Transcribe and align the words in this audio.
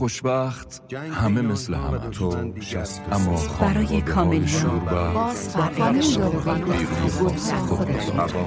خوشبخت 0.00 0.94
همه 1.12 1.42
مثل 1.42 1.74
همه 1.74 1.98
تو 2.10 2.52
اما 3.12 3.40
برای 3.60 4.00
کاملی 4.00 4.46
باز 4.90 5.56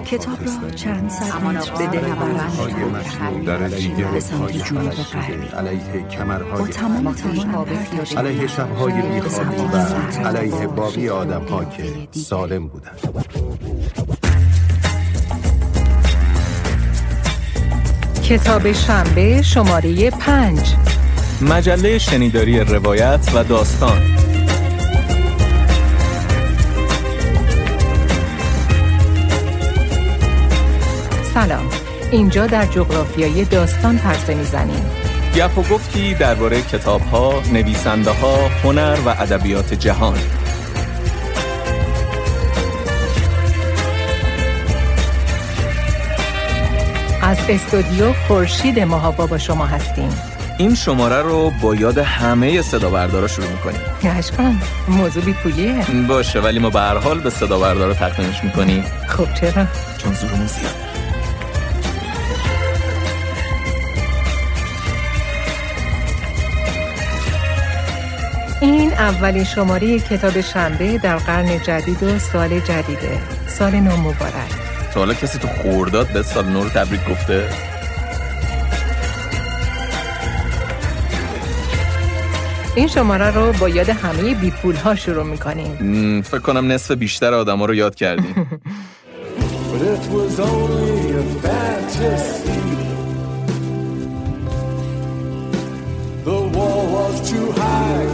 کتاب 0.05 0.37
را 0.63 0.69
چند 0.69 1.09
صد 1.09 1.43
متر 1.43 1.71
به 1.71 1.87
دل 1.87 2.15
برند 2.15 3.45
در 3.45 3.67
دیگر 3.67 4.11
به 4.11 4.19
سمت 4.19 4.51
جنوب 4.51 4.89
غربی. 4.89 5.47
علیه 5.47 6.03
با 6.03 6.09
کمرهای 6.09 6.71
تمام 6.71 7.13
توان 7.13 7.67
علیه 8.17 8.47
شبهای 8.47 9.01
بیخوابی 9.01 9.61
و 9.61 9.77
علیه 10.27 10.67
باقی 10.67 11.09
آدم 11.09 11.45
ها 11.45 11.65
که 11.65 11.83
سالم 12.11 12.67
بودند. 12.67 12.99
کتاب 18.23 18.71
شنبه 18.71 19.41
شماره 19.41 20.09
پنج. 20.09 20.92
مجله 21.49 21.97
شنیداری 21.97 22.59
روایت 22.59 23.19
و 23.35 23.43
داستان. 23.43 24.01
سلام. 31.33 31.69
اینجا 32.11 32.47
در 32.47 32.65
جغرافیای 32.65 33.45
داستان 33.45 33.97
پرسه 33.97 34.33
می‌زنیم. 34.33 34.85
گپ 35.35 35.57
و 35.57 35.61
گفتی 35.61 36.13
درباره 36.13 36.61
کتاب 36.61 37.01
ها، 37.01 37.41
نویسنده 37.53 38.11
ها، 38.11 38.47
هنر 38.63 38.97
و 39.05 39.09
ادبیات 39.09 39.73
جهان. 39.73 40.17
از 47.21 47.37
استودیو 47.49 48.13
خورشید 48.13 48.79
ماهابا 48.79 49.25
با 49.27 49.37
شما 49.37 49.65
هستیم. 49.65 50.32
این 50.57 50.75
شماره 50.75 51.21
رو 51.21 51.49
با 51.61 51.75
یاد 51.75 51.97
همه 51.97 52.61
صدا 52.61 52.89
بردارا 52.89 53.27
شروع 53.27 53.47
می‌کنیم. 53.47 53.81
اشکان 54.03 54.61
موضوع 54.87 55.23
بی 55.23 55.33
پولیه 55.33 55.85
باشه 56.07 56.39
ولی 56.39 56.59
ما 56.59 56.69
به 56.69 56.79
هر 56.79 56.97
حال 56.97 57.19
به 57.19 57.29
صدا 57.29 57.59
بردارا 57.59 57.93
تقدیمش 57.93 58.43
می‌کنیم. 58.43 58.83
خب 59.07 59.33
چرا؟ 59.33 59.65
چون 59.97 60.13
زورمون 60.13 60.47
زیاد. 60.47 60.75
این 68.61 68.93
اولین 68.93 69.43
شماره 69.43 69.99
کتاب 69.99 70.41
شنبه 70.41 70.97
در 70.97 71.17
قرن 71.17 71.59
جدید 71.59 72.03
و 72.03 72.19
سال 72.19 72.59
جدیده. 72.59 73.19
سال 73.47 73.75
نو 73.75 73.97
مبارک. 73.97 74.51
تا 74.93 74.99
حالا 74.99 75.13
کسی 75.13 75.39
تو 75.39 75.47
خورداد 75.47 76.07
به 76.13 76.23
سال 76.23 76.45
نو 76.45 76.63
رو 76.63 76.69
تبریک 76.69 77.09
گفته؟ 77.09 77.49
این 82.75 82.87
شماره 82.87 83.31
رو 83.31 83.53
با 83.53 83.69
یاد 83.69 83.89
همه 83.89 84.33
بی 84.33 84.51
پول 84.51 84.75
ها 84.75 84.95
شروع 84.95 85.23
می‌کنیم. 85.23 86.21
فکر 86.21 86.39
کنم 86.39 86.71
نصف 86.71 86.91
بیشتر 86.91 87.33
آدما 87.33 87.65
رو 87.65 87.75
یاد 87.75 87.95
کردیم. 87.95 88.35
But 89.73 89.81
it 89.81 90.05
was 90.15 90.39
only 90.39 91.01
a 91.21 91.25
fantasy. 91.43 92.61
The 96.29 96.39
wall 96.55 96.83
was 96.97 97.15
too 97.31 97.47
high, 97.61 98.07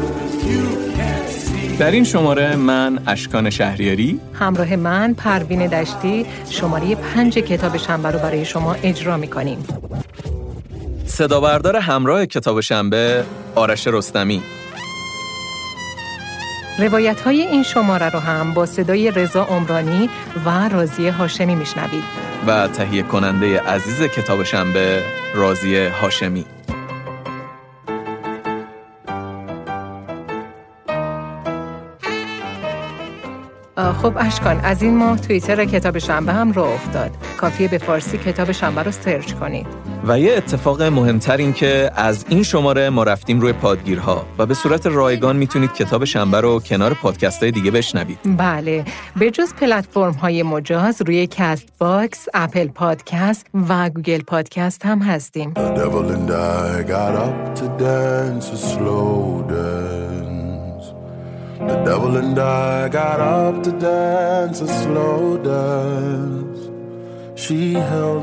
you 0.49 0.63
can't 0.97 1.29
see. 1.29 1.77
در 1.79 1.91
این 1.91 2.03
شماره 2.03 2.55
من 2.55 2.99
اشکان 3.07 3.49
شهریاری. 3.49 4.19
همراه 4.33 4.75
من 4.75 5.13
پروین 5.13 5.67
دشتی 5.67 6.25
شماره 6.49 6.95
پنج 6.95 7.33
کتاب 7.33 7.77
شنبه 7.77 8.11
رو 8.11 8.19
برای 8.19 8.45
شما 8.45 8.73
اجرا 8.73 9.17
می‌کنیم. 9.17 9.65
صدا 11.05 11.39
بردار 11.39 11.75
همراه 11.75 12.25
کتاب 12.25 12.61
شنبه 12.61 13.23
آرش 13.55 13.87
رستمی. 13.87 14.41
روایت 16.79 17.21
های 17.21 17.41
این 17.41 17.63
شماره 17.63 18.09
رو 18.09 18.19
هم 18.19 18.53
با 18.53 18.65
صدای 18.65 19.11
رضا 19.11 19.43
عمرانی 19.43 20.09
و 20.45 20.69
رازی 20.69 21.07
هاشمی 21.07 21.55
میشنوید. 21.55 22.03
و 22.47 22.67
تهیه 22.67 23.03
کننده 23.03 23.59
عزیز 23.61 24.01
کتاب 24.01 24.43
شنبه 24.43 25.03
رازی 25.33 25.77
هاشمی. 25.77 26.45
خب 34.01 34.13
اشکان 34.17 34.59
از 34.59 34.81
این 34.81 34.97
ماه 34.97 35.19
توییتر 35.19 35.65
کتاب 35.65 35.97
شنبه 35.97 36.33
هم 36.33 36.51
راه 36.51 36.73
افتاد. 36.73 37.11
کافیه 37.37 37.67
به 37.67 37.77
فارسی 37.77 38.17
کتاب 38.17 38.51
شنبه 38.51 38.83
رو 38.83 38.91
search 38.91 39.33
کنید. 39.33 39.67
و 40.09 40.19
یه 40.19 40.37
اتفاق 40.37 40.81
مهمتر 40.81 41.37
این 41.37 41.53
که 41.53 41.91
از 41.95 42.25
این 42.29 42.43
شماره 42.43 42.89
ما 42.89 43.03
رفتیم 43.03 43.39
روی 43.39 43.53
پادگیرها 43.53 44.25
و 44.37 44.45
به 44.45 44.53
صورت 44.53 44.87
رایگان 44.87 45.35
می‌تونید 45.35 45.73
کتاب 45.73 46.05
شنبه 46.05 46.41
رو 46.41 46.59
کنار 46.59 46.93
پادکست 46.93 47.43
های 47.43 47.51
دیگه 47.51 47.71
بشنوید. 47.71 48.17
بله 48.37 48.85
به 49.19 49.31
جز 49.31 49.53
پلتفرم 49.53 50.13
های 50.13 50.43
مجاز 50.43 51.01
روی 51.01 51.27
کست 51.27 51.67
باکس، 51.79 52.27
اپل 52.33 52.67
پادکست 52.67 53.45
و 53.69 53.89
گوگل 53.89 54.21
پادکست 54.21 54.85
هم 54.85 54.99
هستیم. 54.99 55.53
The 55.53 55.59
devil 61.89 62.13
and 62.23 62.39
I 62.39 62.41
got 62.97 63.19
up 63.35 63.55
to 63.63 63.71
dance 63.85 64.57
a 64.61 64.67
slow 64.79 65.37
dance. 65.47 66.48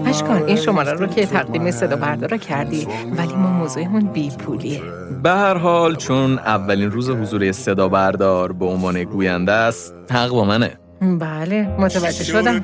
اشکان 0.06 0.42
این 0.42 0.56
شماره 0.56 0.92
رو 0.92 1.06
که 1.06 1.26
تقدیم 1.26 1.70
صدا 1.70 1.96
بردارا 1.96 2.36
کردی 2.36 2.88
ولی 3.16 3.34
ما 3.34 3.50
موضوعمون 3.50 4.04
بی 4.12 4.30
پولیه. 4.30 4.80
به 5.22 5.30
هر 5.30 5.54
حال 5.54 5.96
چون 5.96 6.38
اولین 6.38 6.90
روز 6.90 7.10
حضور 7.10 7.52
صدا 7.52 7.88
بردار 7.88 8.52
به 8.52 8.64
عنوان 8.66 9.04
گوینده 9.04 9.52
است 9.52 9.94
حق 10.10 10.30
با 10.30 10.44
منه. 10.44 10.72
بله 11.00 11.68
متوجه 11.78 12.24
شدم. 12.24 12.62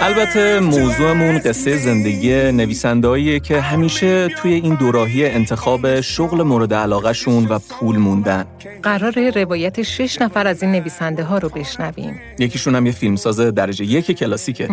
البته 0.00 0.60
موضوعمون 0.60 1.38
قصه. 1.38 1.76
زندگی 1.76 2.52
نویسندهاییه 2.52 3.40
که 3.40 3.60
همیشه 3.60 4.28
توی 4.28 4.52
این 4.52 4.74
دوراهی 4.74 5.26
انتخاب 5.26 6.00
شغل 6.00 6.42
مورد 6.42 6.74
علاقهشون 6.74 7.46
و 7.46 7.58
پول 7.58 7.96
موندن. 7.96 8.44
قرار 8.82 9.30
روایت 9.30 9.82
شش 9.82 10.20
نفر 10.20 10.46
از 10.46 10.62
این 10.62 10.72
نویسنده 10.72 11.24
ها 11.24 11.38
رو 11.38 11.48
بشنویم. 11.48 12.20
یکیشون 12.38 12.74
هم 12.74 12.86
یه 12.86 12.92
فیلمساز 12.92 13.40
درجه 13.40 13.84
یک 13.84 14.10
کلاسیکه. 14.10 14.68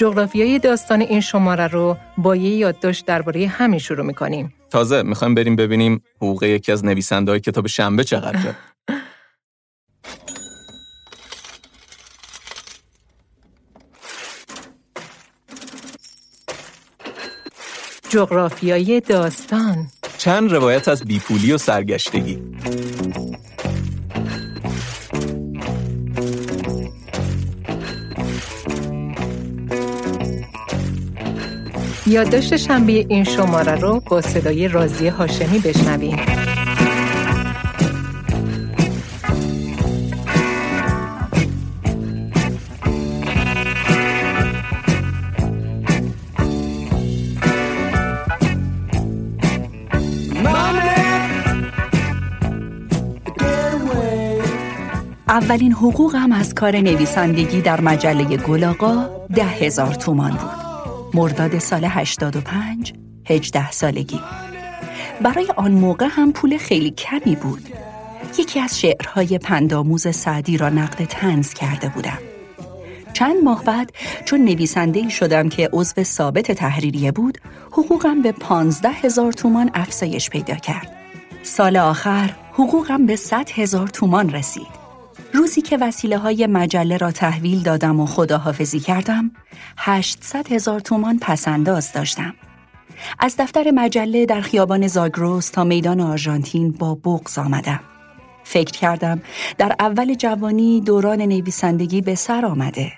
جغرافیای 0.00 0.58
داستان 0.58 1.00
این 1.00 1.20
شماره 1.20 1.66
رو 1.66 1.96
با 2.18 2.36
یه 2.36 2.50
یادداشت 2.50 3.06
درباره 3.06 3.46
همین 3.46 3.78
شروع 3.78 4.06
می‌کنیم. 4.06 4.54
تازه 4.70 5.02
می‌خوایم 5.02 5.34
بریم 5.34 5.56
ببینیم 5.56 6.02
حقوق 6.16 6.42
یکی 6.42 6.72
از 6.72 6.84
نویسنده 6.84 7.30
های 7.30 7.40
کتاب 7.40 7.66
شنبه 7.66 8.04
چقدره. 8.04 8.54
جغرافیای 18.08 19.00
داستان. 19.00 19.86
چند 20.18 20.52
روایت 20.52 20.88
از 20.88 21.04
بیپولی 21.04 21.52
و 21.52 21.58
سرگشتگی. 21.58 22.42
یادداشت 32.06 32.56
شنبه 32.56 32.92
این 32.92 33.24
شماره 33.24 33.74
رو 33.74 34.00
با 34.00 34.20
صدای 34.20 34.68
رازی 34.68 35.08
هاشمی 35.08 35.58
بشنویم. 35.58 36.47
اولین 55.38 55.72
حقوقم 55.72 56.32
از 56.32 56.54
کار 56.54 56.76
نویسندگی 56.76 57.60
در 57.60 57.80
مجله 57.80 58.36
گلاغا 58.36 59.26
ده 59.34 59.44
هزار 59.44 59.94
تومان 59.94 60.30
بود. 60.30 61.20
مرداد 61.20 61.58
سال 61.58 61.84
85 61.84 62.92
هجده 63.26 63.70
سالگی. 63.70 64.20
برای 65.22 65.46
آن 65.56 65.72
موقع 65.72 66.06
هم 66.10 66.32
پول 66.32 66.58
خیلی 66.58 66.90
کمی 66.90 67.36
بود. 67.36 67.68
یکی 68.38 68.60
از 68.60 68.80
شعرهای 68.80 69.38
پنداموز 69.38 70.16
سعدی 70.16 70.56
را 70.56 70.68
نقد 70.68 71.04
تنز 71.04 71.54
کرده 71.54 71.88
بودم. 71.88 72.18
چند 73.12 73.44
ماه 73.44 73.64
بعد 73.64 73.92
چون 74.24 74.40
نویسنده 74.40 75.00
ای 75.00 75.10
شدم 75.10 75.48
که 75.48 75.70
عضو 75.72 76.02
ثابت 76.02 76.52
تحریریه 76.52 77.12
بود 77.12 77.38
حقوقم 77.72 78.22
به 78.22 78.32
پانزده 78.32 78.90
هزار 78.90 79.32
تومان 79.32 79.70
افزایش 79.74 80.30
پیدا 80.30 80.54
کرد. 80.54 80.92
سال 81.42 81.76
آخر 81.76 82.30
حقوقم 82.52 83.06
به 83.06 83.16
صد 83.16 83.50
هزار 83.50 83.88
تومان 83.88 84.30
رسید. 84.30 84.87
روزی 85.32 85.60
که 85.60 85.78
وسیله 85.80 86.18
های 86.18 86.46
مجله 86.46 86.96
را 86.96 87.10
تحویل 87.10 87.62
دادم 87.62 88.00
و 88.00 88.06
خداحافظی 88.06 88.80
کردم 88.80 89.30
800 89.76 90.52
هزار 90.52 90.80
تومان 90.80 91.18
پسنداز 91.18 91.92
داشتم. 91.92 92.34
از 93.18 93.36
دفتر 93.38 93.70
مجله 93.70 94.26
در 94.26 94.40
خیابان 94.40 94.86
زاگروس 94.86 95.50
تا 95.50 95.64
میدان 95.64 96.00
آرژانتین 96.00 96.72
با 96.72 96.94
بغز 96.94 97.38
آمدم. 97.38 97.80
فکر 98.44 98.72
کردم 98.72 99.22
در 99.58 99.74
اول 99.80 100.14
جوانی 100.14 100.80
دوران 100.80 101.22
نویسندگی 101.22 102.00
به 102.00 102.14
سر 102.14 102.46
آمده. 102.46 102.92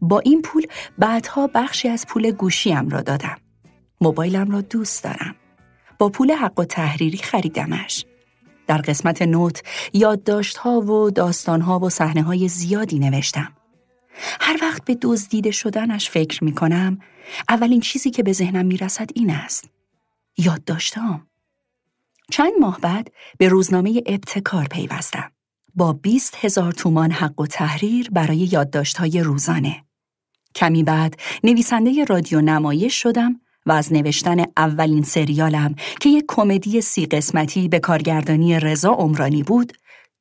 با 0.00 0.18
این 0.18 0.42
پول 0.42 0.66
بعدها 0.98 1.46
بخشی 1.46 1.88
از 1.88 2.06
پول 2.06 2.30
گوشیم 2.30 2.88
را 2.88 3.00
دادم. 3.00 3.36
موبایلم 4.00 4.50
را 4.50 4.60
دوست 4.60 5.04
دارم. 5.04 5.34
با 5.98 6.08
پول 6.08 6.32
حق 6.32 6.58
و 6.58 6.64
تحریری 6.64 7.18
خریدمش. 7.18 8.04
در 8.68 8.78
قسمت 8.78 9.22
نوت 9.22 9.62
یادداشت‌ها 9.92 10.80
و 10.80 11.10
داستان‌ها 11.10 11.78
و 11.78 11.90
صحنه‌های 11.90 12.48
زیادی 12.48 12.98
نوشتم. 12.98 13.52
هر 14.40 14.58
وقت 14.62 14.84
به 14.84 14.98
دزدیده 15.02 15.50
شدنش 15.50 16.10
فکر 16.10 16.44
می 16.44 16.52
کنم، 16.52 16.98
اولین 17.48 17.80
چیزی 17.80 18.10
که 18.10 18.22
به 18.22 18.32
ذهنم 18.32 18.66
می‌رسد 18.66 19.10
این 19.14 19.30
است. 19.30 19.70
یادداشتام. 20.38 21.26
چند 22.30 22.52
ماه 22.60 22.78
بعد 22.80 23.12
به 23.38 23.48
روزنامه 23.48 24.02
ابتکار 24.06 24.64
پیوستم. 24.64 25.30
با 25.74 25.92
20 25.92 26.34
هزار 26.40 26.72
تومان 26.72 27.10
حق 27.10 27.40
و 27.40 27.46
تحریر 27.46 28.10
برای 28.10 28.36
یادداشت‌های 28.36 29.20
روزانه. 29.20 29.84
کمی 30.54 30.82
بعد 30.82 31.16
نویسنده 31.44 32.04
رادیو 32.04 32.40
نمایش 32.40 33.02
شدم 33.02 33.40
و 33.68 33.72
از 33.72 33.92
نوشتن 33.92 34.44
اولین 34.56 35.02
سریالم 35.02 35.74
که 36.00 36.08
یک 36.08 36.24
کمدی 36.28 36.80
سی 36.80 37.06
قسمتی 37.06 37.68
به 37.68 37.80
کارگردانی 37.80 38.60
رضا 38.60 38.90
عمرانی 38.90 39.42
بود 39.42 39.72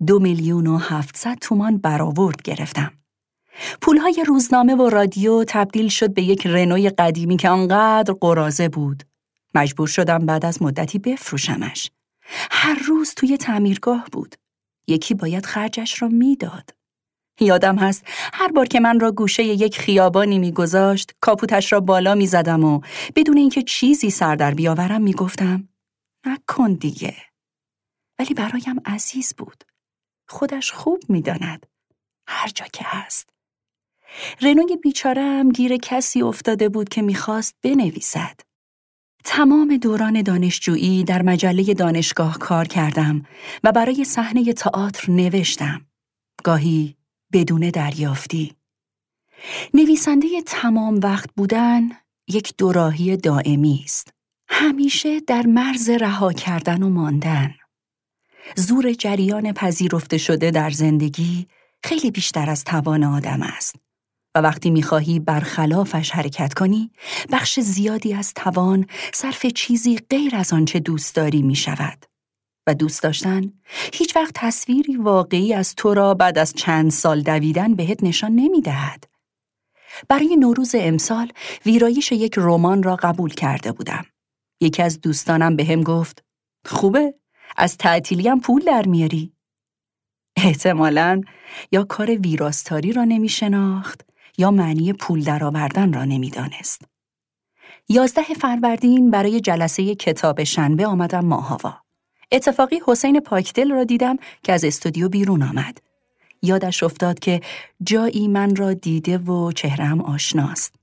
دو 0.08 0.20
میلیون 0.20 0.68
و 0.68 0.78
هفتصد 0.78 1.38
تومان 1.42 1.78
برآورد 1.78 2.42
گرفتم. 2.42 2.92
پولهای 3.82 4.24
روزنامه 4.28 4.76
و 4.76 4.90
رادیو 4.90 5.44
تبدیل 5.48 5.88
شد 5.88 6.14
به 6.14 6.22
یک 6.22 6.48
رنوی 6.48 6.90
قدیمی 6.90 7.38
که 7.38 7.50
آنقدر 7.50 8.14
قرازه 8.22 8.70
بود. 8.70 9.04
مجبور 9.56 9.88
شدم 9.88 10.20
بعد 10.20 10.46
از 10.46 10.62
مدتی 10.62 11.00
بفروشمش. 11.00 11.92
هر 12.52 12.80
روز 12.88 13.14
توی 13.14 13.38
تعمیرگاه 13.38 14.06
بود. 14.12 14.36
یکی 14.88 15.14
باید 15.14 15.46
خرجش 15.46 16.02
را 16.02 16.08
می‌داد. 16.08 16.77
یادم 17.40 17.76
هست. 17.76 18.04
هر 18.34 18.52
بار 18.52 18.66
که 18.66 18.80
من 18.80 19.00
را 19.00 19.12
گوشه 19.12 19.44
یک 19.44 19.80
خیابانی 19.80 20.40
میگذاشت 20.40 21.14
کاپوتش 21.22 21.74
را 21.74 21.80
بالا 21.80 22.16
می‌زدم 22.16 22.64
و 22.64 22.82
بدون 23.16 23.38
اینکه 23.38 23.62
چیزی 23.64 24.10
سر 24.10 24.36
در 24.36 24.54
بیاورم 24.54 25.02
می‌گفتم 25.02 25.70
نکن 26.26 26.74
دیگه. 26.74 27.16
ولی 28.20 28.34
برایم 28.34 28.82
عزیز 28.86 29.34
بود. 29.38 29.64
خودش 30.30 30.72
خوب 30.72 31.04
می‌داند. 31.10 31.66
هر 32.28 32.48
جا 32.48 32.66
که 32.74 32.84
هست. 32.88 33.30
رنوی 34.42 34.78
بیچارم 34.78 35.50
گیر 35.50 35.78
کسی 35.78 36.22
افتاده 36.22 36.70
بود 36.70 36.90
که 36.90 37.02
می‌خواست 37.02 37.56
بنویسد. 37.62 38.40
تمام 39.24 39.78
دوران 39.78 40.22
دانشجویی 40.22 41.04
در 41.04 41.22
مجله 41.22 41.74
دانشگاه 41.74 42.38
کار 42.38 42.68
کردم 42.68 43.26
و 43.64 43.72
برای 43.72 44.04
صحنه 44.04 44.54
تئاتر 44.54 45.12
نوشتم. 45.12 45.86
گاهی 46.44 46.97
بدون 47.34 47.70
دریافتی. 47.70 48.54
نویسنده 49.74 50.28
تمام 50.46 51.00
وقت 51.04 51.30
بودن 51.38 51.90
یک 52.28 52.54
دوراهی 52.58 53.18
دائمی 53.18 53.82
است. 53.84 54.14
همیشه 54.50 55.20
در 55.20 55.46
مرز 55.46 55.90
رها 55.90 56.34
کردن 56.34 56.84
و 56.84 56.90
ماندن. 56.90 57.54
زور 58.56 58.94
جریان 58.94 59.54
پذیرفته 59.54 60.18
شده 60.18 60.52
در 60.52 60.70
زندگی 60.70 61.48
خیلی 61.84 62.12
بیشتر 62.12 62.50
از 62.50 62.64
توان 62.64 63.04
آدم 63.04 63.42
است. 63.42 63.76
و 64.36 64.42
وقتی 64.42 64.70
می‌خواهی 64.70 65.20
برخلافش 65.20 66.12
حرکت 66.12 66.54
کنی 66.54 66.92
بخش 67.32 67.60
زیادی 67.60 68.14
از 68.14 68.34
توان 68.34 68.86
صرف 69.14 69.46
چیزی 69.46 69.98
غیر 70.10 70.36
از 70.36 70.54
آنچه 70.54 70.80
دوست 70.80 71.16
داری 71.16 71.42
می 71.42 71.56
شود. 71.56 72.06
و 72.68 72.74
دوست 72.74 73.04
داشتن 73.04 73.54
هیچ 73.94 74.16
وقت 74.16 74.32
تصویری 74.36 74.98
واقعی 74.98 75.54
از 75.54 75.76
تو 75.76 75.94
را 75.94 76.14
بعد 76.14 76.38
از 76.38 76.54
چند 76.54 76.92
سال 76.92 77.22
دویدن 77.22 77.76
بهت 77.76 78.04
نشان 78.04 78.32
نمی 78.32 78.62
دهد. 78.62 79.04
برای 80.10 80.36
نوروز 80.36 80.76
امسال 80.78 81.32
ویرایش 81.66 82.12
یک 82.12 82.34
رمان 82.38 82.84
را 82.84 82.96
قبول 82.96 83.34
کرده 83.34 83.72
بودم. 83.72 84.06
یکی 84.62 84.84
از 84.84 85.02
دوستانم 85.02 85.56
به 85.56 85.66
هم 85.66 85.84
گفت 85.84 86.24
خوبه 86.66 87.14
از 87.58 87.78
تعطیلی 87.78 88.28
هم 88.28 88.40
پول 88.40 88.62
در 88.62 88.86
میاری. 88.86 89.34
احتمالا 90.38 91.22
یا 91.72 91.84
کار 91.84 92.12
ویراستاری 92.12 92.94
را 92.94 93.04
نمی 93.04 93.30
شناخت 93.30 94.06
یا 94.38 94.52
معنی 94.52 94.94
پول 94.94 95.24
درآوردن 95.24 95.94
را 95.94 96.06
نمی‌دانست. 96.06 96.82
یازده 97.90 98.34
فروردین 98.34 99.12
برای 99.12 99.42
جلسه 99.42 99.96
کتاب 99.96 100.44
شنبه 100.44 100.88
آمدم 100.88 101.26
ماهاوا. 101.26 101.87
اتفاقی 102.32 102.82
حسین 102.86 103.20
پاکدل 103.20 103.72
را 103.72 103.84
دیدم 103.84 104.18
که 104.44 104.54
از 104.54 104.64
استودیو 104.64 105.10
بیرون 105.10 105.44
آمد. 105.44 105.78
یادش 106.42 106.84
افتاد 106.84 107.20
که 107.20 107.42
جایی 107.84 108.28
من 108.28 108.56
را 108.56 108.74
دیده 108.74 109.18
و 109.18 109.52
چهرم 109.52 110.02
آشناست. 110.02 110.76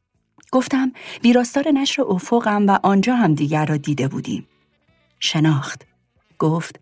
گفتم 0.52 0.92
ویراستار 1.24 1.68
نشر 1.68 2.02
افقم 2.02 2.66
و 2.66 2.78
آنجا 2.82 3.14
هم 3.14 3.34
دیگر 3.34 3.66
را 3.66 3.76
دیده 3.76 4.08
بودیم. 4.08 4.48
شناخت. 5.20 5.86
گفت 6.38 6.80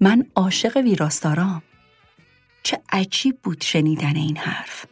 من 0.00 0.26
عاشق 0.36 0.76
ویراستارام. 0.76 1.62
چه 2.62 2.80
عجیب 2.92 3.38
بود 3.42 3.60
شنیدن 3.62 4.16
این 4.16 4.36
حرف. 4.36 4.86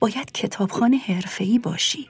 باید 0.00 0.32
کتابخانه 0.32 0.96
حرفه‌ای 0.96 1.58
باشی. 1.58 2.08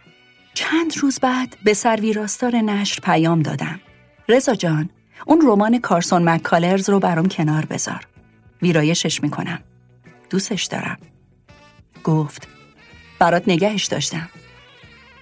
چند 0.54 0.98
روز 0.98 1.18
بعد 1.20 1.56
به 1.64 1.74
سر 1.74 1.96
ویراستار 2.00 2.56
نشر 2.56 3.00
پیام 3.00 3.42
دادم. 3.42 3.80
رضا 4.28 4.54
جان 4.54 4.90
اون 5.26 5.40
رمان 5.46 5.78
کارسون 5.78 6.28
مکالرز 6.28 6.90
رو 6.90 7.00
برام 7.00 7.28
کنار 7.28 7.64
بذار. 7.64 8.06
ویرایشش 8.62 9.22
می‌کنم. 9.22 9.58
دوستش 10.30 10.64
دارم. 10.64 10.98
گفت 12.04 12.48
برات 13.18 13.42
نگهش 13.46 13.84
داشتم. 13.84 14.28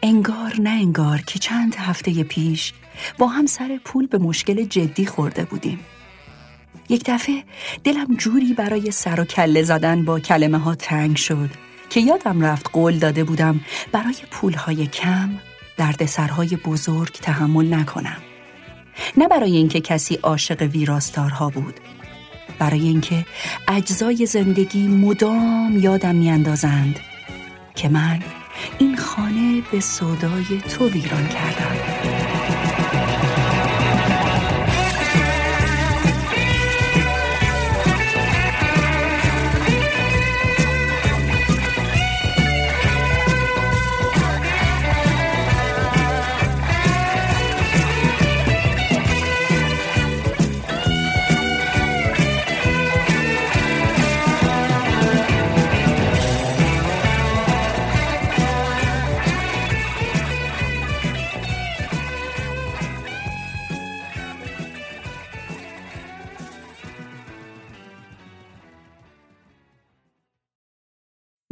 انگار 0.03 0.55
نه 0.61 0.71
انگار 0.71 1.21
که 1.21 1.39
چند 1.39 1.75
هفته 1.75 2.25
پیش 2.25 2.73
با 3.19 3.27
هم 3.27 3.47
سر 3.47 3.81
پول 3.85 4.07
به 4.07 4.19
مشکل 4.19 4.65
جدی 4.65 5.07
خورده 5.07 5.45
بودیم. 5.45 5.81
یک 6.89 7.03
دفعه 7.07 7.45
دلم 7.85 8.17
جوری 8.17 8.55
برای 8.55 8.91
سر 8.91 9.21
و 9.21 9.25
کله 9.25 9.63
زدن 9.63 10.05
با 10.05 10.21
کلمه 10.21 10.59
ها 10.59 10.75
تنگ 10.75 11.17
شد 11.17 11.51
که 11.91 12.01
یادم 12.01 12.45
رفت 12.45 12.71
قول 12.73 12.99
داده 12.99 13.25
بودم 13.25 13.61
برای 13.93 14.17
پولهای 14.31 14.87
کم 14.87 15.31
دردسرهای 15.77 16.57
بزرگ 16.57 17.13
تحمل 17.13 17.75
نکنم. 17.75 18.23
نه 19.17 19.29
برای 19.29 19.57
اینکه 19.57 19.81
کسی 19.81 20.15
عاشق 20.23 20.63
ویراستارها 20.63 21.51
بود. 21.51 21.81
برای 22.59 22.81
اینکه 22.81 23.27
اجزای 23.69 24.27
زندگی 24.27 24.89
مدام 24.89 25.79
یادم 25.81 26.15
میاندازند 26.15 27.01
که 27.75 27.89
من 27.89 28.23
این 28.79 28.97
خانه 28.97 29.63
به 29.73 29.81
صدای 29.81 30.61
تو 30.69 30.89
ویران 30.89 31.29
کردم. 31.29 32.16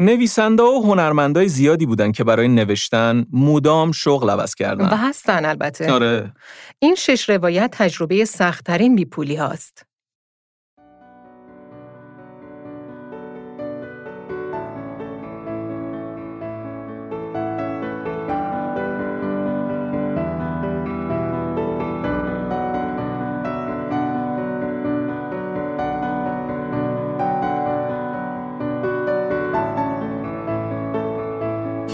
نویسنده 0.05 0.63
و 0.63 0.83
هنرمندای 0.83 1.49
زیادی 1.49 1.87
بودن 1.87 2.13
که 2.13 2.25
برای 2.25 2.49
نوشتن 2.49 3.27
مدام 3.33 3.93
شغل 3.93 4.31
عوض 4.31 4.55
کردن. 4.55 4.85
و 4.85 4.97
هستن 4.97 5.45
البته. 5.45 5.93
آره. 5.93 6.33
این 6.79 6.95
شش 6.95 7.31
روایت 7.31 7.71
تجربه 7.73 8.25
سختترین 8.25 8.97
بیپولی 8.97 9.37
هاست. 9.37 9.87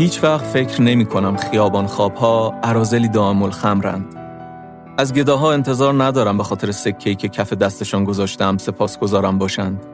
هیچ 0.01 0.25
وقت 0.25 0.45
فکر 0.45 0.83
نمی 0.83 1.07
کنم 1.07 1.37
خیابان 1.37 1.87
خواب 1.87 2.15
ها 2.15 2.55
عرازلی 2.63 3.09
دائم 3.09 3.51
خمرند. 3.51 4.15
از 4.99 5.13
گداها 5.13 5.53
انتظار 5.53 6.05
ندارم 6.05 6.37
به 6.37 6.45
خاطر 6.45 6.71
سکه‌ای 6.71 7.17
که 7.17 7.29
کف 7.29 7.53
دستشان 7.53 8.05
گذاشتم 8.05 8.59
سپاسگزارم 8.59 9.39
باشند. 9.39 9.87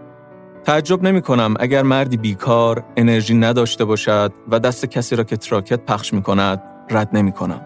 تعجب 0.64 1.02
نمی 1.02 1.22
کنم 1.22 1.54
اگر 1.60 1.82
مردی 1.82 2.16
بیکار 2.16 2.84
انرژی 2.96 3.34
نداشته 3.34 3.84
باشد 3.84 4.32
و 4.48 4.58
دست 4.58 4.86
کسی 4.86 5.16
را 5.16 5.24
که 5.24 5.36
تراکت 5.36 5.80
پخش 5.80 6.12
می 6.12 6.22
کند 6.22 6.62
رد 6.90 7.08
نمی 7.12 7.32
کنم. 7.32 7.60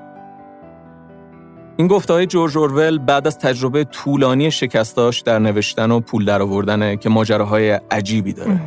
این 1.81 1.87
گفته 1.87 2.13
های 2.13 2.27
جورج 2.27 2.59
اورول 2.59 2.99
بعد 2.99 3.27
از 3.27 3.39
تجربه 3.39 3.85
طولانی 3.85 4.51
شکستاش 4.51 5.21
در 5.21 5.39
نوشتن 5.39 5.91
و 5.91 6.01
پول 6.01 6.25
درآوردنه 6.25 6.97
که 6.97 7.09
ماجراهای 7.09 7.81
عجیبی 7.91 8.33
داره. 8.33 8.61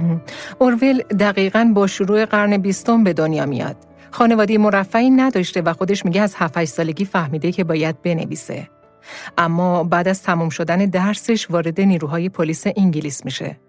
اورول 0.59 1.01
دقیقا 1.01 1.71
با 1.75 1.87
شروع 1.87 2.25
قرن 2.25 2.57
بیستم 2.57 3.03
به 3.03 3.13
دنیا 3.13 3.45
میاد. 3.45 3.75
خانواده 4.11 4.57
مرفعی 4.57 5.09
نداشته 5.09 5.61
و 5.61 5.73
خودش 5.73 6.05
میگه 6.05 6.21
از 6.21 6.35
7 6.37 6.65
سالگی 6.65 7.05
فهمیده 7.05 7.51
که 7.51 7.63
باید 7.63 8.01
بنویسه. 8.01 8.69
اما 9.37 9.83
بعد 9.83 10.07
از 10.07 10.23
تمام 10.23 10.49
شدن 10.49 10.77
درسش 10.77 11.51
وارد 11.51 11.81
نیروهای 11.81 12.29
پلیس 12.29 12.63
انگلیس 12.75 13.25
میشه. 13.25 13.59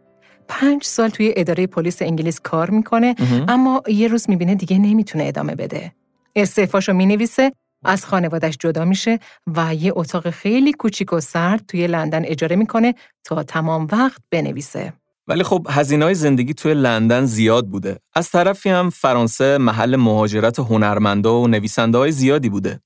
پنج 0.48 0.84
سال 0.84 1.08
توی 1.08 1.34
اداره 1.36 1.66
پلیس 1.66 2.02
انگلیس 2.02 2.40
کار 2.40 2.70
می‌کنه 2.70 3.14
اما 3.48 3.82
یه 3.88 4.08
روز 4.08 4.30
می‌بینه 4.30 4.54
دیگه 4.54 4.78
نمی‌تونه 4.78 5.24
ادامه 5.24 5.54
بده. 5.54 5.92
استعفاشو 6.36 6.92
می‌نویسه 6.92 7.52
از 7.84 8.06
خانوادش 8.06 8.56
جدا 8.60 8.84
میشه 8.84 9.18
و 9.46 9.74
یه 9.74 9.92
اتاق 9.96 10.30
خیلی 10.30 10.72
کوچیک 10.72 11.12
و 11.12 11.20
سرد 11.20 11.66
توی 11.68 11.86
لندن 11.86 12.24
اجاره 12.24 12.56
می‌کنه 12.56 12.94
تا 13.24 13.42
تمام 13.42 13.86
وقت 13.92 14.22
بنویسه. 14.30 14.92
ولی 15.28 15.42
خب 15.42 15.66
هزینه 15.70 16.14
زندگی 16.14 16.54
توی 16.54 16.74
لندن 16.74 17.24
زیاد 17.24 17.66
بوده. 17.66 17.98
از 18.14 18.30
طرفی 18.30 18.70
هم 18.70 18.90
فرانسه 18.90 19.58
محل 19.58 19.96
مهاجرت 19.96 20.58
هنرمندا 20.58 21.40
و 21.40 21.48
نویسنده 21.48 21.98
های 21.98 22.12
زیادی 22.12 22.48
بوده. 22.48 22.80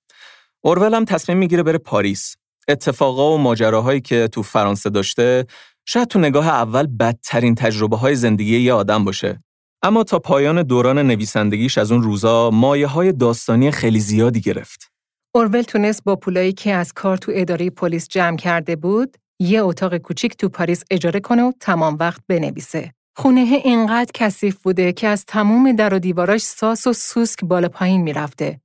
اورول 0.60 0.94
هم 0.94 1.04
تصمیم 1.04 1.38
می‌گیره 1.38 1.62
بره 1.62 1.78
پاریس. 1.78 2.36
اتفاقا 2.68 3.34
و 3.34 3.38
ماجراهایی 3.38 4.00
که 4.00 4.28
تو 4.28 4.42
فرانسه 4.42 4.90
داشته 4.90 5.46
شاید 5.86 6.08
تو 6.08 6.18
نگاه 6.18 6.48
اول 6.48 6.86
بدترین 6.86 7.54
تجربه 7.54 7.96
های 7.96 8.14
زندگی 8.14 8.58
یه 8.58 8.72
آدم 8.72 9.04
باشه. 9.04 9.42
اما 9.82 10.04
تا 10.04 10.18
پایان 10.18 10.62
دوران 10.62 10.98
نویسندگیش 10.98 11.78
از 11.78 11.92
اون 11.92 12.02
روزا 12.02 12.50
مایه 12.50 12.86
های 12.86 13.12
داستانی 13.12 13.70
خیلی 13.70 14.00
زیادی 14.00 14.40
گرفت. 14.40 14.90
اورول 15.34 15.62
تونست 15.62 16.04
با 16.04 16.16
پولایی 16.16 16.52
که 16.52 16.74
از 16.74 16.92
کار 16.92 17.16
تو 17.16 17.32
اداره 17.34 17.70
پلیس 17.70 18.08
جمع 18.08 18.36
کرده 18.36 18.76
بود، 18.76 19.16
یه 19.40 19.62
اتاق 19.62 19.96
کوچیک 19.96 20.36
تو 20.36 20.48
پاریس 20.48 20.84
اجاره 20.90 21.20
کنه 21.20 21.42
و 21.42 21.52
تمام 21.60 21.96
وقت 22.00 22.20
بنویسه. 22.28 22.92
خونه 23.16 23.40
اینقدر 23.40 24.10
کثیف 24.14 24.58
بوده 24.62 24.92
که 24.92 25.08
از 25.08 25.24
تموم 25.24 25.72
در 25.72 25.94
و 25.94 25.98
دیواراش 25.98 26.42
ساس 26.42 26.86
و 26.86 26.92
سوسک 26.92 27.44
بالا 27.44 27.68
پایین 27.68 28.02
می‌رفته. 28.02 28.60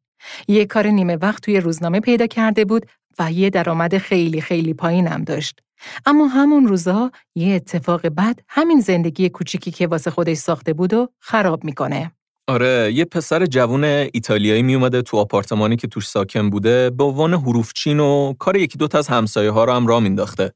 یه 0.47 0.65
کار 0.65 0.87
نیمه 0.87 1.15
وقت 1.15 1.43
توی 1.43 1.59
روزنامه 1.59 1.99
پیدا 1.99 2.27
کرده 2.27 2.65
بود 2.65 2.85
و 3.19 3.31
یه 3.31 3.49
درآمد 3.49 3.97
خیلی 3.97 4.41
خیلی 4.41 4.73
پایینم 4.73 5.23
داشت. 5.23 5.59
اما 6.05 6.27
همون 6.27 6.67
روزا 6.67 7.11
یه 7.35 7.55
اتفاق 7.55 8.07
بد 8.07 8.39
همین 8.47 8.81
زندگی 8.81 9.29
کوچیکی 9.29 9.71
که 9.71 9.87
واسه 9.87 10.11
خودش 10.11 10.37
ساخته 10.37 10.73
بود 10.73 10.93
و 10.93 11.09
خراب 11.19 11.63
می‌کنه. 11.63 12.11
آره 12.47 12.91
یه 12.93 13.05
پسر 13.05 13.45
جوون 13.45 13.83
ایتالیایی 13.83 14.61
میومده 14.61 15.01
تو 15.01 15.17
آپارتمانی 15.17 15.75
که 15.75 15.87
توش 15.87 16.07
ساکن 16.07 16.49
بوده 16.49 16.89
به 16.89 17.03
عنوان 17.03 17.33
حروفچین 17.33 17.99
و 17.99 18.33
کار 18.39 18.57
یکی 18.57 18.77
دوتا 18.77 18.97
از 18.97 19.07
همسایه 19.07 19.51
ها 19.51 19.63
رو 19.63 19.73
هم 19.73 19.87
را 19.87 19.99
مینداخته. 19.99 20.53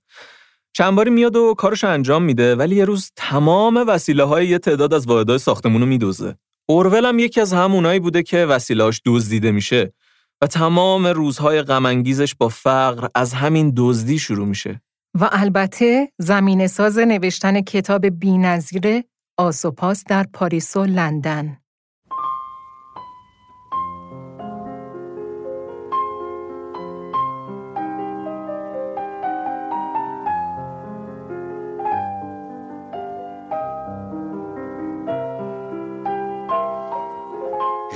چند 0.73 0.95
باری 0.95 1.09
میاد 1.09 1.35
و 1.35 1.53
کارش 1.57 1.83
انجام 1.83 2.23
میده 2.23 2.55
ولی 2.55 2.75
یه 2.75 2.85
روز 2.85 3.11
تمام 3.15 3.83
وسیله 3.87 4.23
های 4.23 4.47
یه 4.47 4.59
تعداد 4.59 4.93
از 4.93 5.07
واحدهای 5.07 5.39
ساختمون 5.39 5.81
رو 5.81 5.87
میدوزه. 5.87 6.35
اورول 6.69 7.05
هم 7.05 7.19
یکی 7.19 7.41
از 7.41 7.53
همونایی 7.53 7.99
بوده 7.99 8.23
که 8.23 8.45
وسیلهاش 8.45 9.01
دزدیده 9.05 9.51
میشه 9.51 9.93
و 10.41 10.47
تمام 10.47 11.07
روزهای 11.07 11.61
غمانگیزش 11.61 12.35
با 12.35 12.49
فقر 12.49 13.07
از 13.15 13.33
همین 13.33 13.73
دزدی 13.77 14.19
شروع 14.19 14.47
میشه. 14.47 14.81
و 15.19 15.29
البته 15.31 16.11
زمین 16.17 16.67
ساز 16.67 16.97
نوشتن 16.97 17.61
کتاب 17.61 18.05
بینظیر 18.05 19.03
آسوپاس 19.37 20.03
در 20.07 20.25
پاریس 20.33 20.77
و 20.77 20.85
لندن. 20.85 21.57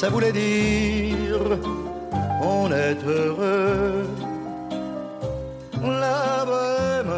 ça 0.00 0.08
voulait 0.08 0.32
dire 0.32 1.42
on 2.56 2.66
est 2.86 3.00
heureux. 3.16 4.06
La 6.04 6.24
bohème, 6.50 7.16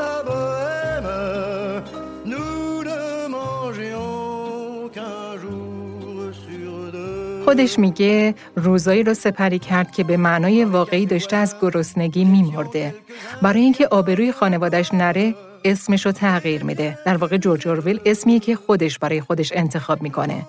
la 0.00 0.16
bohème, 0.28 1.12
nous 2.32 2.82
ne 2.90 3.04
mangeons 3.36 4.90
qu'un 4.94 5.28
jour 5.42 6.16
sur 6.44 6.72
deux. 6.92 7.44
خودش 7.44 7.78
میگه 7.78 8.34
روزایی 8.56 9.02
رو 9.02 9.14
سپری 9.14 9.58
کرد 9.58 9.90
که 9.90 10.04
به 10.04 10.16
معنای 10.16 10.64
واقعی 10.64 11.06
داشته 11.06 11.36
از 11.36 11.54
گرسنگی 11.62 12.24
میمرده. 12.24 12.94
برای 13.42 13.60
اینکه 13.60 13.88
آبروی 13.90 14.32
خانوادش 14.32 14.94
نره 14.94 15.34
اسمش 15.64 16.06
رو 16.06 16.12
تغییر 16.12 16.64
میده. 16.64 16.98
در 17.06 17.16
واقع 17.16 17.36
جورج 17.36 17.68
اورول 17.68 18.00
اسمیه 18.06 18.38
که 18.38 18.56
خودش 18.56 18.98
برای 18.98 19.20
خودش 19.20 19.52
انتخاب 19.54 20.02
می‌کنه. 20.02 20.46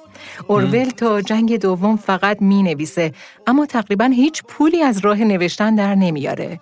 اورول 0.48 0.90
تا 0.90 1.22
جنگ 1.22 1.58
دوم 1.58 1.98
فقط 1.98 2.42
می‌نویسه 2.42 3.14
اما 3.48 3.66
تقریبا 3.66 4.06
هیچ 4.06 4.44
پولی 4.48 4.82
از 4.82 4.98
راه 4.98 5.18
نوشتن 5.18 5.76
در 5.76 5.96
نمیاره. 5.96 6.60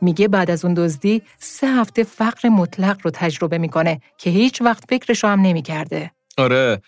میگه 0.00 0.28
بعد 0.28 0.50
از 0.50 0.64
اون 0.64 0.74
دزدی 0.74 1.22
سه 1.38 1.66
هفته 1.66 2.04
فقر 2.04 2.48
مطلق 2.48 2.98
رو 3.02 3.10
تجربه 3.10 3.58
می‌کنه 3.58 4.00
که 4.18 4.30
هیچ 4.30 4.62
وقت 4.62 4.84
فکرش 4.88 5.24
هم 5.24 5.40
نمی‌کرده. 5.40 6.10
آره 6.38 6.80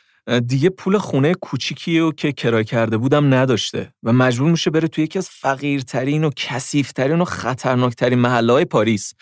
دیگه 0.47 0.71
پول 0.71 0.99
خونه 0.99 1.35
کوچیکی 1.35 1.99
و 1.99 2.13
که 2.13 2.33
کرایه 2.33 2.65
کرده 2.65 2.97
بودم 2.97 3.35
نداشته 3.35 3.93
و 4.03 4.13
مجبور 4.13 4.51
میشه 4.51 4.71
بره 4.71 4.89
توی 4.89 5.05
یکی 5.05 5.19
از 5.19 5.29
فقیرترین 5.29 6.25
و 6.25 6.31
کثیفترین 6.37 7.21
و 7.21 7.25
خطرناکترین 7.25 8.19
محلهای 8.19 8.65
پاریس. 8.65 9.15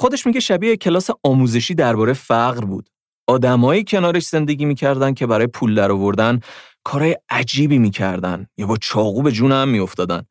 خودش 0.00 0.26
میگه 0.26 0.40
شبیه 0.40 0.76
کلاس 0.76 1.10
آموزشی 1.24 1.74
درباره 1.74 2.12
فقر 2.12 2.64
بود. 2.64 2.90
آدمایی 3.26 3.84
کنارش 3.84 4.26
زندگی 4.26 4.64
می‌کردن 4.64 5.14
که 5.14 5.26
برای 5.26 5.46
پول 5.46 5.74
درآوردن 5.74 6.40
کارهای 6.84 7.16
عجیبی 7.28 7.78
می‌کردن 7.78 8.46
یا 8.56 8.66
با 8.66 8.76
چاقو 8.76 9.22
به 9.22 9.32
جون 9.32 9.52
هم 9.52 9.68
میافتادن. 9.68 10.22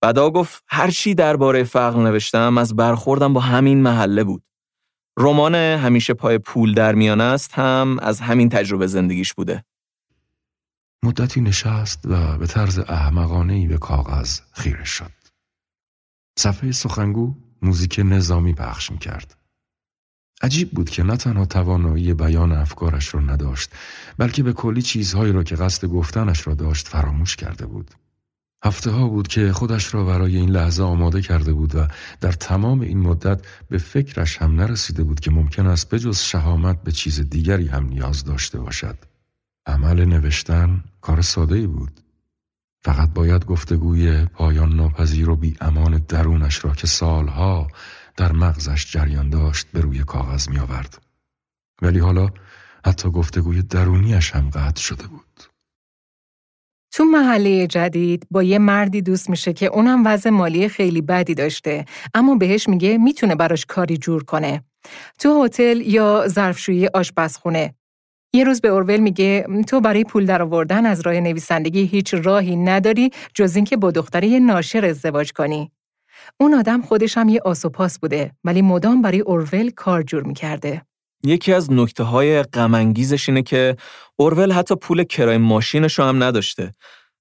بعدا 0.00 0.30
گفت 0.30 0.64
هر 0.68 0.90
چی 0.90 1.14
درباره 1.14 1.64
فقر 1.64 2.02
نوشتم 2.02 2.58
از 2.58 2.76
برخوردم 2.76 3.32
با 3.32 3.40
همین 3.40 3.82
محله 3.82 4.24
بود. 4.24 4.42
رمان 5.18 5.54
همیشه 5.54 6.14
پای 6.14 6.38
پول 6.38 6.74
در 6.74 6.94
میان 6.94 7.20
است 7.20 7.52
هم 7.54 7.98
از 8.02 8.20
همین 8.20 8.48
تجربه 8.48 8.86
زندگیش 8.86 9.34
بوده. 9.34 9.64
مدتی 11.02 11.40
نشست 11.40 12.00
و 12.04 12.38
به 12.38 12.46
طرز 12.46 12.78
احمقانه 12.78 13.68
به 13.68 13.78
کاغذ 13.78 14.40
خیره 14.52 14.84
شد. 14.84 15.12
صفحه 16.38 16.72
سخنگو 16.72 17.47
موزیک 17.62 18.00
نظامی 18.04 18.52
پخش 18.52 18.92
می 18.92 18.98
کرد. 18.98 19.36
عجیب 20.42 20.70
بود 20.70 20.90
که 20.90 21.02
نه 21.02 21.16
تنها 21.16 21.46
توانایی 21.46 22.14
بیان 22.14 22.52
افکارش 22.52 23.14
را 23.14 23.20
نداشت 23.20 23.70
بلکه 24.18 24.42
به 24.42 24.52
کلی 24.52 24.82
چیزهایی 24.82 25.32
را 25.32 25.42
که 25.42 25.56
قصد 25.56 25.88
گفتنش 25.88 26.46
را 26.46 26.54
داشت 26.54 26.88
فراموش 26.88 27.36
کرده 27.36 27.66
بود. 27.66 27.90
هفته 28.64 28.90
ها 28.90 29.08
بود 29.08 29.28
که 29.28 29.52
خودش 29.52 29.94
را 29.94 30.04
برای 30.04 30.36
این 30.36 30.50
لحظه 30.50 30.82
آماده 30.82 31.22
کرده 31.22 31.52
بود 31.52 31.74
و 31.74 31.86
در 32.20 32.32
تمام 32.32 32.80
این 32.80 32.98
مدت 32.98 33.40
به 33.68 33.78
فکرش 33.78 34.42
هم 34.42 34.56
نرسیده 34.56 35.02
بود 35.02 35.20
که 35.20 35.30
ممکن 35.30 35.66
است 35.66 35.90
بجز 35.90 36.18
شهامت 36.18 36.82
به 36.82 36.92
چیز 36.92 37.30
دیگری 37.30 37.68
هم 37.68 37.86
نیاز 37.86 38.24
داشته 38.24 38.60
باشد. 38.60 38.98
عمل 39.66 40.04
نوشتن 40.04 40.84
کار 41.00 41.22
ساده 41.22 41.66
بود. 41.66 42.00
فقط 42.82 43.08
باید 43.14 43.44
گفتگوی 43.44 44.24
پایان 44.24 44.76
ناپذیر 44.76 45.30
و 45.30 45.36
بی 45.36 45.56
امان 45.60 45.98
درونش 46.08 46.64
را 46.64 46.74
که 46.74 46.86
سالها 46.86 47.68
در 48.16 48.32
مغزش 48.32 48.92
جریان 48.92 49.30
داشت 49.30 49.66
به 49.72 49.80
روی 49.80 49.98
کاغذ 49.98 50.48
می 50.48 50.58
آورد. 50.58 51.02
ولی 51.82 51.98
حالا 51.98 52.28
حتی 52.86 53.10
گفتگوی 53.10 53.62
درونیش 53.62 54.30
هم 54.30 54.50
قطع 54.50 54.80
شده 54.80 55.06
بود. 55.06 55.24
تو 56.92 57.04
محله 57.04 57.66
جدید 57.66 58.26
با 58.30 58.42
یه 58.42 58.58
مردی 58.58 59.02
دوست 59.02 59.30
میشه 59.30 59.52
که 59.52 59.66
اونم 59.66 60.06
وضع 60.06 60.30
مالی 60.30 60.68
خیلی 60.68 61.02
بدی 61.02 61.34
داشته 61.34 61.84
اما 62.14 62.34
بهش 62.34 62.68
میگه 62.68 62.98
می‌تونه 62.98 63.34
براش 63.34 63.66
کاری 63.66 63.96
جور 63.96 64.24
کنه. 64.24 64.64
تو 65.18 65.44
هتل 65.44 65.80
یا 65.80 66.24
ظرفشویی 66.28 66.86
آشپزخونه 66.86 67.74
یه 68.32 68.44
روز 68.44 68.60
به 68.60 68.68
اورول 68.68 69.00
میگه 69.00 69.46
تو 69.68 69.80
برای 69.80 70.04
پول 70.04 70.26
درآوردن 70.26 70.86
از 70.86 71.00
راه 71.00 71.20
نویسندگی 71.20 71.84
هیچ 71.84 72.14
راهی 72.14 72.56
نداری 72.56 73.10
جز 73.34 73.56
اینکه 73.56 73.76
با 73.76 73.90
دختر 73.90 74.24
یه 74.24 74.40
ناشر 74.40 74.84
ازدواج 74.84 75.32
کنی. 75.32 75.70
اون 76.40 76.54
آدم 76.54 76.82
خودش 76.82 77.18
هم 77.18 77.28
یه 77.28 77.40
آسوپاس 77.44 77.98
بوده 77.98 78.32
ولی 78.44 78.62
مدام 78.62 79.02
برای 79.02 79.20
اورول 79.20 79.70
کار 79.70 80.02
جور 80.02 80.22
می‌کرده. 80.22 80.82
یکی 81.24 81.52
از 81.52 81.72
نکته 81.72 82.02
های 82.04 82.42
غمانگیزش 82.42 83.28
اینه 83.28 83.42
که 83.42 83.76
اورول 84.16 84.52
حتی 84.52 84.76
پول 84.76 85.04
کرای 85.04 85.38
ماشینش 85.38 85.98
رو 85.98 86.04
هم 86.04 86.22
نداشته 86.22 86.74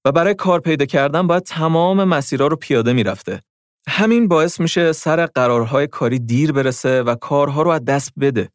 و 0.05 0.11
برای 0.11 0.33
کار 0.33 0.59
پیدا 0.59 0.85
کردن 0.85 1.27
باید 1.27 1.43
تمام 1.43 2.03
مسیرها 2.03 2.47
رو 2.47 2.55
پیاده 2.55 2.93
می‌رفته. 2.93 3.41
همین 3.89 4.27
باعث 4.27 4.59
میشه 4.59 4.91
سر 4.91 5.25
قرارهای 5.25 5.87
کاری 5.87 6.19
دیر 6.19 6.51
برسه 6.51 7.03
و 7.03 7.15
کارها 7.15 7.61
رو 7.61 7.69
از 7.69 7.85
دست 7.85 8.11
بده. 8.19 8.49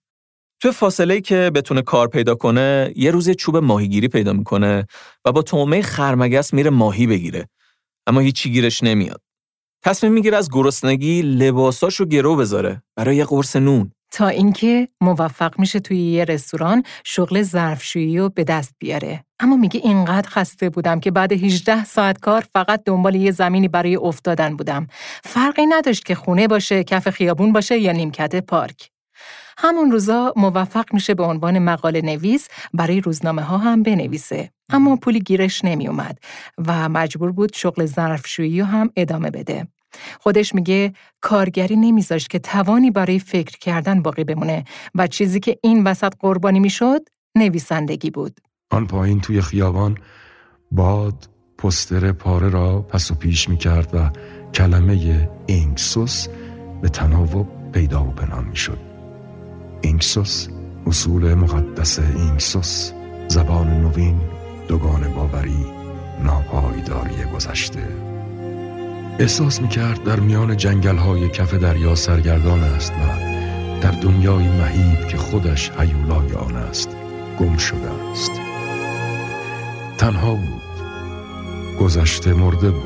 تو 0.62 0.72
فاصله 0.72 1.20
که 1.20 1.50
بتونه 1.54 1.82
کار 1.82 2.08
پیدا 2.08 2.34
کنه، 2.34 2.92
یه 2.96 3.10
روز 3.10 3.30
چوب 3.30 3.56
ماهیگیری 3.56 4.08
پیدا 4.08 4.32
می‌کنه 4.32 4.86
و 5.24 5.32
با 5.32 5.42
تومه 5.42 5.82
خرمگس 5.82 6.54
میره 6.54 6.70
ماهی 6.70 7.06
بگیره. 7.06 7.48
اما 8.06 8.20
هیچی 8.20 8.50
گیرش 8.50 8.82
نمیاد. 8.82 9.20
تصمیم 9.84 10.12
می‌گیره 10.12 10.36
از 10.36 10.50
گرسنگی 10.52 11.22
لباساشو 11.22 12.04
گرو 12.04 12.36
بذاره 12.36 12.82
برای 12.96 13.16
یه 13.16 13.24
قرص 13.24 13.56
نون. 13.56 13.92
تا 14.12 14.28
اینکه 14.28 14.88
موفق 15.00 15.58
میشه 15.58 15.80
توی 15.80 15.98
یه 15.98 16.24
رستوران 16.24 16.82
شغل 17.04 17.42
ظرفشویی 17.42 18.18
رو 18.18 18.28
به 18.28 18.44
دست 18.44 18.74
بیاره. 18.78 19.24
اما 19.38 19.56
میگه 19.56 19.80
اینقدر 19.84 20.28
خسته 20.28 20.70
بودم 20.70 21.00
که 21.00 21.10
بعد 21.10 21.32
18 21.32 21.84
ساعت 21.84 22.20
کار 22.20 22.44
فقط 22.52 22.82
دنبال 22.84 23.14
یه 23.14 23.30
زمینی 23.30 23.68
برای 23.68 23.96
افتادن 23.96 24.56
بودم. 24.56 24.86
فرقی 25.24 25.66
نداشت 25.66 26.04
که 26.04 26.14
خونه 26.14 26.48
باشه، 26.48 26.84
کف 26.84 27.10
خیابون 27.10 27.52
باشه 27.52 27.78
یا 27.78 27.92
نیمکت 27.92 28.46
پارک. 28.46 28.91
همون 29.58 29.90
روزا 29.90 30.32
موفق 30.36 30.94
میشه 30.94 31.14
به 31.14 31.22
عنوان 31.22 31.58
مقاله 31.58 32.00
نویس 32.00 32.48
برای 32.74 33.00
روزنامه 33.00 33.42
ها 33.42 33.58
هم 33.58 33.82
بنویسه. 33.82 34.50
اما 34.68 34.96
پولی 34.96 35.20
گیرش 35.20 35.64
نمی 35.64 35.88
اومد 35.88 36.18
و 36.66 36.88
مجبور 36.88 37.32
بود 37.32 37.52
شغل 37.54 37.86
ظرفشویی 37.86 38.60
هم 38.60 38.90
ادامه 38.96 39.30
بده. 39.30 39.66
خودش 40.20 40.54
میگه 40.54 40.92
کارگری 41.20 41.76
نمیذاشت 41.76 42.30
که 42.30 42.38
توانی 42.38 42.90
برای 42.90 43.18
فکر 43.18 43.58
کردن 43.58 44.02
باقی 44.02 44.24
بمونه 44.24 44.64
و 44.94 45.06
چیزی 45.06 45.40
که 45.40 45.58
این 45.62 45.84
وسط 45.84 46.12
قربانی 46.20 46.60
می‌شد 46.60 47.08
نویسندگی 47.34 48.10
بود. 48.10 48.40
آن 48.70 48.86
پایین 48.86 49.20
توی 49.20 49.40
خیابان 49.40 49.98
باد 50.70 51.28
پستر 51.58 52.12
پاره 52.12 52.48
را 52.48 52.82
پس 52.82 53.10
و 53.10 53.14
پیش 53.14 53.48
می‌کرد 53.48 53.94
و 53.94 54.10
کلمه 54.54 55.28
اینکسوس 55.46 56.26
به 56.82 56.88
تناوب 56.88 57.48
پیدا 57.72 58.04
و 58.04 58.10
پنهان 58.10 58.44
می‌شد. 58.44 58.91
اینکسوس 59.82 60.48
اصول 60.86 61.34
مقدس 61.34 61.98
اینکسوس 61.98 62.92
زبان 63.28 63.80
نوین 63.80 64.20
دوگان 64.68 65.14
باوری 65.14 65.66
ناپایداری 66.24 67.24
گذشته. 67.34 67.88
احساس 69.18 69.62
می 69.62 69.68
کرد 69.68 70.04
در 70.04 70.20
میان 70.20 70.56
جنگل 70.56 70.96
های 70.96 71.28
کف 71.28 71.54
دریا 71.54 71.94
سرگردان 71.94 72.62
است 72.62 72.92
و 72.92 73.32
در 73.80 73.90
دنیای 73.90 74.48
مهیب 74.48 75.08
که 75.08 75.16
خودش 75.16 75.70
حیولای 75.70 76.32
آن 76.32 76.56
است 76.56 76.88
گم 77.38 77.56
شده 77.56 77.90
است. 78.12 78.30
تنها 79.98 80.34
بود. 80.34 80.62
گذشته 81.80 82.34
مرده 82.34 82.70
بود. 82.70 82.82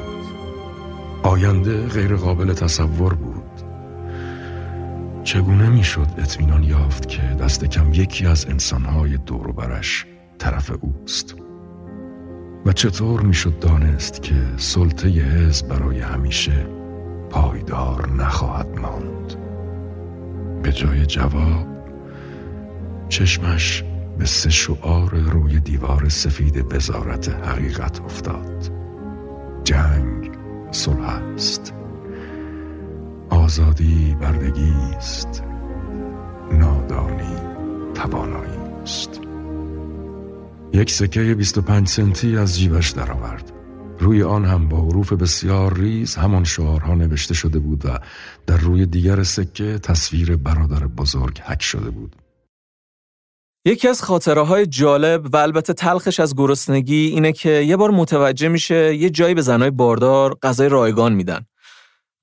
آینده 1.22 1.86
غیر 1.86 2.16
قابل 2.16 2.52
تصور 2.52 3.14
بود. 3.14 3.35
چگونه 5.26 5.68
می‌شد 5.68 6.06
اطمینان 6.18 6.62
یافت 6.62 7.08
که 7.08 7.22
دست 7.22 7.64
کم 7.64 7.92
یکی 7.92 8.26
از 8.26 8.46
انسانهای 8.46 9.16
دور 9.16 9.52
برش 9.52 10.06
طرف 10.38 10.72
اوست؟ 10.80 11.34
و 12.66 12.72
چطور 12.72 13.20
می‌شد 13.20 13.58
دانست 13.58 14.22
که 14.22 14.34
سلطه 14.56 15.08
حزب 15.08 15.68
برای 15.68 16.00
همیشه 16.00 16.66
پایدار 17.30 18.10
نخواهد 18.10 18.78
ماند؟ 18.78 19.34
به 20.62 20.72
جای 20.72 21.06
جواب 21.06 21.66
چشمش 23.08 23.84
به 24.18 24.24
سه 24.24 24.50
شعار 24.50 25.10
روی 25.10 25.60
دیوار 25.60 26.08
سفید 26.08 26.74
وزارت 26.74 27.28
حقیقت 27.28 28.00
افتاد. 28.00 28.70
جنگ 29.64 30.30
صلح 30.70 31.08
است. 31.08 31.74
آزادی 33.30 34.16
بردگی 34.20 34.72
است 34.96 35.42
نادانی 36.52 37.36
توانایی 37.94 38.82
است 38.82 39.20
یک 40.72 40.90
سکه 40.90 41.34
25 41.34 41.88
سنتی 41.88 42.36
از 42.36 42.58
جیبش 42.58 42.90
درآورد. 42.90 43.52
روی 43.98 44.22
آن 44.22 44.44
هم 44.44 44.68
با 44.68 44.76
حروف 44.76 45.12
بسیار 45.12 45.78
ریز 45.78 46.14
همان 46.14 46.44
شعارها 46.44 46.94
نوشته 46.94 47.34
شده 47.34 47.58
بود 47.58 47.86
و 47.86 47.88
در 48.46 48.56
روی 48.56 48.86
دیگر 48.86 49.22
سکه 49.22 49.78
تصویر 49.78 50.36
برادر 50.36 50.86
بزرگ 50.86 51.38
حک 51.40 51.62
شده 51.62 51.90
بود. 51.90 52.16
یکی 53.64 53.88
از 53.88 54.02
خاطره 54.02 54.42
های 54.42 54.66
جالب 54.66 55.34
و 55.34 55.36
البته 55.36 55.72
تلخش 55.72 56.20
از 56.20 56.36
گرسنگی 56.36 57.06
اینه 57.06 57.32
که 57.32 57.50
یه 57.50 57.76
بار 57.76 57.90
متوجه 57.90 58.48
میشه 58.48 58.94
یه 58.96 59.10
جایی 59.10 59.34
به 59.34 59.42
زنای 59.42 59.70
باردار 59.70 60.38
غذای 60.42 60.68
رایگان 60.68 61.12
میدن. 61.12 61.46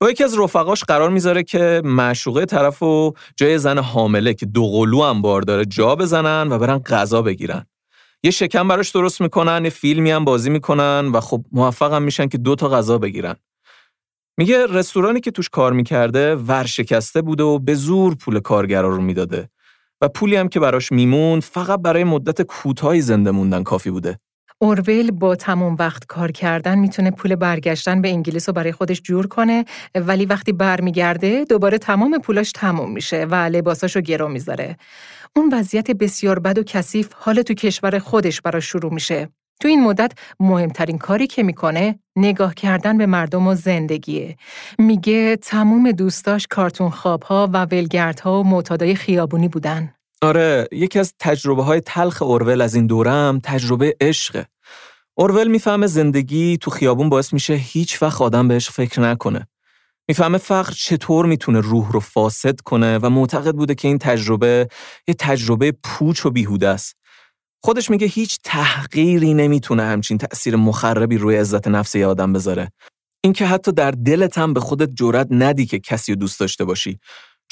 با 0.04 0.12
یکی 0.12 0.24
از 0.24 0.40
رفقاش 0.40 0.84
قرار 0.84 1.10
می‌ذاره 1.10 1.44
که 1.44 1.82
معشوقه 1.86 2.46
طرف 2.46 2.84
و 2.84 3.14
جای 3.36 3.58
زن 3.58 3.78
حامله 3.78 4.34
که 4.34 4.46
دو 4.46 4.68
قلو 4.68 5.04
هم 5.04 5.22
بار 5.22 5.42
داره 5.42 5.66
جا 5.66 5.96
بزنن 5.96 6.48
و 6.52 6.58
برن 6.58 6.78
غذا 6.78 7.22
بگیرن. 7.22 7.66
یه 8.24 8.32
شکم 8.32 8.68
براش 8.68 8.90
درست 8.90 9.22
می‌کنن 9.22 9.64
یه 9.64 9.70
فیلمی 9.70 10.12
هم 10.12 10.26
بازی 10.26 10.50
می‌کنن 10.50 11.12
و 11.14 11.20
خب 11.20 11.46
موفق 11.52 11.94
هم 11.94 12.04
میشن 12.04 12.28
که 12.28 12.38
دو 12.38 12.56
تا 12.56 12.70
غذا 12.70 12.98
بگیرن 12.98 13.36
میگه 14.38 14.66
رستورانی 14.66 15.20
که 15.20 15.32
توش 15.32 15.50
کار 15.50 15.74
می‌کرده 15.74 16.36
ورشکسته 16.36 17.22
بوده 17.22 17.44
و 17.44 17.60
به 17.60 17.76
زور 17.76 18.16
پول 18.16 18.40
کارگرا 18.40 18.90
رو 18.90 19.02
می‌داده 19.02 19.50
و 20.02 20.08
پولی 20.08 20.36
هم 20.36 20.50
که 20.50 20.60
براش 20.60 20.92
میموند 20.92 21.44
فقط 21.44 21.82
برای 21.82 22.04
مدت 22.04 22.42
کوتاهی 22.42 23.02
زنده 23.02 23.32
موندن 23.32 23.64
کافی 23.64 23.92
بوده 23.92 24.20
اورول 24.64 25.12
با 25.12 25.36
تمام 25.36 25.76
وقت 25.80 26.06
کار 26.06 26.32
کردن 26.32 26.80
می‌تونه 26.80 27.12
پول 27.12 27.36
برگشتن 27.36 28.02
به 28.02 28.10
انگلیس 28.10 28.50
رو 28.50 28.54
برای 28.54 28.72
خودش 28.72 29.02
جور 29.02 29.28
کنه 29.28 29.66
ولی 29.96 30.26
وقتی 30.26 30.52
برمیگرده 30.52 31.46
دوباره 31.50 31.78
تمام 31.78 32.20
پولاش 32.20 32.52
تموم 32.52 32.92
میشه 32.92 33.26
و 33.26 33.36
لباساشو 33.36 34.02
گرو 34.02 34.28
می‌ذاره. 34.28 34.78
اون 35.36 35.54
وضعیت 35.54 35.92
بسیار 35.92 36.40
بد 36.40 36.58
و 36.58 36.64
کثیف 36.64 37.10
حال 37.16 37.42
تو 37.42 37.54
کشور 37.54 38.00
خودش 38.00 38.42
برای 38.42 38.62
شروع 38.62 38.94
میشه. 38.94 39.30
تو 39.60 39.68
این 39.68 39.84
مدت 39.84 40.12
مهمترین 40.40 40.98
کاری 40.98 41.28
که 41.28 41.44
می‌کنه 41.44 42.00
نگاه 42.16 42.54
کردن 42.54 42.98
به 42.98 43.06
مردم 43.06 43.48
و 43.48 43.56
زندگیه. 43.56 44.36
میگه 44.80 45.36
تموم 45.36 45.92
دوستاش 45.92 46.48
کارتون 46.50 46.90
خوابها 46.90 47.50
و 47.54 47.66
ولگردها 47.66 48.40
و 48.40 48.44
معتادای 48.44 48.96
خیابونی 48.96 49.48
بودن. 49.48 49.94
آره 50.24 50.68
یکی 50.72 51.00
از 51.00 51.14
تجربه 51.20 51.64
های 51.64 51.82
تلخ 51.82 52.22
اورول 52.22 52.62
از 52.62 52.76
این 52.76 52.88
دورم 52.88 53.40
تجربه 53.44 53.96
عشقه. 54.02 54.48
اورول 55.18 55.48
می‌فهمه 55.48 55.88
زندگی 55.88 56.58
تو 56.58 56.72
خیابون 56.72 57.10
باعث 57.10 57.34
میشه 57.34 57.54
هیچ 57.54 58.02
وقت 58.02 58.22
آدم 58.22 58.48
بهش 58.48 58.70
فکر 58.70 59.02
نکنه. 59.02 59.48
می‌فهمه 60.08 60.38
فقر 60.38 60.74
چطور 60.74 61.26
می‌تونه 61.26 61.60
روح 61.60 61.92
رو 61.92 62.00
فاسد 62.00 62.62
کنه 62.62 62.98
و 62.98 63.10
معتقد 63.10 63.56
بوده 63.56 63.76
که 63.76 63.88
این 63.88 63.98
تجربه 63.98 64.68
یه 65.08 65.16
تجربه 65.20 65.74
پوچ 65.84 66.26
و 66.26 66.30
بیهوده 66.30 66.68
است. 66.68 66.96
خودش 67.64 67.90
میگه 67.90 68.08
هیچ 68.08 68.40
تحقیری 68.44 69.34
نمی‌تونه 69.34 69.84
همچین 69.84 70.18
تأثیر 70.18 70.56
مخربی 70.56 71.18
روی 71.18 71.38
عزت 71.38 71.68
نفس 71.68 71.96
یه 71.96 72.08
آدم 72.08 72.34
بذاره. 72.34 72.72
اینکه 73.24 73.46
حتی 73.46 73.72
در 73.72 73.92
دلت 73.92 74.38
هم 74.38 74.54
به 74.54 74.60
خودت 74.60 74.90
جرأت 74.96 75.28
ندی 75.32 75.66
که 75.66 75.80
کسی 75.80 76.12
رو 76.12 76.20
دوست 76.20 76.40
داشته 76.40 76.66
باشی. 76.66 77.00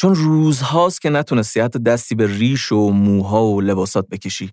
چون 0.01 0.15
روزهاست 0.15 1.01
که 1.01 1.09
نتونستی 1.09 1.59
حتی 1.59 1.79
دستی 1.79 2.15
به 2.15 2.27
ریش 2.27 2.71
و 2.71 2.89
موها 2.89 3.45
و 3.45 3.61
لباسات 3.61 4.09
بکشی. 4.09 4.51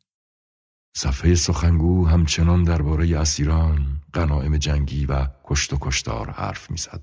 صفحه 0.97 1.35
سخنگو 1.35 2.07
همچنان 2.07 2.65
درباره 2.65 3.21
اسیران، 3.21 4.01
غنایم 4.15 4.57
جنگی 4.57 5.07
و 5.07 5.27
کشت 5.45 5.73
و 5.73 5.79
کشتار 5.81 6.31
حرف 6.31 6.71
می‌زد. 6.71 7.03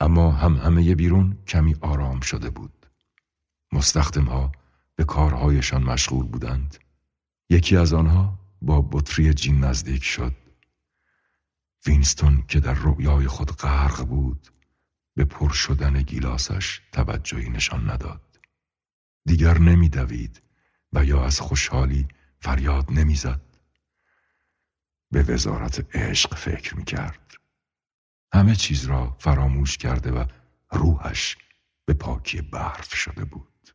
اما 0.00 0.32
هم 0.32 0.56
همه 0.56 0.94
بیرون 0.94 1.38
کمی 1.46 1.76
آرام 1.80 2.20
شده 2.20 2.50
بود. 2.50 2.86
مستخدم 3.72 4.52
به 4.94 5.04
کارهایشان 5.04 5.82
مشغول 5.82 6.26
بودند. 6.26 6.76
یکی 7.50 7.76
از 7.76 7.92
آنها 7.92 8.38
با 8.62 8.80
بطری 8.80 9.34
جین 9.34 9.64
نزدیک 9.64 10.04
شد. 10.04 10.32
وینستون 11.86 12.44
که 12.48 12.60
در 12.60 12.74
رویای 12.74 13.26
خود 13.26 13.52
غرق 13.52 14.04
بود 14.04 14.55
به 15.16 15.24
پر 15.24 15.50
شدن 15.50 16.02
گیلاسش 16.02 16.80
توجهی 16.92 17.50
نشان 17.50 17.90
نداد. 17.90 18.38
دیگر 19.26 19.58
نمیدوید 19.58 20.42
و 20.92 21.04
یا 21.04 21.24
از 21.24 21.40
خوشحالی 21.40 22.08
فریاد 22.38 22.90
نمی‌زد. 22.90 23.40
به 25.10 25.22
وزارت 25.22 25.96
عشق 25.96 26.34
فکر 26.34 26.76
می‌کرد. 26.76 27.32
همه 28.32 28.54
چیز 28.54 28.84
را 28.84 29.16
فراموش 29.18 29.76
کرده 29.76 30.12
و 30.12 30.24
روحش 30.70 31.36
به 31.84 31.94
پاکی 31.94 32.42
برف 32.42 32.94
شده 32.94 33.24
بود. 33.24 33.70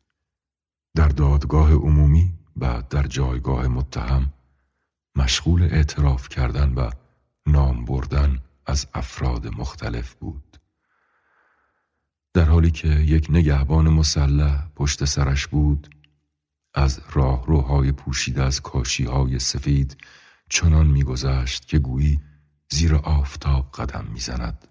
در 0.94 1.08
دادگاه 1.08 1.72
عمومی 1.72 2.34
و 2.56 2.82
در 2.90 3.02
جایگاه 3.06 3.68
متهم 3.68 4.32
مشغول 5.16 5.62
اعتراف 5.62 6.28
کردن 6.28 6.74
و 6.74 6.90
نام 7.46 7.84
بردن 7.84 8.42
از 8.66 8.86
افراد 8.94 9.46
مختلف 9.46 10.14
بود. 10.14 10.51
در 12.34 12.44
حالی 12.44 12.70
که 12.70 12.88
یک 12.88 13.26
نگهبان 13.30 13.88
مسلح 13.88 14.68
پشت 14.76 15.04
سرش 15.04 15.46
بود 15.46 15.94
از 16.74 17.00
راهروهای 17.12 17.92
پوشیده 17.92 18.42
از 18.42 18.60
کاشیهای 18.60 19.38
سفید 19.38 19.96
چنان 20.48 20.86
میگذشت 20.86 21.66
که 21.66 21.78
گویی 21.78 22.20
زیر 22.70 22.94
آفتاب 22.94 23.72
قدم 23.72 24.04
می‌زند. 24.12 24.68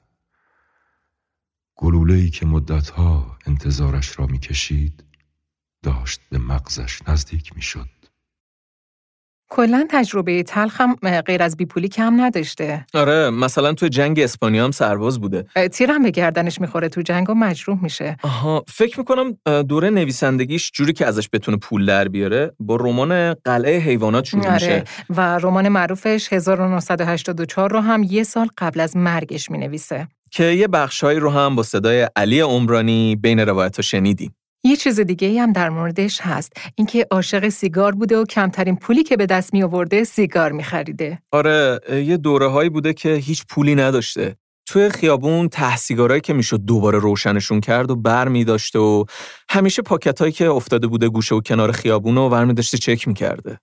گلوله‌ای 1.76 2.30
که 2.30 2.45
مدتها 2.45 3.38
انتظارش 3.45 4.19
را 4.19 4.26
می‌کشید 4.26 5.04
داشت 5.84 6.21
به 6.30 6.38
مغزش 6.38 7.08
نزدیک 7.08 7.56
می‌شد. 7.56 8.01
کلا 9.54 9.86
تجربه 9.90 10.44
تلخم 10.44 10.96
غیر 11.26 11.44
از 11.44 11.58
بیپولی 11.58 11.88
کم 11.88 12.22
نداشته. 12.22 12.86
آره 12.94 13.30
مثلا 13.30 13.74
تو 13.74 13.88
جنگ 13.88 14.20
اسپانیا 14.20 14.64
هم 14.64 14.72
سرباز 14.72 15.22
بوده. 15.22 15.46
تیرم 15.72 16.04
به 16.04 16.12
گردنش 16.12 16.62
می‌خوره 16.62 16.90
تو 16.90 17.02
جنگ 17.02 17.30
و 17.30 17.34
مجروح 17.34 17.84
میشه. 17.84 18.18
آها 18.24 18.64
فکر 18.68 19.00
می‌کنم 19.00 19.38
دوره 19.62 19.90
نویسندگیش 19.90 20.72
جوری 20.74 20.94
که 20.94 21.06
ازش 21.06 21.30
بتونه 21.34 21.58
پول 21.58 21.86
در 21.86 22.08
بیاره 22.08 22.52
با 22.60 22.76
رمان 22.76 23.34
قلعه 23.34 23.80
حیوانات 23.80 24.26
شروع 24.26 24.46
آره. 24.46 24.54
میشه. 24.54 24.84
و 25.10 25.38
رمان 25.38 25.70
معروفش 25.70 26.34
1984 26.34 27.72
رو 27.72 27.80
هم 27.80 28.04
یه 28.04 28.24
سال 28.24 28.48
قبل 28.58 28.80
از 28.80 28.98
مرگش 28.98 29.52
می‌نویسه. 29.52 30.08
که 30.32 30.44
یه 30.44 30.68
بخشهایی 30.68 31.20
رو 31.20 31.30
هم 31.30 31.56
با 31.56 31.64
صدای 31.64 32.08
علی 32.16 32.40
عمرانی 32.40 33.16
بین 33.16 33.40
روایت 33.40 33.82
شنیدیم. 33.82 34.36
یه 34.63 34.76
چیز 34.76 35.00
دیگه 35.00 35.41
هم 35.41 35.54
در 35.54 35.69
موردش 35.69 36.21
هست 36.21 36.54
اینکه 36.76 37.08
عاشق 37.12 37.50
سیگار 37.50 37.91
بوده 37.91 38.17
و 38.17 38.26
کمترین 38.26 38.76
پولی 38.76 39.04
که 39.04 39.17
به 39.17 39.26
دست 39.26 39.54
می 39.54 39.63
آورده 39.63 40.04
سیگار 40.04 40.52
می 40.52 40.63
خریده. 40.63 41.19
آره 41.32 41.80
یه 41.89 42.17
دوره 42.17 42.47
هایی 42.47 42.69
بوده 42.69 42.93
که 42.93 43.13
هیچ 43.13 43.45
پولی 43.50 43.76
نداشته 43.76 44.36
توی 44.65 44.89
خیابون 44.89 45.50
ته 45.50 45.78
سیگارایی 45.78 46.21
که 46.21 46.34
می‌شد 46.34 46.58
دوباره 46.58 47.00
روشنشون 47.00 47.62
کرد 47.62 47.91
و 47.91 47.95
بر 47.95 48.28
می 48.28 48.43
داشته 48.43 48.80
و 48.80 49.06
همیشه 49.50 49.82
پاکت 49.82 50.19
هایی 50.19 50.32
که 50.32 50.50
افتاده 50.50 50.88
بوده 50.88 51.10
گوشه 51.10 51.36
و 51.36 51.41
کنار 51.41 51.71
خیابون 51.71 52.17
و 52.17 52.30
ور 52.30 52.45
می 52.45 52.54
داشته 52.54 52.78
چک 52.78 53.08
می 53.08 53.13
کرده. 53.13 53.60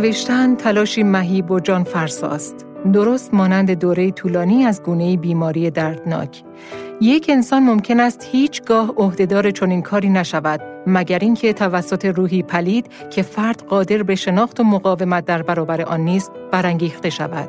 نوشتن 0.00 0.54
تلاشی 0.54 1.02
مهیب 1.02 1.50
و 1.50 1.60
جان 1.60 1.84
فرساست. 1.84 2.66
درست 2.92 3.34
مانند 3.34 3.70
دوره 3.70 4.10
طولانی 4.10 4.64
از 4.64 4.82
گونه 4.82 5.16
بیماری 5.16 5.70
دردناک. 5.70 6.42
یک 7.00 7.26
انسان 7.28 7.62
ممکن 7.62 8.00
است 8.00 8.28
هیچگاه 8.32 8.94
عهدهدار 8.96 9.50
چنین 9.50 9.82
کاری 9.82 10.08
نشود 10.08 10.60
مگر 10.86 11.18
اینکه 11.18 11.52
توسط 11.52 12.04
روحی 12.04 12.42
پلید 12.42 12.86
که 13.10 13.22
فرد 13.22 13.62
قادر 13.62 14.02
به 14.02 14.14
شناخت 14.14 14.60
و 14.60 14.64
مقاومت 14.64 15.24
در 15.24 15.42
برابر 15.42 15.82
آن 15.82 16.00
نیست 16.00 16.32
برانگیخته 16.52 17.10
شود. 17.10 17.48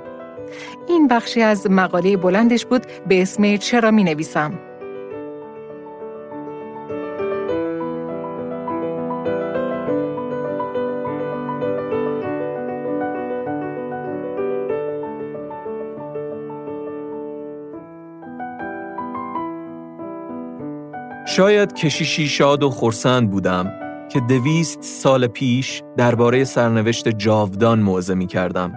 این 0.87 1.07
بخشی 1.07 1.41
از 1.41 1.67
مقاله 1.69 2.17
بلندش 2.17 2.65
بود 2.65 2.85
به 3.07 3.21
اسم 3.21 3.57
چرا 3.57 3.91
می 3.91 4.03
نویسم. 4.03 4.68
شاید 21.39 21.73
کشیشی 21.73 22.27
شاد 22.27 22.63
و 22.63 22.69
خورسند 22.69 23.31
بودم 23.31 23.71
که 24.09 24.19
دویست 24.19 24.81
سال 24.81 25.27
پیش 25.27 25.83
درباره 25.97 26.43
سرنوشت 26.43 27.09
جاودان 27.09 27.79
موعظه 27.79 28.15
می 28.15 28.27
کردم 28.27 28.73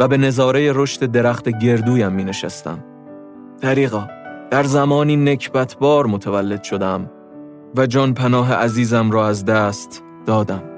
و 0.00 0.08
به 0.08 0.16
نظاره 0.16 0.72
رشد 0.74 1.04
درخت 1.04 1.48
گردویم 1.48 2.12
می 2.12 2.24
نشستم. 2.24 2.84
طریقا 3.62 4.08
در 4.50 4.62
زمانی 4.62 5.16
نکبتبار 5.16 6.06
متولد 6.06 6.62
شدم 6.62 7.10
و 7.76 7.86
جان 7.86 8.14
پناه 8.14 8.54
عزیزم 8.54 9.10
را 9.10 9.28
از 9.28 9.44
دست 9.44 10.02
دادم. 10.26 10.77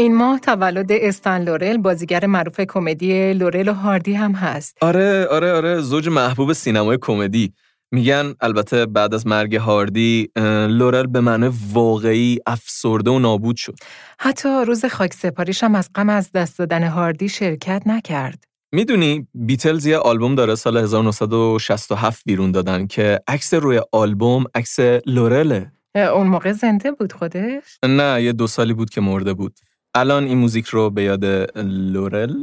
این 0.00 0.16
ماه 0.16 0.38
تولد 0.38 0.92
استن 0.92 1.42
لورل 1.42 1.76
بازیگر 1.76 2.26
معروف 2.26 2.60
کمدی 2.60 3.32
لورل 3.32 3.68
و 3.68 3.72
هاردی 3.72 4.14
هم 4.14 4.32
هست. 4.32 4.76
آره 4.80 5.26
آره 5.26 5.52
آره 5.52 5.80
زوج 5.80 6.08
محبوب 6.08 6.52
سینمای 6.52 6.98
کمدی. 7.00 7.52
میگن 7.92 8.34
البته 8.40 8.86
بعد 8.86 9.14
از 9.14 9.26
مرگ 9.26 9.54
هاردی 9.56 10.28
لورل 10.68 11.06
به 11.06 11.20
معنی 11.20 11.50
واقعی 11.72 12.38
افسرده 12.46 13.10
و 13.10 13.18
نابود 13.18 13.56
شد. 13.56 13.74
حتی 14.18 14.48
روز 14.48 14.84
خاک 14.84 15.14
سپاریش 15.14 15.64
هم 15.64 15.74
از 15.74 15.90
غم 15.94 16.08
از 16.08 16.32
دست 16.32 16.58
دادن 16.58 16.82
هاردی 16.82 17.28
شرکت 17.28 17.82
نکرد. 17.86 18.44
می‌دونی 18.72 19.28
بیتلز 19.34 19.86
یه 19.86 19.96
آلبوم 19.96 20.34
داره 20.34 20.54
سال 20.54 20.76
1967 20.76 22.22
بیرون 22.26 22.52
دادن 22.52 22.86
که 22.86 23.20
عکس 23.28 23.54
روی 23.54 23.80
آلبوم 23.92 24.44
عکس 24.54 24.80
لورله. 25.06 25.72
اون 25.94 26.26
موقع 26.26 26.52
زنده 26.52 26.92
بود 26.92 27.12
خودش؟ 27.12 27.78
نه 27.84 28.22
یه 28.22 28.32
دو 28.32 28.46
سالی 28.46 28.72
بود 28.72 28.90
که 28.90 29.00
مرده 29.00 29.34
بود. 29.34 29.58
الان 29.94 30.24
این 30.24 30.38
موزیک 30.38 30.66
رو 30.66 30.90
به 30.90 31.02
یاد 31.02 31.24
لورل 31.58 32.34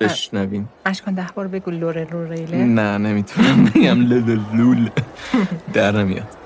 بشنویم 0.00 0.68
اشکان 0.86 1.14
ده 1.14 1.26
بار 1.34 1.48
بگو 1.48 1.70
لورل 1.70 2.06
لوریله 2.12 2.56
نه 2.64 2.98
نمی‌تونم 2.98 3.64
بگم. 3.64 4.00
لول. 4.54 4.88
در 5.74 5.92
نمیاد. 5.92 6.36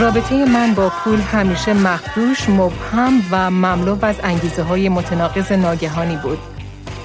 رابطه 0.00 0.44
من 0.44 0.74
با 0.74 0.88
پول 0.88 1.20
همیشه 1.20 1.72
مخدوش، 1.72 2.48
مبهم 2.48 3.12
و 3.30 3.50
مملو 3.50 4.04
از 4.04 4.20
انگیزه 4.22 4.62
های 4.62 4.88
متناقض 4.88 5.52
ناگهانی 5.52 6.16
بود. 6.16 6.38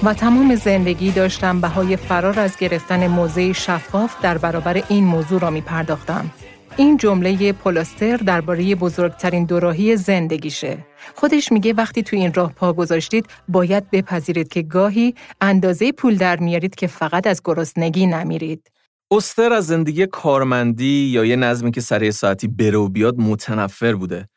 و 0.02 0.14
تمام 0.14 0.54
زندگی 0.54 1.10
داشتم 1.10 1.60
بهای 1.60 1.96
فرار 1.96 2.40
از 2.40 2.56
گرفتن 2.56 3.06
موضع 3.06 3.52
شفاف 3.52 4.22
در 4.22 4.38
برابر 4.38 4.82
این 4.88 5.04
موضوع 5.04 5.40
را 5.40 5.50
می 5.50 5.60
پرداختم. 5.60 6.30
این 6.76 6.96
جمله 6.96 7.52
پولاستر 7.52 8.16
درباره 8.16 8.74
بزرگترین 8.74 9.44
دوراهی 9.44 9.96
زندگیشه. 9.96 10.78
خودش 11.14 11.52
میگه 11.52 11.72
وقتی 11.72 12.02
تو 12.02 12.16
این 12.16 12.34
راه 12.34 12.52
پا 12.52 12.72
گذاشتید 12.72 13.26
باید 13.48 13.90
بپذیرید 13.90 14.48
که 14.48 14.62
گاهی 14.62 15.14
اندازه 15.40 15.92
پول 15.92 16.16
در 16.16 16.36
میارید 16.36 16.74
که 16.74 16.86
فقط 16.86 17.26
از 17.26 17.42
گرسنگی 17.44 18.06
نمیرید. 18.06 18.70
استر 19.10 19.52
از 19.52 19.66
زندگی 19.66 20.06
کارمندی 20.06 21.08
یا 21.12 21.24
یه 21.24 21.36
نظمی 21.36 21.70
که 21.70 21.80
سر 21.80 22.10
ساعتی 22.10 22.48
بره 22.48 22.78
و 22.78 22.88
بیاد 22.88 23.18
متنفر 23.18 23.94
بوده. 23.94 24.28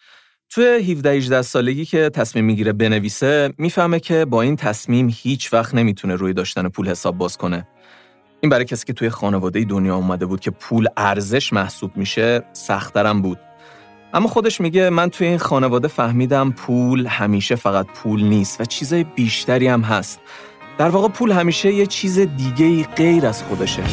توی 0.50 0.66
17 0.66 1.10
18 1.12 1.42
سالگی 1.42 1.86
که 1.86 2.10
تصمیم 2.10 2.46
می‌گیره 2.46 2.74
بنویسه 2.74 3.54
می‌فهمه 3.58 4.00
که 4.00 4.26
با 4.26 4.42
این 4.42 4.56
تصمیم 4.56 5.10
هیچ 5.14 5.54
وقت 5.54 5.76
نمی‌تونه 5.76 6.16
روی 6.16 6.34
داشتن 6.34 6.70
پول 6.70 6.90
حساب 6.90 7.18
باز 7.18 7.38
کنه. 7.38 7.68
این 8.42 8.50
برای 8.50 8.66
کسی 8.66 8.86
که 8.86 8.94
توی 8.94 9.10
خانواده 9.10 9.64
دنیا 9.64 9.96
اومده 9.96 10.26
بود 10.26 10.40
که 10.40 10.52
پول 10.52 10.88
ارزش 10.98 11.54
محسوب 11.54 11.98
میشه 11.98 12.44
سختترم 12.54 13.22
بود. 13.22 13.40
اما 14.14 14.28
خودش 14.28 14.62
میگه 14.62 14.90
من 14.90 15.10
توی 15.10 15.28
این 15.28 15.38
خانواده 15.38 15.88
فهمیدم 15.88 16.52
پول 16.52 17.08
همیشه 17.08 17.56
فقط 17.56 17.86
پول 17.86 18.24
نیست 18.24 18.62
و 18.62 18.66
چیزای 18.66 19.04
بیشتری 19.04 19.68
هم 19.68 19.82
هست. 19.82 20.20
در 20.78 20.90
واقع 20.90 21.08
پول 21.08 21.32
همیشه 21.32 21.74
یه 21.74 21.86
چیز 21.86 22.20
دیگه 22.20 22.84
غیر 22.84 23.26
از 23.26 23.44
خودشه. 23.44 23.84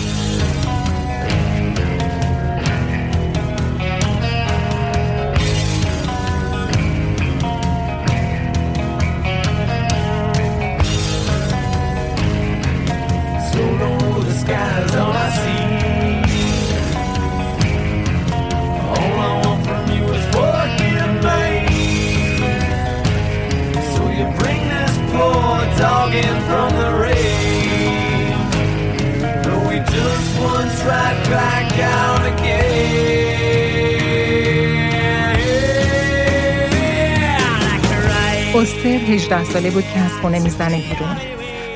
ساله 39.53 39.71
بود 39.71 39.85
که 39.95 40.01
از 40.01 40.13
خونه 40.13 40.39
می‌زنه 40.39 40.77
بیرون. 40.77 41.17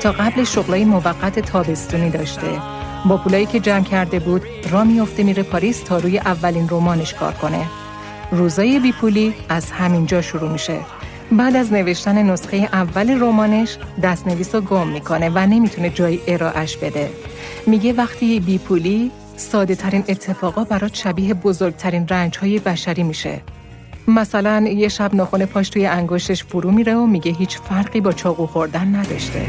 تا 0.01 0.11
قبل 0.11 0.43
شغلای 0.43 0.85
موقت 0.85 1.39
تابستونی 1.39 2.09
داشته. 2.09 2.61
با 3.05 3.17
پولایی 3.17 3.45
که 3.45 3.59
جمع 3.59 3.83
کرده 3.83 4.19
بود 4.19 4.41
را 4.71 4.83
میافته 4.83 5.23
میره 5.23 5.43
پاریس 5.43 5.83
تا 5.83 5.97
روی 5.97 6.17
اولین 6.17 6.67
رمانش 6.71 7.13
کار 7.13 7.33
کنه. 7.33 7.65
روزای 8.31 8.79
بیپولی 8.79 9.33
از 9.49 9.71
همینجا 9.71 10.21
شروع 10.21 10.51
میشه. 10.51 10.79
بعد 11.31 11.55
از 11.55 11.73
نوشتن 11.73 12.23
نسخه 12.23 12.57
اول 12.73 13.21
رمانش 13.21 13.77
دستنویس 14.03 14.55
رو 14.55 14.61
گم 14.61 14.87
می‌کنه 14.87 15.29
و 15.29 15.39
نمی‌تونه 15.39 15.89
جای 15.89 16.19
ارائهش 16.27 16.77
بده. 16.77 17.09
میگه 17.67 17.93
وقتی 17.93 18.39
بیپولی 18.39 19.11
ساده 19.37 19.75
ترین 19.75 20.03
اتفاقا 20.07 20.63
برات 20.63 20.95
شبیه 20.95 21.33
بزرگترین 21.33 22.07
رنج 22.07 22.37
های 22.37 22.59
بشری 22.59 23.03
میشه. 23.03 23.41
مثلا 24.07 24.65
یه 24.67 24.87
شب 24.87 25.15
ناخن 25.15 25.45
پاش 25.45 25.69
توی 25.69 25.85
انگشتش 25.85 26.43
فرو 26.43 26.71
میره 26.71 26.95
و 26.95 27.05
میگه 27.05 27.31
هیچ 27.31 27.57
فرقی 27.57 28.01
با 28.01 28.11
چاقو 28.11 28.45
خوردن 28.45 28.95
نداشته. 28.95 29.47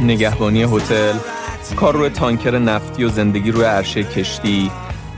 نگهبانی 0.00 0.62
هتل، 0.62 1.14
کار 1.76 1.94
روی 1.94 2.10
تانکر 2.10 2.58
نفتی 2.58 3.04
و 3.04 3.08
زندگی 3.08 3.50
روی 3.50 3.64
عرشه 3.64 4.04
کشتی، 4.04 4.70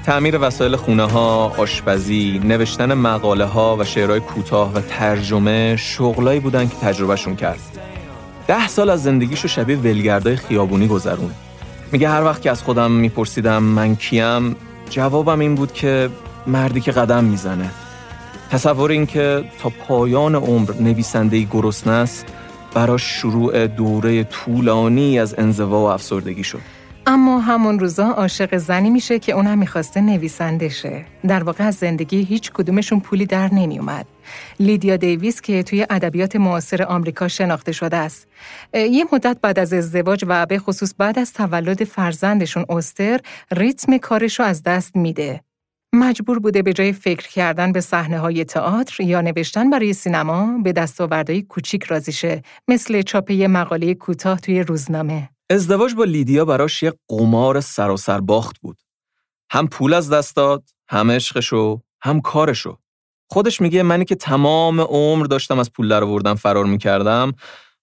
تعمیر 0.07 0.39
وسایل 0.41 0.77
خونه 0.77 1.11
ها، 1.11 1.53
آشپزی، 1.59 2.41
نوشتن 2.45 2.95
مقاله 2.95 3.45
ها 3.45 3.77
و 3.77 3.85
شعرهای 3.85 4.21
کوتاه 4.21 4.75
و 4.75 4.81
ترجمه 4.81 5.77
شغلایی 5.77 6.41
بودن 6.41 6.69
که 6.69 6.77
تجربهشون 6.77 7.37
کرد. 7.37 7.61
ده 8.47 8.69
سال 8.69 8.91
از 8.91 9.03
زندگیشو 9.03 9.49
شبیه 9.49 9.77
ولگردای 9.77 10.37
خیابونی 10.37 10.89
گذرون. 10.89 11.31
میگه 11.93 12.09
هر 12.09 12.25
وقت 12.25 12.43
که 12.43 12.51
از 12.51 12.63
خودم 12.63 12.91
میپرسیدم 12.91 13.63
من 13.63 13.97
کیم، 13.97 14.57
جوابم 14.91 15.41
این 15.41 15.55
بود 15.55 15.73
که 15.73 16.11
مردی 16.47 16.81
که 16.81 16.93
قدم 16.93 17.25
می‌زنه. 17.25 17.71
تصور 18.51 18.91
این 18.91 19.07
که 19.07 19.45
تا 19.63 19.69
پایان 19.89 20.35
عمر 20.35 20.71
نویسندهی 20.81 21.49
گرسنه 21.51 21.93
است 21.93 22.27
براش 22.75 23.03
شروع 23.03 23.67
دوره 23.67 24.25
طولانی 24.25 25.19
از 25.19 25.35
انزوا 25.39 25.81
و 25.81 25.85
افسردگی 25.85 26.45
شد. 26.45 26.80
اما 27.13 27.41
همون 27.41 27.79
روزا 27.79 28.07
عاشق 28.07 28.57
زنی 28.57 28.91
میشه 28.91 29.19
که 29.19 29.33
اونم 29.33 29.59
می‌خواسته 29.59 30.01
نویسنده 30.01 30.69
شه. 30.69 31.05
در 31.27 31.43
واقع 31.43 31.65
از 31.65 31.75
زندگی 31.75 32.23
هیچ 32.23 32.53
کدومشون 32.53 33.01
پولی 33.01 33.27
در 33.27 33.55
نمیومد. 33.55 34.07
لیدیا 34.61 34.97
دیویس 34.97 35.41
که 35.41 35.63
توی 35.63 35.87
ادبیات 35.91 36.37
معاصر 36.37 36.83
آمریکا 36.83 37.29
شناخته 37.29 37.73
شده 37.73 37.97
است. 37.97 38.29
یه 38.75 39.05
مدت 39.13 39.39
بعد 39.43 39.59
از 39.59 39.73
ازدواج 39.73 40.25
و 40.29 40.47
به 40.47 40.59
خصوص 40.59 40.95
بعد 40.99 41.19
از 41.19 41.33
تولد 41.33 41.85
فرزندشون 41.85 42.65
استر 42.69 43.21
ریتم 43.51 43.99
کارش 43.99 44.41
رو 44.41 44.47
از 44.47 44.63
دست 44.63 44.97
میده. 44.97 45.41
مجبور 45.93 46.39
بوده 46.39 46.63
به 46.63 46.73
جای 46.73 46.93
فکر 46.93 47.29
کردن 47.29 47.73
به 47.73 47.81
صحنه 47.81 48.19
های 48.19 48.45
تئاتر 48.45 49.03
یا 49.03 49.21
نوشتن 49.21 49.71
برای 49.71 49.93
سینما 49.93 50.59
به 50.65 50.73
دستاوردهای 50.73 51.43
کوچیک 51.43 51.85
راضی 51.85 52.13
شه 52.13 52.43
مثل 52.69 53.03
چاپ 53.03 53.31
یه 53.31 53.49
مقاله 53.49 53.95
کوتاه 53.95 54.41
توی 54.41 54.63
روزنامه. 54.63 55.29
ازدواج 55.51 55.95
با 55.95 56.05
لیدیا 56.05 56.45
براش 56.45 56.83
یه 56.83 56.93
قمار 57.09 57.61
سراسر 57.61 58.21
باخت 58.21 58.61
بود. 58.61 58.79
هم 59.51 59.69
پول 59.69 59.95
از 59.95 60.11
دست 60.11 60.37
داد، 60.37 60.65
هم 60.89 61.11
عشقشو، 61.11 61.81
هم 62.03 62.21
کارشو. 62.21 62.79
خودش 63.31 63.61
میگه 63.61 63.83
منی 63.83 64.05
که 64.05 64.15
تمام 64.15 64.81
عمر 64.81 65.27
داشتم 65.27 65.59
از 65.59 65.73
پول 65.73 65.89
در 65.89 66.05
آوردن 66.05 66.35
فرار 66.35 66.65
می‌کردم، 66.65 67.33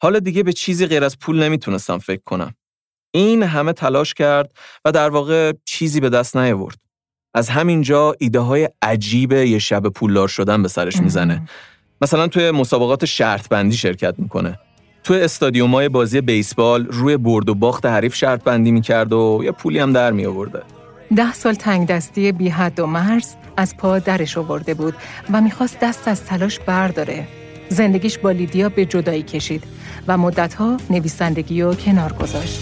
حالا 0.01 0.19
دیگه 0.19 0.43
به 0.43 0.53
چیزی 0.53 0.85
غیر 0.87 1.03
از 1.03 1.19
پول 1.19 1.43
نمی‌تونستم 1.43 1.97
فکر 1.97 2.21
کنم. 2.25 2.53
این 3.11 3.43
همه 3.43 3.73
تلاش 3.73 4.13
کرد 4.13 4.51
و 4.85 4.91
در 4.91 5.09
واقع 5.09 5.53
چیزی 5.65 5.99
به 5.99 6.09
دست 6.09 6.37
نیاورد. 6.37 6.77
از 7.33 7.49
همینجا 7.49 8.15
ایده 8.19 8.39
های 8.39 8.69
عجیب 8.81 9.31
یه 9.31 9.59
شب 9.59 9.89
پولدار 9.89 10.27
شدن 10.27 10.61
به 10.61 10.67
سرش 10.67 10.97
می‌زنه. 10.97 11.49
مثلا 12.01 12.27
توی 12.27 12.51
مسابقات 12.51 13.05
شرط 13.05 13.49
بندی 13.49 13.77
شرکت 13.77 14.15
می‌کنه. 14.17 14.59
توی 15.07 15.21
استادیومای 15.21 15.89
بازی 15.89 16.21
بیسبال 16.21 16.85
روی 16.85 17.17
برد 17.17 17.49
و 17.49 17.55
باخت 17.55 17.85
حریف 17.85 18.15
شرط 18.15 18.43
بندی 18.43 18.71
می‌کرد 18.71 19.13
و 19.13 19.41
یه 19.43 19.51
پولی 19.51 19.79
هم 19.79 19.93
در 19.93 20.11
می 20.11 20.25
آورده. 20.25 20.61
ده 21.15 21.33
سال 21.33 21.53
تنگ 21.53 21.87
دستی 21.87 22.31
بی 22.31 22.49
حد 22.49 22.79
و 22.79 22.85
مرز 22.85 23.35
از 23.57 23.77
پا 23.77 23.99
درش 23.99 24.37
آورده 24.37 24.73
بود 24.73 24.93
و 25.31 25.41
می‌خواست 25.41 25.79
دست 25.79 26.07
از 26.07 26.25
تلاش 26.25 26.59
برداره. 26.59 27.27
زندگیش 27.69 28.17
با 28.17 28.31
لیدیا 28.31 28.69
به 28.69 28.85
جدایی 28.85 29.23
کشید 29.23 29.63
و 30.07 30.17
مدتها 30.17 30.77
نویسندگی 30.89 31.61
و 31.61 31.73
کنار 31.73 32.13
گذاشت. 32.13 32.59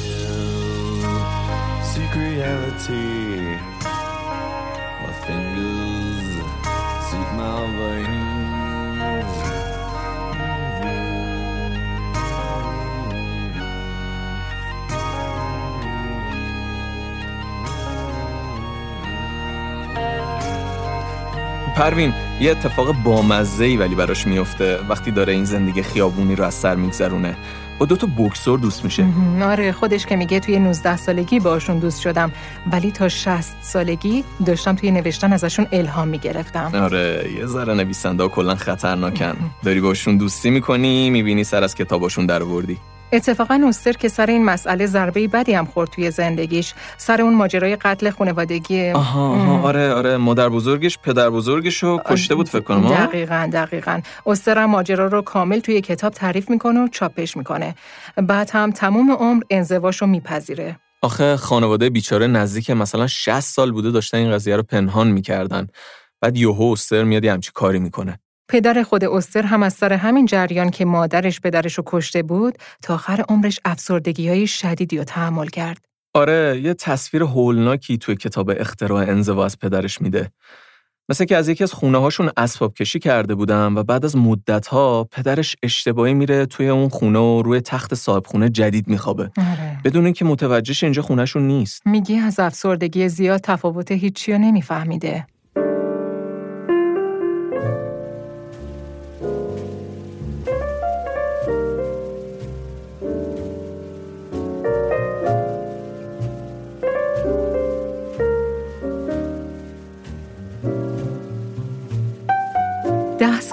پروین 21.76 22.14
یه 22.42 22.52
اتفاق 22.52 22.96
بامزه 23.04 23.66
ای 23.66 23.78
ولی 23.78 23.96
براش 23.96 24.28
میفته. 24.28 24.80
وقتی 24.90 25.12
داره 25.12 25.34
این 25.34 25.46
زندگی 25.46 25.84
خیابونی 25.84 26.36
رو 26.36 26.44
از 26.44 26.54
سر 26.54 26.76
میگذرونه. 26.76 27.38
با 27.80 27.86
دو 27.86 27.96
تا 27.96 28.08
بکسور 28.18 28.60
دوست 28.60 28.84
میشه. 28.84 29.06
آره 29.42 29.72
خودش 29.72 30.06
که 30.06 30.16
میگه 30.16 30.40
توی 30.40 30.60
19 30.60 30.98
سالگی 30.98 31.40
باشون 31.40 31.80
دوست 31.80 32.02
شدم. 32.02 32.32
ولی 32.72 32.92
تا 32.92 33.10
60 33.10 33.58
سالگی 33.62 34.24
داشتم 34.46 34.76
توی 34.76 34.92
نوشتن 34.92 35.34
ازشون 35.34 35.68
الهام 35.72 36.08
می‌گرفتم. 36.08 36.72
آره 36.76 37.30
یه 37.40 37.46
ذره 37.46 37.74
نویسنده 37.74 38.24
ها 38.24 38.30
کلا 38.30 38.56
خطرناکن. 38.56 39.36
داری 39.64 39.82
باشون 39.82 40.18
دوستی 40.18 40.50
می‌کنی 40.50 41.10
می‌بینی 41.10 41.44
سر 41.44 41.64
از 41.64 41.76
کتاباشون 41.76 42.26
در 42.26 42.44
وردی 42.44 42.78
اتفاقا 43.12 43.62
اوستر 43.63 43.91
که 43.91 44.08
سر 44.08 44.26
این 44.26 44.46
مسئله 44.46 44.86
ضربه 44.86 45.28
بدی 45.28 45.54
هم 45.54 45.65
خورد 45.65 45.89
توی 45.89 46.12
زندگیش 46.12 46.74
سر 46.98 47.22
اون 47.22 47.34
ماجرای 47.34 47.76
قتل 47.76 48.10
خانوادگی 48.10 48.89
آها, 48.89 49.30
آها 49.30 49.62
آره 49.62 49.94
آره 49.94 50.18
مادر 50.18 50.50
بزرگش 50.50 50.98
پدر 50.98 51.30
بزرگش 51.30 51.84
رو 51.84 52.02
کشته 52.06 52.36
بود 52.36 52.50
فکر 52.50 52.62
کنم 52.62 52.89
دقیقا 52.89 53.50
دقیقا. 53.54 54.02
اوستر 54.24 54.58
هم 54.58 54.70
ماجرا 54.70 55.08
رو 55.08 55.22
کامل 55.22 55.60
توی 55.60 55.82
کتاب 55.82 56.13
تعریف 56.13 56.50
می‌کنه 56.50 56.80
و 56.80 56.88
چاپش 56.88 57.38
می‌کنه. 57.38 57.76
بعد 58.18 58.50
هم 58.54 58.72
تموم 58.72 59.12
عمر 59.12 59.44
انزواش 59.50 60.02
رو 60.02 60.08
میپذیره. 60.08 60.80
آخه 61.02 61.38
خانواده 61.38 61.89
بیچاره 61.89 62.28
نزدیک 62.28 62.70
مثلا 62.70 63.08
60 63.08 63.39
سال 63.39 63.72
بوده 63.72 63.91
داشتن 63.91 64.18
این 64.18 64.32
قضیه 64.32 64.56
رو 64.56 64.63
پنهان 64.63 65.08
می‌کردن. 65.08 65.68
بعد 66.22 66.38
یوهو 66.38 66.63
استر 66.72 67.04
میاد 67.04 67.26
همچی 67.26 67.52
کاری 67.54 67.80
می‌کنه. 67.80 68.20
پدر 68.50 68.84
خود 68.84 69.04
استر 69.04 69.44
هم 69.44 69.64
از 69.64 69.74
سر 69.74 69.94
همین 69.94 70.26
جریان 70.26 70.70
که 70.70 70.86
مادرش 70.86 71.42
پدرش 71.42 71.74
رو 71.74 71.84
کشته 71.86 72.24
بود 72.24 72.58
تا 72.82 72.94
آخر 72.94 73.26
عمرش 73.30 73.60
افسردگی 73.66 74.30
های 74.30 74.48
شدیدی 74.48 74.98
رو 74.98 75.04
تحمل 75.04 75.48
کرد. 75.48 75.86
آره 76.14 76.62
یه 76.64 76.74
تصویر 76.74 77.24
هولناکی 77.24 77.98
توی 77.98 78.16
کتاب 78.16 78.52
اختراع 78.58 79.10
انزوا 79.10 79.46
از 79.46 79.60
پدرش 79.60 80.02
میده. 80.02 80.32
مثل 81.10 81.26
که 81.26 81.38
از 81.38 81.50
یکی 81.50 81.64
از 81.64 81.74
خونه 81.74 81.98
هاشون 81.98 82.32
اسباب 82.38 82.74
کشی 82.74 83.00
کرده 83.00 83.36
بودم 83.36 83.76
و 83.76 83.84
بعد 83.84 84.06
از 84.06 84.16
مدت 84.16 84.68
ها 84.68 85.04
پدرش 85.12 85.56
اشتباهی 85.64 86.14
میره 86.14 86.46
توی 86.46 86.70
اون 86.70 86.90
خونه 86.90 87.20
و 87.20 87.42
روی 87.42 87.62
تخت 87.62 87.96
صاحب 87.96 88.26
خونه 88.26 88.50
جدید 88.50 88.88
میخوابه. 88.88 89.32
آره. 89.38 89.80
بدون 89.84 90.06
اینکه 90.06 90.26
متوجهش 90.26 90.84
اینجا 90.84 91.02
خونهشون 91.02 91.48
نیست. 91.48 91.88
میگی 91.88 92.18
از 92.18 92.40
افسردگی 92.40 93.10
زیاد 93.10 93.40
تفاوت 93.42 93.92
هیچی 93.92 94.38
نمیفهمیده. 94.38 95.26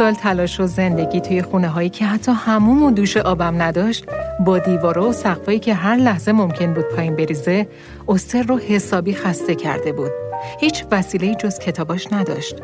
سال 0.02 0.14
تلاش 0.14 0.60
و 0.60 0.66
زندگی 0.66 1.20
توی 1.20 1.42
خونه 1.42 1.68
هایی 1.68 1.88
که 1.88 2.06
حتی 2.06 2.32
هموم 2.32 2.82
و 2.82 2.90
دوش 2.90 3.16
آبم 3.16 3.62
نداشت 3.62 4.06
با 4.46 4.58
دیوارا 4.58 5.08
و 5.08 5.12
سقفایی 5.12 5.58
که 5.58 5.74
هر 5.74 5.96
لحظه 5.96 6.32
ممکن 6.32 6.74
بود 6.74 6.84
پایین 6.84 7.16
بریزه 7.16 7.68
استر 8.08 8.42
رو 8.42 8.58
حسابی 8.58 9.14
خسته 9.14 9.54
کرده 9.54 9.92
بود. 9.92 10.10
هیچ 10.60 10.84
وسیله 10.90 11.34
جز 11.34 11.58
کتاباش 11.58 12.12
نداشت. 12.12 12.56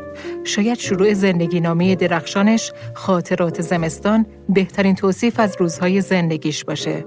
شاید 0.43 0.77
شروع 0.77 1.13
زندگی 1.13 1.59
نامه 1.59 1.95
درخشانش 1.95 2.71
خاطرات 2.93 3.61
زمستان 3.61 4.25
بهترین 4.49 4.95
توصیف 4.95 5.39
از 5.39 5.55
روزهای 5.59 6.01
زندگیش 6.01 6.65
باشه. 6.65 7.05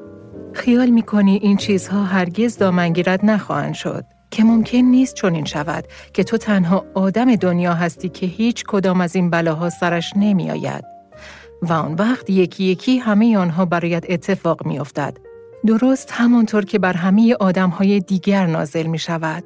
خیال 0.52 0.90
می‌کنی 0.90 1.38
این 1.42 1.56
چیزها 1.56 2.04
هرگز 2.04 2.56
دامنگیرت 2.58 3.24
نخواهند 3.24 3.74
شد. 3.74 4.04
که 4.32 4.44
ممکن 4.44 4.78
نیست 4.78 5.14
چنین 5.14 5.44
شود 5.44 5.84
که 6.12 6.24
تو 6.24 6.36
تنها 6.36 6.86
آدم 6.94 7.36
دنیا 7.36 7.74
هستی 7.74 8.08
که 8.08 8.26
هیچ 8.26 8.64
کدام 8.64 9.00
از 9.00 9.16
این 9.16 9.30
بلاها 9.30 9.70
سرش 9.70 10.12
نمی 10.16 10.50
آید. 10.50 10.84
و 11.62 11.72
آن 11.72 11.94
وقت 11.94 12.30
یکی 12.30 12.64
یکی 12.64 12.98
همه 12.98 13.36
آنها 13.36 13.64
برایت 13.64 14.04
اتفاق 14.08 14.66
می 14.66 14.78
افتد. 14.78 15.16
درست 15.66 16.10
همانطور 16.12 16.64
که 16.64 16.78
بر 16.78 16.92
همه 16.92 17.36
آدم 17.40 17.68
های 17.70 18.00
دیگر 18.00 18.46
نازل 18.46 18.86
می 18.86 18.98
شود. 18.98 19.44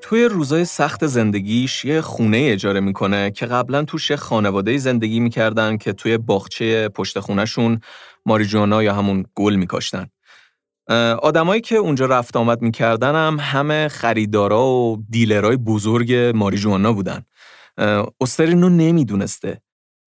توی 0.00 0.24
روزای 0.24 0.64
سخت 0.64 1.06
زندگیش 1.06 1.84
یه 1.84 2.00
خونه 2.00 2.48
اجاره 2.50 2.80
می‌کنه 2.80 3.30
که 3.30 3.46
قبلا 3.46 3.84
توش 3.84 4.12
خانواده 4.12 4.78
زندگی 4.78 5.20
می‌کردن 5.20 5.76
که 5.76 5.92
توی 5.92 6.18
باغچه 6.18 6.88
پشت 6.88 7.20
خونهشون 7.20 7.80
ماریجوانا 8.26 8.82
یا 8.82 8.94
همون 8.94 9.24
گل 9.34 9.54
میکاشتن. 9.54 10.06
آدمایی 11.22 11.60
که 11.60 11.76
اونجا 11.76 12.06
رفت 12.06 12.36
آمد 12.36 12.62
می‌کردن 12.62 13.14
هم 13.14 13.36
همه 13.40 13.88
خریدارا 13.88 14.66
و 14.66 15.04
دیلرای 15.10 15.56
بزرگ 15.56 16.14
ماریجوانا 16.14 16.92
بودن. 16.92 17.22
استر 18.20 18.46
اینو 18.46 18.68
نمی‌دونسته. 18.68 19.60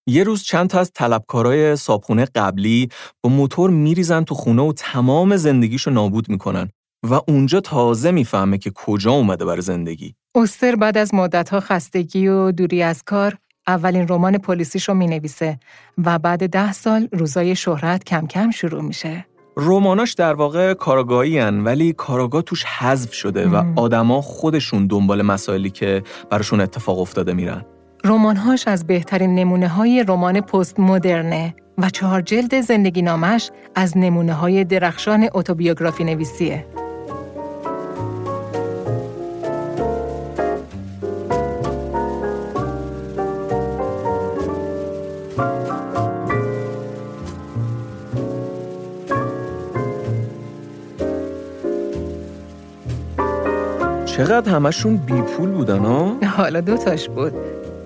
یه 0.08 0.24
روز 0.24 0.42
چند 0.42 0.68
تا 0.68 0.80
از 0.80 0.92
طلبکارای 0.94 1.76
صابخونه 1.76 2.24
قبلی 2.24 2.88
با 3.22 3.30
موتور 3.30 3.70
میریزن 3.70 4.24
تو 4.24 4.34
خونه 4.34 4.62
و 4.62 4.72
تمام 4.76 5.36
زندگیشو 5.36 5.90
نابود 5.90 6.28
می‌کنن 6.28 6.68
و 7.02 7.20
اونجا 7.28 7.60
تازه 7.60 8.10
می‌فهمه 8.10 8.58
که 8.58 8.70
کجا 8.74 9.10
اومده 9.10 9.44
بر 9.44 9.60
زندگی. 9.60 10.14
استر 10.34 10.76
بعد 10.76 10.98
از 10.98 11.14
مدتها 11.14 11.60
خستگی 11.60 12.28
و 12.28 12.52
دوری 12.52 12.82
از 12.82 13.02
کار 13.02 13.38
اولین 13.66 14.08
رمان 14.08 14.38
پلیسیشو 14.38 14.94
می‌نویسه 14.94 15.58
و 16.04 16.18
بعد 16.18 16.50
ده 16.50 16.72
سال 16.72 17.08
روزای 17.12 17.56
شهرت 17.56 18.04
کم 18.04 18.26
کم 18.26 18.50
شروع 18.50 18.82
میشه. 18.82 19.26
روماناش 19.58 20.12
در 20.12 20.34
واقع 20.34 20.74
کاراگاهی 20.74 21.38
هن 21.38 21.64
ولی 21.64 21.92
کاراگاه 21.92 22.42
توش 22.42 22.64
حذف 22.64 23.12
شده 23.12 23.48
و 23.48 23.62
آدما 23.76 24.20
خودشون 24.20 24.86
دنبال 24.86 25.22
مسائلی 25.22 25.70
که 25.70 26.02
براشون 26.30 26.60
اتفاق 26.60 26.98
افتاده 26.98 27.32
میرن. 27.32 27.64
رمانهاش 28.04 28.68
از 28.68 28.86
بهترین 28.86 29.34
نمونه 29.34 29.68
های 29.68 30.04
رمان 30.08 30.40
پست 30.40 30.80
مدرنه 30.80 31.54
و 31.78 31.90
چهار 31.90 32.20
جلد 32.20 32.60
زندگی 32.60 33.02
نامش 33.02 33.50
از 33.74 33.98
نمونه 33.98 34.32
های 34.32 34.64
درخشان 34.64 35.28
اتوبیوگرافی 35.34 36.04
نویسیه. 36.04 36.66
چقدر 54.16 54.52
همشون 54.52 54.96
بی 54.96 55.12
پول 55.12 55.50
بودن 55.50 55.78
ها؟ 55.78 56.16
حالا 56.36 56.60
دوتاش 56.60 57.08
بود. 57.08 57.32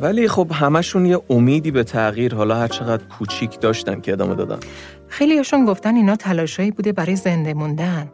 ولی 0.00 0.28
خب 0.28 0.50
همشون 0.52 1.06
یه 1.06 1.20
امیدی 1.30 1.70
به 1.70 1.84
تغییر 1.84 2.34
حالا 2.34 2.56
هر 2.56 2.68
چقدر 2.68 3.04
کوچیک 3.04 3.60
داشتن 3.60 4.00
که 4.00 4.12
ادامه 4.12 4.34
دادن. 4.34 4.58
خیلی 5.08 5.36
هاشون 5.36 5.64
گفتن 5.64 5.96
اینا 5.96 6.16
تلاشایی 6.16 6.70
بوده 6.70 6.92
برای 6.92 7.16
زنده 7.16 7.54
موندن. 7.54 8.12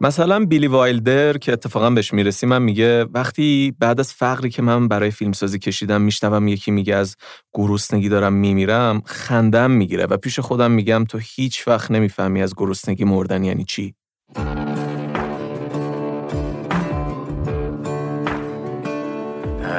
مثلا 0.00 0.44
بیلی 0.44 0.66
وایلدر 0.66 1.38
که 1.38 1.52
اتفاقا 1.52 1.90
بهش 1.90 2.12
می‌رسیم 2.14 2.48
من 2.48 2.62
میگه 2.62 3.04
وقتی 3.04 3.76
بعد 3.78 4.00
از 4.00 4.12
فقری 4.12 4.50
که 4.50 4.62
من 4.62 4.88
برای 4.88 5.10
فیلمسازی 5.10 5.58
کشیدم 5.58 6.02
میشنوم 6.02 6.48
یکی 6.48 6.70
میگه 6.70 6.94
از 6.94 7.16
گرسنگی 7.54 8.08
دارم 8.08 8.32
میمیرم 8.32 9.02
خندم 9.04 9.70
می‌گیره 9.70 10.06
و 10.06 10.16
پیش 10.16 10.40
خودم 10.40 10.70
میگم 10.70 11.04
تو 11.04 11.18
هیچ 11.22 11.68
وقت 11.68 11.90
نمی‌فهمی 11.90 12.42
از 12.42 12.54
گرسنگی 12.56 13.04
مردن 13.04 13.44
یعنی 13.44 13.64
چی 13.64 13.94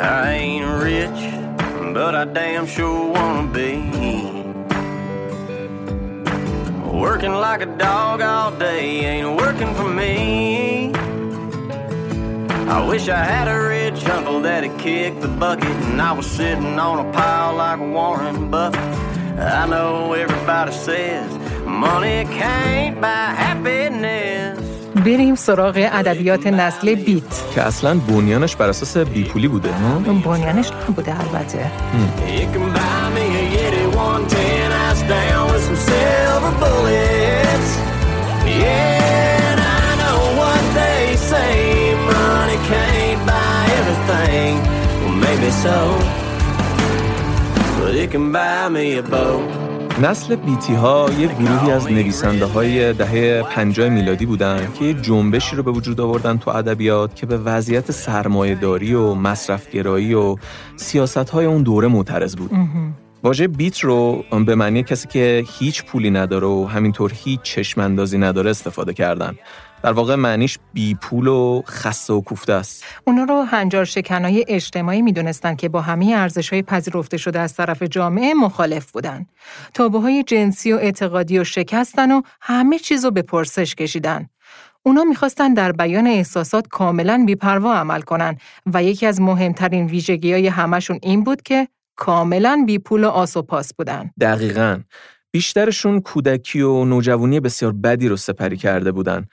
I 0.04 0.34
ain't 0.34 0.66
rich, 0.84 1.22
but 1.94 2.13
I 2.13 2.26
damn 2.26 2.68
sure 2.68 3.12
wanna 3.12 3.48
be. 3.48 3.78
Working 6.92 7.32
like 7.32 7.62
a 7.62 7.66
dog 7.78 8.22
all 8.22 8.52
day 8.52 9.06
ain't 9.06 9.38
working 9.38 9.74
for 9.76 9.88
me. 9.88 10.92
I 12.68 12.86
wish 12.86 13.08
I 13.08 13.24
had 13.24 13.48
a 13.48 13.60
rich 13.70 14.04
uncle 14.10 14.42
that'd 14.42 14.78
kick 14.78 15.22
the 15.22 15.30
bucket 15.30 15.70
and 15.88 16.02
I 16.02 16.12
was 16.12 16.26
sitting 16.26 16.78
on 16.78 17.06
a 17.06 17.12
pile 17.13 17.56
like 17.56 17.80
Warren 17.80 18.52
Buffett. 18.52 18.82
I 19.39 19.66
know 19.68 20.13
everybody 20.13 20.74
says 20.74 21.32
money 21.66 22.26
can't 22.26 23.00
buy 23.00 23.34
happiness. 23.44 24.33
بریم 25.06 25.36
سراغ 25.36 25.89
ادبیات 25.92 26.48
نسل 26.48 26.96
بیت. 26.96 27.54
که 27.56 27.62
اصلا 27.62 28.00
بنیانش 28.00 28.56
بر 28.56 28.70
اساس 28.70 28.98
بیپولی 28.98 29.48
بوده 29.48 29.70
نه؟ 29.70 30.13
بنیانش 30.13 30.72
نبوده 30.89 31.16
البته. 31.20 31.72
نسل 50.02 50.36
بیتی 50.36 50.74
ها 50.74 51.10
یه 51.20 51.28
گروهی 51.28 51.72
از 51.72 51.91
نویسنده 51.91 52.46
های 52.46 52.94
دهه 52.94 53.41
50 53.41 53.89
میلادی 53.89 54.26
بودن 54.26 54.68
که 54.80 54.86
یه 54.86 54.94
جنبشی 54.94 55.56
رو 55.56 55.64
به 55.64 55.72
وجود 55.72 56.02
آوردن 56.02 56.38
تو 56.38 56.52
ادبیات 56.52 57.16
که 57.16 57.26
به 57.26 57.38
وضعیت 57.38 57.91
سرمایهداری 57.91 58.94
و 58.94 59.14
مصرفگرایی 59.14 60.14
و 60.14 60.36
سیاست 60.76 61.30
های 61.30 61.46
اون 61.46 61.64
دوره 61.64 61.88
معترض 61.88 62.36
بود. 62.36 62.52
واژه 63.24 63.48
بیت 63.48 63.80
رو 63.80 64.24
به 64.46 64.56
معنی 64.56 64.84
کسی 64.84 65.08
که 65.08 65.44
هیچ 65.60 65.84
پولی 65.84 66.12
نداره 66.12 66.48
و 66.48 66.66
همینطور 66.66 67.12
هیچ 67.16 67.41
چشم 67.41 67.82
اندازی 67.82 68.18
نداره 68.18 68.50
استفاده 68.50 68.94
کردن. 68.94 69.36
در 69.84 69.91
واقع 69.91 70.15
معنیش 70.15 70.59
بی 70.73 70.95
پول 70.95 71.27
و 71.27 71.61
خسته 71.67 72.13
و 72.13 72.21
کوفته 72.21 72.53
است. 72.53 72.84
اونا 73.07 73.23
رو 73.23 73.41
هنجار 73.41 73.86
شکنای 73.86 74.45
اجتماعی 74.47 75.01
می‌دونستن 75.01 75.55
که 75.55 75.69
با 75.69 75.81
همه 75.81 76.13
ارزش 76.15 76.49
های 76.49 76.61
پذیرفته 76.61 77.17
شده 77.17 77.39
از 77.39 77.55
طرف 77.55 77.84
جامعه 77.84 78.34
مخالف 78.34 78.91
بودن. 78.91 79.25
تابه 79.73 79.99
های 79.99 80.23
جنسی 80.23 80.73
و 80.73 80.75
اعتقادی 80.75 81.39
و 81.39 81.43
شکستن 81.43 82.11
و 82.11 82.21
همه 82.41 82.79
چیز 82.79 83.05
رو 83.05 83.11
به 83.11 83.21
پرسش 83.21 83.75
کشیدن. 83.75 84.29
اونا 84.84 85.03
می‌خواستن 85.03 85.53
در 85.53 85.71
بیان 85.71 86.07
احساسات 86.07 86.67
کاملا 86.67 87.23
بیپروا 87.27 87.73
عمل 87.73 88.01
کنن 88.01 88.38
و 88.73 88.84
یکی 88.84 89.05
از 89.05 89.21
مهمترین 89.21 89.86
ویژگی 89.86 90.34
های 90.34 90.47
همشون 90.47 90.99
این 91.01 91.23
بود 91.23 91.41
که 91.41 91.67
کاملا 91.95 92.63
بی 92.67 92.79
پول 92.79 93.03
و 93.03 93.07
آس 93.07 93.38
و 93.38 93.41
پاس 93.41 93.73
بودن. 93.73 94.11
دقیقاً. 94.21 94.79
بیشترشون 95.31 96.01
کودکی 96.01 96.61
و 96.61 96.86
نوجوانی 96.86 97.39
بسیار 97.39 97.71
بدی 97.71 98.07
رو 98.07 98.17
سپری 98.17 98.57
کرده 98.57 98.91
بودن 98.91 99.25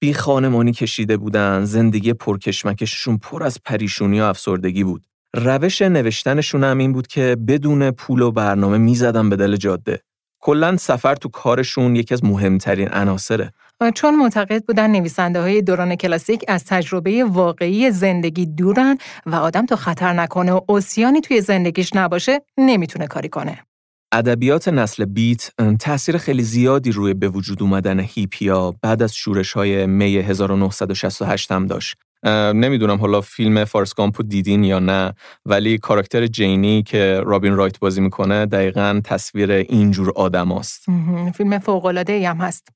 بی 0.00 0.14
خانمانی 0.14 0.72
کشیده 0.72 1.16
بودن 1.16 1.64
زندگی 1.64 2.12
پرکشمکششون 2.12 3.18
پر 3.18 3.42
از 3.42 3.58
پریشونی 3.64 4.20
و 4.20 4.24
افسردگی 4.24 4.84
بود. 4.84 5.06
روش 5.34 5.82
نوشتنشون 5.82 6.64
هم 6.64 6.78
این 6.78 6.92
بود 6.92 7.06
که 7.06 7.36
بدون 7.48 7.90
پول 7.90 8.22
و 8.22 8.30
برنامه 8.30 8.78
می‌زدن 8.78 9.30
به 9.30 9.36
دل 9.36 9.56
جاده. 9.56 10.00
کلا 10.40 10.76
سفر 10.76 11.14
تو 11.14 11.28
کارشون 11.28 11.96
یکی 11.96 12.14
از 12.14 12.24
مهمترین 12.24 12.88
عناصره. 12.88 13.52
چون 13.94 14.16
معتقد 14.16 14.64
بودن 14.64 14.90
نویسنده 14.90 15.40
های 15.40 15.62
دوران 15.62 15.96
کلاسیک 15.96 16.44
از 16.48 16.64
تجربه 16.64 17.24
واقعی 17.24 17.90
زندگی 17.90 18.46
دورن 18.46 18.98
و 19.26 19.34
آدم 19.34 19.66
تو 19.66 19.76
خطر 19.76 20.12
نکنه 20.12 20.52
و 20.52 20.60
اوسیانی 20.68 21.20
توی 21.20 21.40
زندگیش 21.40 21.96
نباشه 21.96 22.40
نمی‌تونه 22.58 23.06
کاری 23.06 23.28
کنه. 23.28 23.58
ادبیات 24.14 24.68
نسل 24.68 25.04
بیت 25.04 25.50
تاثیر 25.80 26.18
خیلی 26.18 26.42
زیادی 26.42 26.92
روی 26.92 27.14
به 27.14 27.28
وجود 27.28 27.62
اومدن 27.62 28.00
هیپیا 28.00 28.74
بعد 28.82 29.02
از 29.02 29.14
شورش 29.14 29.52
های 29.52 29.86
می 29.86 30.16
1968 30.16 31.52
هم 31.52 31.66
داشت. 31.66 31.96
نمی‌دونم 32.54 32.96
حالا 32.96 33.20
فیلم 33.20 33.64
فارس 33.64 33.94
گامپو 33.94 34.22
دیدین 34.22 34.64
یا 34.64 34.78
نه 34.78 35.14
ولی 35.46 35.78
کاراکتر 35.78 36.26
جینی 36.26 36.82
که 36.82 37.20
رابین 37.24 37.56
رایت 37.56 37.78
بازی 37.78 38.00
می‌کنه 38.00 38.46
دقیقا 38.46 39.00
تصویر 39.04 39.50
اینجور 39.52 40.12
آدم 40.16 40.52
هست. 40.52 40.86
فیلم 41.34 41.58
فوقلاده 41.58 42.28
هم 42.28 42.36
هست. 42.36 42.68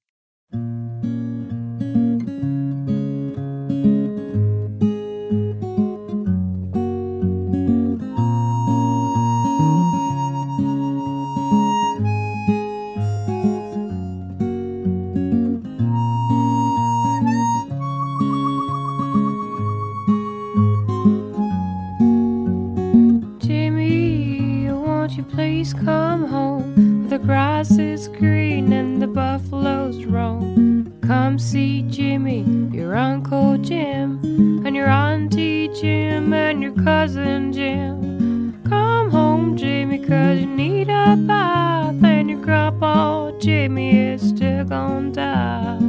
she's 25.68 25.74
come 25.84 26.24
home. 26.26 27.08
The 27.08 27.18
grass 27.18 27.70
is 27.78 28.08
green 28.08 28.72
and 28.72 29.02
the 29.02 29.06
buffaloes 29.06 30.04
roam. 30.04 30.92
Come 31.02 31.38
see 31.38 31.82
Jimmy, 31.82 32.42
your 32.72 32.96
Uncle 32.96 33.58
Jim, 33.58 34.20
and 34.66 34.76
your 34.76 34.88
Auntie 34.88 35.68
Jim, 35.68 36.32
and 36.32 36.62
your 36.62 36.72
cousin 36.72 37.52
Jim. 37.52 38.62
Come 38.68 39.10
home, 39.10 39.56
Jimmy, 39.56 39.98
cause 39.98 40.40
you 40.40 40.46
need 40.46 40.88
a 40.88 41.16
bath, 41.16 42.02
and 42.02 42.30
your 42.30 42.40
grandpa 42.40 43.32
Jimmy 43.38 43.98
is 43.98 44.28
still 44.28 44.64
gonna 44.64 45.10
die. 45.10 45.87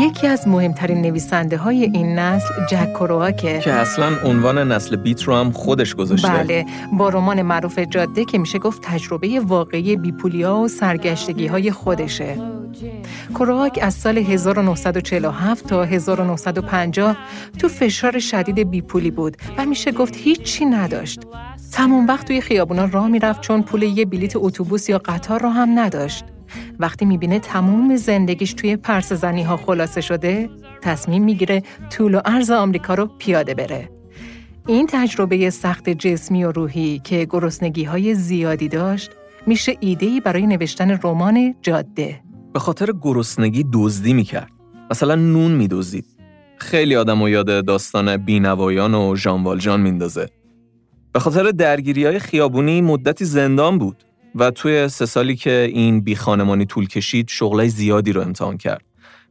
یکی 0.00 0.26
از 0.26 0.48
مهمترین 0.48 1.02
نویسنده 1.02 1.56
های 1.56 1.84
این 1.84 2.18
نسل 2.18 2.66
جک 2.70 2.92
کرواکه 2.92 3.58
که 3.58 3.72
اصلا 3.72 4.10
عنوان 4.24 4.72
نسل 4.72 4.96
بیت 4.96 5.22
رو 5.22 5.34
هم 5.34 5.50
خودش 5.50 5.94
گذاشته. 5.94 6.28
بله 6.28 6.66
با 6.92 7.08
رمان 7.08 7.42
معروف 7.42 7.78
جاده 7.78 8.24
که 8.24 8.38
میشه 8.38 8.58
گفت 8.58 8.82
تجربه 8.82 9.40
واقعی 9.40 9.96
بیپولیا 9.96 10.56
و 10.56 10.68
سرگشتگی 10.68 11.46
های 11.46 11.70
خودشه. 11.70 12.36
کرواک 13.34 13.78
از 13.82 13.94
سال 13.94 14.18
1947 14.18 15.66
تا 15.66 15.84
1950 15.84 17.16
تو 17.58 17.68
فشار 17.68 18.18
شدید 18.18 18.70
بیپولی 18.70 19.10
بود 19.10 19.36
و 19.58 19.66
میشه 19.66 19.92
گفت 19.92 20.16
هیچی 20.16 20.64
نداشت. 20.64 21.20
تمام 21.72 22.06
وقت 22.06 22.26
توی 22.26 22.40
خیابونا 22.40 22.84
راه 22.84 23.08
می‌رفت 23.08 23.40
چون 23.40 23.62
پول 23.62 23.82
یه 23.82 24.04
بلیت 24.04 24.32
اتوبوس 24.36 24.88
یا 24.88 24.98
قطار 24.98 25.40
را 25.40 25.50
هم 25.50 25.78
نداشت. 25.78 26.24
وقتی 26.82 27.04
می‌بینه 27.04 27.38
تموم 27.38 27.96
زندگیش 27.96 28.52
توی 28.52 28.76
پرس 28.76 29.12
زنی 29.12 29.42
ها 29.42 29.56
خلاصه 29.56 30.00
شده 30.00 30.50
تصمیم 30.82 31.24
می‌گیره 31.24 31.62
طول 31.90 32.14
و 32.14 32.20
عرض 32.24 32.50
آمریکا 32.50 32.94
رو 32.94 33.06
پیاده 33.18 33.54
بره. 33.54 33.90
این 34.66 34.86
تجربه 34.90 35.50
سخت 35.50 35.88
جسمی 35.88 36.44
و 36.44 36.52
روحی 36.52 36.98
که 37.04 37.26
گرسنگی 37.30 37.84
های 37.84 38.14
زیادی 38.14 38.68
داشت 38.68 39.10
میشه 39.46 39.76
ایدهی 39.80 40.20
برای 40.20 40.46
نوشتن 40.46 40.98
رمان 41.02 41.54
جاده. 41.62 42.20
به 42.52 42.58
خاطر 42.58 42.88
گرسنگی 43.02 43.66
دزدی 43.72 44.12
می‌کرد. 44.12 44.50
مثلا 44.90 45.14
نون 45.14 45.52
میدزدید. 45.52 46.06
خیلی 46.56 46.96
آدم 46.96 47.22
و 47.22 47.28
یاد 47.28 47.64
داستان 47.64 48.16
بینوایان 48.16 48.94
و 48.94 49.16
ژان 49.16 49.44
والژان 49.44 49.80
میندازه. 49.80 50.28
به 51.12 51.20
خاطر 51.20 51.42
درگیری 51.42 52.04
های 52.04 52.18
خیابونی 52.18 52.80
مدتی 52.80 53.24
زندان 53.24 53.78
بود. 53.78 54.04
و 54.34 54.50
توی 54.50 54.88
سه 54.88 55.06
سالی 55.06 55.36
که 55.36 55.70
این 55.72 56.00
بی 56.00 56.16
خانمانی 56.16 56.66
طول 56.66 56.88
کشید 56.88 57.28
شغلای 57.28 57.68
زیادی 57.68 58.12
رو 58.12 58.20
امتحان 58.20 58.56
کرد. 58.56 58.84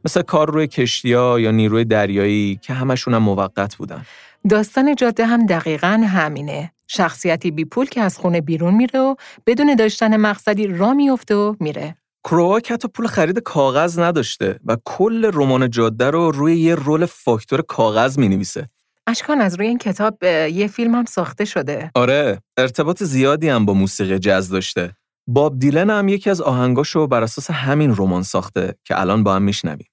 مثل 0.04 0.22
کار 0.22 0.50
روی 0.50 0.66
کشتیا 0.66 1.40
یا 1.40 1.50
نیروی 1.50 1.84
دریایی 1.84 2.58
که 2.62 2.72
همشون 2.72 3.14
هم 3.14 3.22
موقت 3.22 3.76
بودن. 3.76 4.02
داستان 4.50 4.94
جاده 4.94 5.26
هم 5.26 5.46
دقیقا 5.46 6.06
همینه. 6.08 6.72
شخصیتی 6.88 7.50
بی 7.50 7.64
پول 7.64 7.86
که 7.86 8.00
از 8.00 8.18
خونه 8.18 8.40
بیرون 8.40 8.74
میره 8.74 9.00
و 9.00 9.14
بدون 9.46 9.74
داشتن 9.74 10.16
مقصدی 10.16 10.66
را 10.66 10.94
میفته 10.94 11.34
و 11.34 11.54
میره. 11.60 11.96
کرواک 12.24 12.72
حتی 12.72 12.88
پول 12.88 13.06
خرید 13.06 13.38
کاغذ 13.38 13.98
نداشته 13.98 14.60
و 14.64 14.76
کل 14.84 15.30
رمان 15.34 15.70
جاده 15.70 16.10
رو 16.10 16.30
روی 16.30 16.58
یه 16.58 16.74
رول 16.74 17.06
فاکتور 17.06 17.62
کاغذ 17.62 18.18
می 18.18 18.28
نویسه. 18.28 18.68
اشکان 19.06 19.40
از 19.40 19.54
روی 19.54 19.66
این 19.66 19.78
کتاب 19.78 20.22
یه 20.52 20.66
فیلم 20.66 20.94
هم 20.94 21.04
ساخته 21.04 21.44
شده. 21.44 21.90
آره، 21.94 22.40
ارتباط 22.58 23.02
زیادی 23.02 23.48
هم 23.48 23.66
با 23.66 23.74
موسیقی 23.74 24.18
جز 24.18 24.48
داشته. 24.48 24.96
باب 25.28 25.58
دیلن 25.58 25.90
هم 25.90 26.08
یکی 26.08 26.30
از 26.30 26.40
آهنگاشو 26.40 27.06
بر 27.06 27.22
اساس 27.22 27.50
همین 27.50 27.94
رمان 27.96 28.22
ساخته 28.22 28.74
که 28.84 29.00
الان 29.00 29.22
با 29.22 29.34
هم 29.34 29.42
میشنویم. 29.42 29.86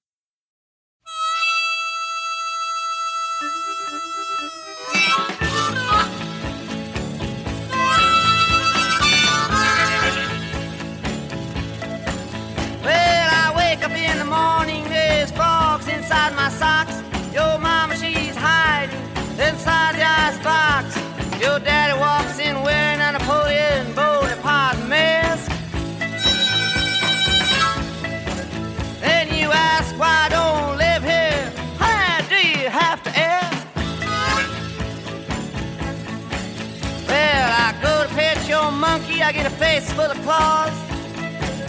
I 39.29 39.31
get 39.31 39.45
a 39.45 39.49
face 39.49 39.91
full 39.93 40.11
of 40.15 40.19
claws. 40.21 40.73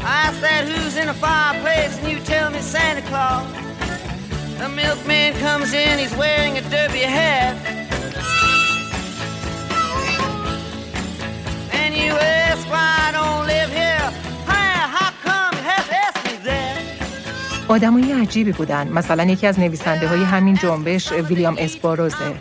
I 0.02 0.14
ask 0.26 0.40
that 0.40 0.62
who's 0.68 0.96
in 0.96 1.06
the 1.06 1.14
fireplace, 1.14 1.98
and 1.98 2.08
you 2.12 2.18
tell 2.20 2.50
me 2.50 2.60
Santa 2.60 3.02
Claus. 3.10 3.46
The 4.58 4.68
milkman 4.68 5.32
comes 5.34 5.72
in, 5.72 5.98
he's 5.98 6.14
wearing 6.16 6.56
a 6.58 6.62
derby 6.74 7.04
hat. 7.18 7.56
And 11.72 11.94
you 11.94 12.12
ask 12.12 12.62
why 12.72 12.88
I 13.06 13.10
don't 13.18 13.46
live 13.46 13.70
here. 13.82 14.06
how 14.96 15.10
come 15.26 15.52
you 15.56 15.64
have 15.72 15.86
to 15.88 15.96
ask 16.06 16.18
me 16.26 16.36
that? 16.44 16.82
آدمای 17.68 18.12
عجیبی 18.12 18.52
بودن 18.52 18.88
مثلا 18.88 19.24
یکی 19.24 19.46
از 19.46 19.60
نویسنده 19.60 20.08
های 20.08 20.22
همین 20.24 20.54
جنبش 20.54 21.12
ویلیام 21.12 21.56
اسپاروزه 21.58 22.34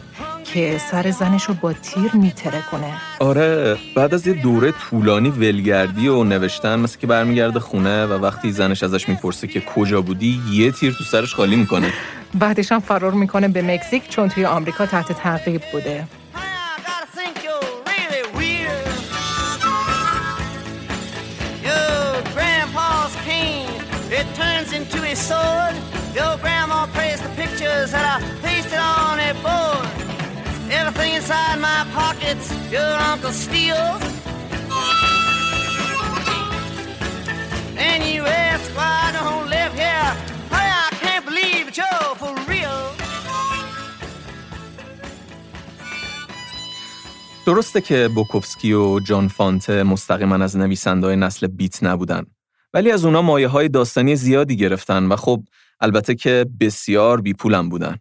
که 0.44 0.80
سر 0.90 1.10
زنش 1.10 1.44
رو 1.44 1.54
با 1.54 1.72
تیر 1.72 2.10
میتره 2.14 2.62
کنه. 2.70 2.92
آره 3.18 3.76
بعد 3.96 4.14
از 4.14 4.26
یه 4.26 4.32
دوره 4.32 4.72
طولانی 4.72 5.30
ولگردی 5.30 6.08
و 6.08 6.24
نوشتن 6.24 6.78
مثل 6.78 6.98
که 6.98 7.06
برمیگرده 7.06 7.60
خونه 7.60 8.06
و 8.06 8.12
وقتی 8.12 8.52
زنش 8.52 8.82
ازش 8.82 9.08
می‌پرسه 9.08 9.46
که 9.46 9.60
کجا 9.60 10.00
بودی 10.00 10.40
یه 10.52 10.70
تیر 10.70 10.92
تو 10.92 11.04
سرش 11.04 11.34
خالی 11.34 11.56
می‌کنه. 11.56 11.92
بعدش 12.34 12.72
هم 12.72 12.80
فرار 12.80 13.12
می‌کنه 13.12 13.48
به 13.48 13.62
مکزیک 13.62 14.08
چون 14.08 14.28
توی 14.28 14.44
آمریکا 14.44 14.86
تحت 14.86 15.12
تعقیب 15.12 15.62
بوده. 15.72 16.06
Everything 28.02 28.39
pockets 32.30 32.48
your 32.72 32.92
uncle 33.12 33.32
steals. 33.32 34.02
And 37.88 38.00
you 38.12 38.22
ask 38.26 38.64
why 38.76 38.92
I 39.06 39.10
don't 39.18 39.46
live 39.56 39.72
here. 39.82 40.10
Hey, 40.54 40.68
I 40.86 40.90
can't 41.02 41.24
believe 41.28 41.68
it, 41.68 41.76
you're 41.80 42.14
for 42.20 42.34
real. 42.48 42.94
درسته 47.46 47.80
که 47.80 48.08
بوکوفسکی 48.14 48.72
و 48.72 49.00
جان 49.00 49.28
فانته 49.28 49.82
مستقیما 49.82 50.34
از 50.34 50.56
نویسندهای 50.56 51.16
نسل 51.16 51.46
بیت 51.46 51.82
نبودن 51.82 52.26
ولی 52.74 52.90
از 52.90 53.04
اونا 53.04 53.22
مایه 53.22 53.48
های 53.48 53.68
داستانی 53.68 54.16
زیادی 54.16 54.56
گرفتن 54.56 55.06
و 55.06 55.16
خب 55.16 55.42
البته 55.80 56.14
که 56.14 56.46
بسیار 56.60 57.20
بیپولم 57.20 57.68
بودن. 57.68 57.96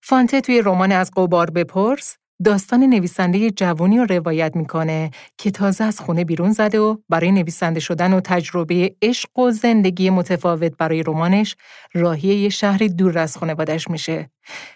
فانته 0.00 0.40
توی 0.40 0.62
رمان 0.62 0.92
از 0.92 1.10
قبار 1.16 1.50
بپرس 1.50 2.16
داستان 2.44 2.80
نویسنده 2.80 3.50
جوانی 3.50 3.98
رو 3.98 4.04
روایت 4.04 4.56
می‌کنه 4.56 5.10
که 5.38 5.50
تازه 5.50 5.84
از 5.84 6.00
خونه 6.00 6.24
بیرون 6.24 6.52
زده 6.52 6.80
و 6.80 6.96
برای 7.08 7.32
نویسنده 7.32 7.80
شدن 7.80 8.12
و 8.12 8.20
تجربه 8.20 8.96
عشق 9.02 9.38
و 9.38 9.50
زندگی 9.50 10.10
متفاوت 10.10 10.72
برای 10.78 11.02
رمانش 11.02 11.56
راهی 11.92 12.28
یه 12.28 12.48
شهری 12.48 12.88
دور 12.88 13.18
از 13.18 13.36
خانوادش 13.36 13.88
میشه. 13.90 14.30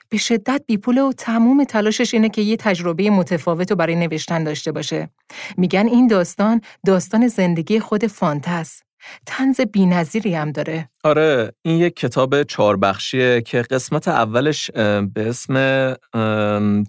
به 0.08 0.18
شدت 0.18 0.62
بیپوله 0.66 1.02
و 1.02 1.12
تموم 1.12 1.64
تلاشش 1.64 2.14
اینه 2.14 2.28
که 2.28 2.42
یه 2.42 2.56
تجربه 2.56 3.10
متفاوت 3.10 3.70
رو 3.70 3.76
برای 3.76 3.96
نوشتن 3.96 4.44
داشته 4.44 4.72
باشه. 4.72 5.08
میگن 5.56 5.86
این 5.86 6.06
داستان 6.06 6.60
داستان 6.86 7.28
زندگی 7.28 7.80
خود 7.80 8.06
فانته 8.06 8.50
است. 8.50 8.87
تنز 9.26 9.60
بینظیری 9.60 10.34
هم 10.34 10.52
داره. 10.52 10.88
آره 11.04 11.52
این 11.62 11.78
یک 11.78 11.96
کتاب 11.96 12.42
چهار 12.42 12.76
بخشیه 12.76 13.40
که 13.40 13.62
قسمت 13.62 14.08
اولش 14.08 14.70
به 14.70 15.10
اسم 15.16 15.54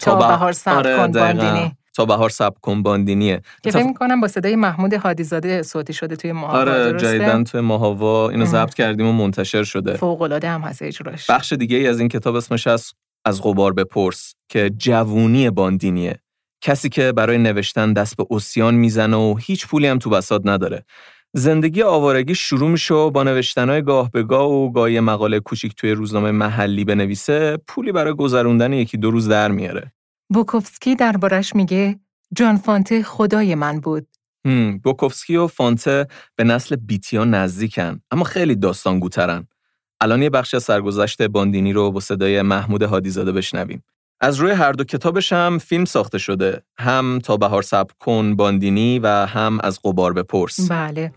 تا 0.02 0.16
بهار 0.16 0.52
سب 0.52 0.72
آره 0.72 1.72
تا 1.94 2.06
بهار 2.06 2.30
سب 2.30 2.54
کن 2.62 2.84
باندینیه 2.84 3.42
که 3.64 3.72
فکر 3.72 3.84
می‌کنم 3.84 4.22
با 4.22 4.28
صدای 4.28 4.56
محمود 4.56 4.94
حادیزاده 4.94 5.64
صوتی 5.64 5.94
شده 5.94 6.16
توی 6.16 6.32
ماهوا 6.32 6.58
آره 6.58 6.98
جدیدن 6.98 7.44
توی 7.44 7.62
ماهوا 7.62 8.30
اینو 8.30 8.46
ضبط 8.46 8.74
کردیم 8.74 9.08
و 9.08 9.12
منتشر 9.12 9.64
شده. 9.64 9.94
فوق 9.94 10.22
العاده 10.22 10.50
هم 10.50 10.62
هست 10.62 10.82
اجراش. 10.82 11.30
بخش 11.30 11.54
دیگه 11.54 11.78
ای 11.78 11.88
از 11.88 12.00
این 12.00 12.10
کتاب 12.10 12.36
اسمش 12.36 12.68
از 12.68 12.94
از 13.26 13.42
غبار 13.42 13.74
بپرس 13.74 14.36
که 14.50 14.72
جوونی 14.78 15.50
باندینیه. 15.50 16.20
کسی 16.62 16.90
که 16.90 17.12
برای 17.12 17.38
نوشتن 17.38 17.94
دست 17.94 18.18
به 18.18 18.26
اوسیان 18.30 18.76
می‌زنه 18.76 19.18
و 19.18 19.36
هیچ 19.40 19.68
پولی 19.68 19.88
هم 19.88 20.00
تو 20.00 20.10
بساط 20.10 20.42
نداره. 20.46 20.86
زندگی 21.34 21.82
آوارگی 21.82 22.36
شروع 22.36 22.70
میشه 22.70 22.94
و 22.94 23.10
با 23.10 23.24
نوشتنهای 23.24 23.82
گاه 23.82 24.12
به 24.12 24.24
گاه 24.24 24.52
و 24.52 24.72
گاهی 24.72 25.00
مقاله 25.00 25.40
کوچیک 25.40 25.76
توی 25.76 25.92
روزنامه 25.92 26.32
محلی 26.32 26.86
بنویسه 26.86 27.58
پولی 27.68 27.92
برای 27.92 28.14
گذروندن 28.14 28.74
یکی 28.74 28.98
دو 28.98 29.12
روز 29.12 29.28
در 29.28 29.52
میاره. 29.52 29.92
بوکوفسکی 30.34 30.96
دربارش 30.96 31.56
میگه 31.56 32.00
جان 32.36 32.58
فانته 32.58 33.04
خدای 33.04 33.56
من 33.56 33.80
بود. 33.80 34.08
بوکوفسکی 34.84 35.36
و 35.36 35.48
فانته 35.48 36.08
به 36.36 36.44
نسل 36.44 36.76
بیتیا 36.76 37.26
نزدیکن 37.26 38.02
اما 38.12 38.24
خیلی 38.24 38.56
داستانگوترن. 38.56 39.48
الان 40.02 40.22
یه 40.22 40.30
بخش 40.30 40.54
از 40.54 40.64
سرگذشت 40.64 41.22
باندینی 41.22 41.74
رو 41.74 41.92
با 41.92 42.00
صدای 42.00 42.42
محمود 42.42 42.82
هادیزاده 42.82 43.32
بشنویم. 43.32 43.84
از 44.22 44.38
روی 44.38 44.52
هر 44.52 44.72
دو 44.72 44.84
کتابش 44.84 45.34
هم 45.34 45.58
فیلم 45.58 45.86
ساخته 45.86 46.18
شده 46.18 46.64
هم 46.80 47.20
تا 47.24 47.38
بهار 47.38 47.62
سب 47.62 47.88
کن 48.00 48.36
باندینی 48.36 49.00
و 49.00 49.08
هم 49.08 49.60
از 49.64 49.80
قبار 49.84 50.14
بپرس 50.14 50.72
بله 50.72 51.12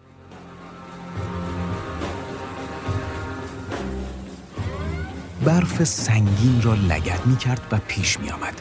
برف 5.45 5.85
سنگین 5.85 6.63
را 6.63 6.75
لگد 6.75 7.27
می 7.27 7.37
کرد 7.37 7.61
و 7.73 7.79
پیش 7.89 8.21
می 8.21 8.31
آمد. 8.31 8.61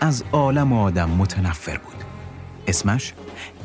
از 0.00 0.24
عالم 0.32 0.72
و 0.72 0.82
آدم 0.82 1.10
متنفر 1.10 1.78
بود. 1.78 2.04
اسمش 2.66 3.12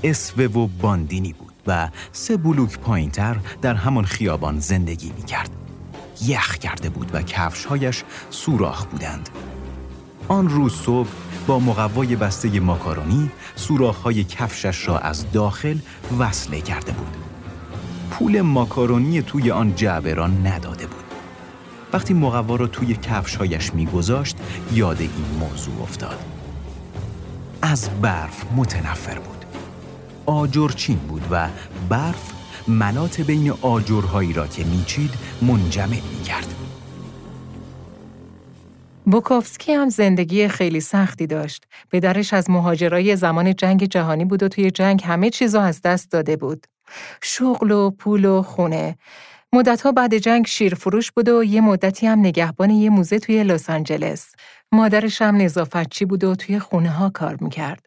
اسوه 0.03 0.45
و 0.45 0.67
باندینی 0.67 1.33
بود 1.33 1.53
و 1.67 1.89
سه 2.11 2.37
بلوک 2.37 2.79
پایینتر 2.79 3.37
در 3.61 3.73
همان 3.75 4.05
خیابان 4.05 4.59
زندگی 4.59 5.11
می 5.17 5.23
کرد. 5.23 5.49
یخ 6.25 6.57
کرده 6.57 6.89
بود 6.89 7.09
و 7.13 7.21
کفشهایش 7.21 8.03
سوراخ 8.29 8.85
بودند. 8.85 9.29
آن 10.27 10.49
روز 10.49 10.73
صبح 10.73 11.09
با 11.47 11.59
مقوای 11.59 12.15
بسته 12.15 12.59
ماکارونی 12.59 13.31
سوراخ‌های 13.55 14.23
کفشش 14.23 14.87
را 14.87 14.99
از 14.99 15.31
داخل 15.31 15.77
وصله 16.19 16.61
کرده 16.61 16.91
بود. 16.91 17.17
پول 18.11 18.41
ماکارونی 18.41 19.21
توی 19.21 19.51
آن 19.51 19.75
جعبه 19.75 20.13
را 20.13 20.27
نداده 20.27 20.87
بود. 20.87 21.00
وقتی 21.93 22.13
مقوا 22.13 22.55
را 22.55 22.67
توی 22.67 22.95
کفشهایش 22.95 23.73
میگذاشت 23.73 24.37
یاد 24.73 25.01
این 25.01 25.11
موضوع 25.39 25.81
افتاد. 25.81 26.19
از 27.61 27.89
برف 28.01 28.45
متنفر 28.55 29.19
بود. 29.19 29.45
آجرچین 30.25 30.97
بود 30.97 31.23
و 31.31 31.47
برف 31.89 32.31
ملات 32.67 33.21
بین 33.21 33.53
آجرهایی 33.61 34.33
را 34.33 34.47
که 34.47 34.63
میچید 34.63 35.13
منجمد 35.41 36.03
می‌کرد. 36.17 36.55
بوکوفسکی 39.05 39.71
هم 39.71 39.89
زندگی 39.89 40.47
خیلی 40.47 40.79
سختی 40.81 41.27
داشت. 41.27 41.65
پدرش 41.91 42.33
از 42.33 42.49
مهاجرای 42.49 43.15
زمان 43.15 43.55
جنگ 43.55 43.83
جهانی 43.85 44.25
بود 44.25 44.43
و 44.43 44.47
توی 44.47 44.71
جنگ 44.71 45.03
همه 45.05 45.29
چیزو 45.29 45.59
از 45.59 45.81
دست 45.81 46.11
داده 46.11 46.35
بود. 46.37 46.67
شغل 47.23 47.71
و 47.71 47.89
پول 47.89 48.25
و 48.25 48.41
خونه. 48.41 48.97
مدتها 49.55 49.91
بعد 49.91 50.17
جنگ 50.17 50.47
شیرفروش 50.47 51.11
بود 51.11 51.29
و 51.29 51.43
یه 51.43 51.61
مدتی 51.61 52.07
هم 52.07 52.19
نگهبان 52.19 52.69
یه 52.69 52.89
موزه 52.89 53.19
توی 53.19 53.43
لس 53.43 53.69
آنجلس. 53.69 54.31
مادرش 54.71 55.21
هم 55.21 55.35
نظافتچی 55.35 56.05
بود 56.05 56.23
و 56.23 56.35
توی 56.35 56.59
خونه 56.59 56.89
ها 56.89 57.09
کار 57.09 57.37
می‌کرد. 57.41 57.85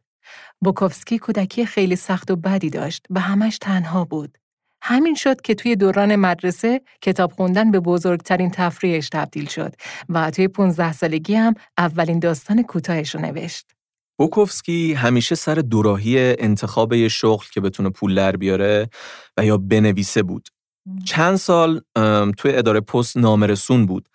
بوکوفسکی 0.61 1.19
کودکی 1.19 1.67
خیلی 1.67 1.97
سخت 1.97 2.31
و 2.31 2.37
بدی 2.37 2.71
داشت 2.71 3.07
و 3.11 3.21
همش 3.21 3.59
تنها 3.59 4.05
بود. 4.05 4.39
همین 4.83 5.15
شد 5.15 5.41
که 5.41 5.55
توی 5.55 5.77
دوران 5.77 6.17
مدرسه 6.17 6.81
کتاب 7.03 7.33
خوندن 7.33 7.71
به 7.71 7.81
بزرگترین 7.81 8.51
تفریحش 8.51 9.09
تبدیل 9.09 9.47
شد 9.47 9.75
و 10.09 10.31
توی 10.31 10.49
15 10.49 10.93
سالگی 10.93 11.35
هم 11.35 11.55
اولین 11.79 12.19
داستان 12.19 12.63
کوتاهش 12.63 13.15
رو 13.15 13.21
نوشت. 13.21 13.71
بوکوفسکی 14.19 14.95
همیشه 14.95 15.35
سر 15.35 15.55
دوراهی 15.55 16.19
انتخاب 16.39 16.93
یه 16.93 17.09
شغل 17.09 17.47
که 17.53 17.61
بتونه 17.61 17.91
پول 17.91 18.15
در 18.15 18.37
بیاره 18.37 18.89
و 19.37 19.45
یا 19.45 19.59
بنویسه 19.59 20.23
بود. 20.23 20.54
چند 21.05 21.37
سال 21.37 21.81
توی 22.37 22.57
اداره 22.57 22.81
پست 22.81 23.17
نامرسون 23.17 23.87
بود. 23.87 24.09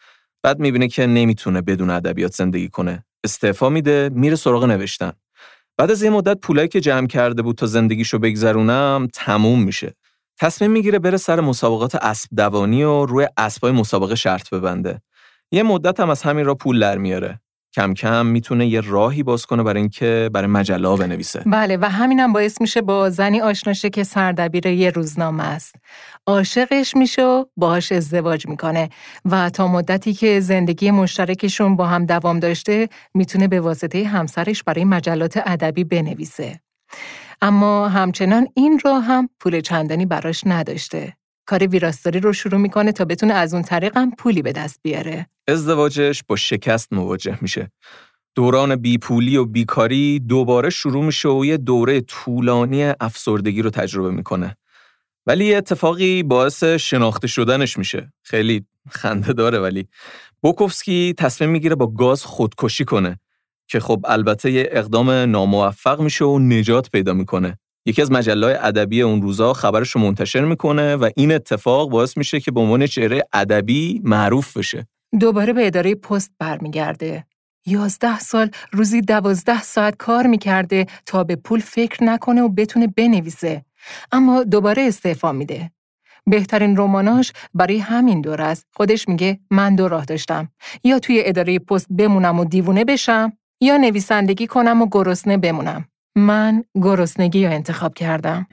بعد 0.44 0.60
می‌بینه 0.60 0.88
که 0.88 1.08
نمی‌تونه 1.08 1.62
بدون 1.62 1.90
ادبیات 1.90 2.34
زندگی 2.34 2.70
کنه. 2.70 3.06
استعفا 3.24 3.70
میده، 3.70 4.10
میره 4.14 4.36
سراغ 4.36 4.66
نوشتن. 4.66 5.12
بعد 5.78 5.92
از 5.92 6.04
یه 6.04 6.10
مدت 6.10 6.40
پولایی 6.40 6.68
که 6.68 6.82
جمع 6.82 7.08
کرده 7.08 7.42
بود 7.42 7.56
تا 7.56 7.66
زندگیشو 7.66 8.20
بگذرونم 8.20 9.08
تموم 9.14 9.64
میشه. 9.64 9.96
تصمیم 10.40 10.72
می‌گیره 10.72 11.00
بره 11.00 11.18
سر 11.18 11.40
مسابقات 11.40 11.96
اسب 11.96 12.30
دوانی 12.36 12.84
و 12.84 13.06
روی 13.06 13.28
اسبای 13.38 13.72
مسابقه 13.72 14.16
شرط 14.16 14.50
ببنده. 14.50 15.02
یه 15.52 15.64
مدت 15.64 16.00
هم 16.00 16.10
از 16.10 16.22
همین 16.24 16.46
را 16.46 16.56
پول 16.56 16.80
در 16.80 16.98
میاره. 16.98 17.42
کم 17.80 17.94
کم 17.94 18.26
می‌تونه 18.26 18.68
یه 18.68 18.82
راهی 18.82 19.24
باز 19.24 19.46
کنه 19.46 19.64
برای 19.64 19.80
اینکه 19.80 20.30
برای 20.34 20.48
مجله 20.48 20.98
بنویسه. 20.98 21.44
بله 21.46 21.78
و 21.78 21.86
همینم 21.86 22.34
باعث 22.34 22.62
میشه 22.62 22.82
با 22.82 23.10
زنی 23.10 23.42
آشنا 23.42 23.74
شه 23.74 23.90
که 23.90 24.04
سردبیر 24.04 24.66
یه 24.66 24.90
روزنامه 24.90 25.44
است. 25.44 25.76
عاشقش 26.28 26.96
میشه 26.96 27.24
و 27.24 27.46
باهاش 27.58 27.92
ازدواج 27.92 28.48
می‌کنه 28.48 28.90
و 29.26 29.50
تا 29.50 29.68
مدتی 29.68 30.14
که 30.14 30.40
زندگی 30.40 30.92
مشترکشون 30.92 31.76
با 31.76 31.88
هم 31.88 32.06
دوام 32.06 32.40
داشته 32.40 32.90
می‌تونه 33.14 33.48
به 33.48 33.60
واسطه 33.60 34.04
همسرش 34.04 34.64
برای 34.64 34.86
مجلات 34.86 35.42
ادبی 35.46 35.84
بنویسه. 35.84 36.60
اما 37.42 37.88
همچنان 37.88 38.48
این 38.56 38.80
را 38.86 39.00
هم 39.00 39.30
پول 39.40 39.62
چندانی 39.62 40.06
براش 40.06 40.44
نداشته. 40.46 41.14
کار 41.50 41.68
ویراستاری 41.68 42.20
رو 42.20 42.34
شروع 42.34 42.62
می‌کنه 42.62 42.92
تا 42.92 43.06
بتونه 43.06 43.34
از 43.34 43.54
اون 43.54 43.64
طریق 43.64 43.98
هم 43.98 44.12
پولی 44.12 44.42
به 44.42 44.52
دست 44.52 44.80
بیاره. 44.84 45.28
ازدواجش 45.48 46.24
با 46.28 46.36
شکست 46.36 46.94
مواجه 46.94 47.38
میشه. 47.42 47.72
دوران 48.36 48.76
بیپولی 48.76 49.38
و 49.38 49.46
بیکاری 49.46 50.20
دوباره 50.20 50.70
شروع 50.70 51.06
میشه 51.06 51.30
و 51.30 51.46
یه 51.46 51.58
دوره 51.58 52.02
طولانی 52.02 52.84
افسردگی 53.00 53.62
رو 53.62 53.70
تجربه 53.70 54.12
می‌کنه. 54.12 54.58
ولی 55.26 55.46
یه 55.46 55.58
اتفاقی 55.58 56.24
باعث 56.24 56.64
شناخته 56.64 57.28
شدنش 57.28 57.78
میشه. 57.78 58.14
خیلی 58.24 58.66
خنده 58.90 59.34
داره 59.34 59.60
ولی 59.60 59.88
بوکوفسکی 60.42 61.14
تصمیم 61.18 61.50
می‌گیره 61.50 61.76
با 61.76 61.88
گاز 61.88 62.24
خودکشی 62.24 62.86
کنه 62.86 63.20
که 63.68 63.80
خب 63.80 64.06
البته 64.08 64.52
یه 64.52 64.70
اقدام 64.72 65.10
ناموفق 65.10 66.02
میشه 66.02 66.26
و 66.26 66.40
نجات 66.40 66.90
پیدا 66.90 67.14
می‌کنه. 67.14 67.58
یکی 67.86 68.02
از 68.02 68.12
مجله 68.12 68.60
ادبی 68.62 69.02
اون 69.02 69.22
روزا 69.22 69.54
خبرش 69.54 69.90
رو 69.90 70.02
منتشر 70.02 70.46
می‌کنه 70.46 70.96
و 70.96 71.10
این 71.16 71.32
اتفاق 71.32 71.90
باعث 71.90 72.18
میشه 72.18 72.40
که 72.40 72.52
به 72.52 72.60
عنوان 72.60 72.86
چهره 72.86 73.24
ادبی 73.34 74.02
معروف 74.04 74.58
بشه. 74.58 74.88
دوباره 75.20 75.54
به 75.54 75.68
اداره 75.68 75.96
پست 75.96 76.32
برمیگرده. 76.40 77.26
یازده 77.66 78.20
سال 78.20 78.52
روزی 78.72 79.02
دوازده 79.02 79.62
ساعت 79.62 79.98
کار 79.98 80.28
می‌کرده 80.28 80.86
تا 81.06 81.24
به 81.24 81.36
پول 81.36 81.60
فکر 81.60 82.04
نکنه 82.04 82.42
و 82.42 82.50
بتونه 82.50 82.88
بنویسه. 82.88 83.66
اما 84.12 84.44
دوباره 84.44 84.82
استعفا 84.82 85.32
میده. 85.32 85.72
بهترین 86.26 86.78
رماناش 86.78 87.34
برای 87.54 87.78
همین 87.78 88.22
دور 88.22 88.42
است. 88.42 88.68
خودش 88.74 89.08
میگه 89.08 89.40
من 89.52 89.76
دو 89.76 89.88
راه 89.88 90.06
داشتم. 90.06 90.50
یا 90.84 91.00
توی 91.00 91.22
اداره 91.26 91.60
پست 91.60 91.88
بمونم 91.90 92.40
و 92.40 92.46
دیوونه 92.46 92.86
بشم 92.86 93.34
یا 93.62 93.78
نویسندگی 93.78 94.48
کنم 94.48 94.82
و 94.82 94.88
گرسنه 94.92 95.38
بمونم. 95.38 95.86
من 96.19 96.65
گرسنگی 96.83 97.47
رو 97.47 97.53
انتخاب 97.53 97.95
کردم. 97.95 98.47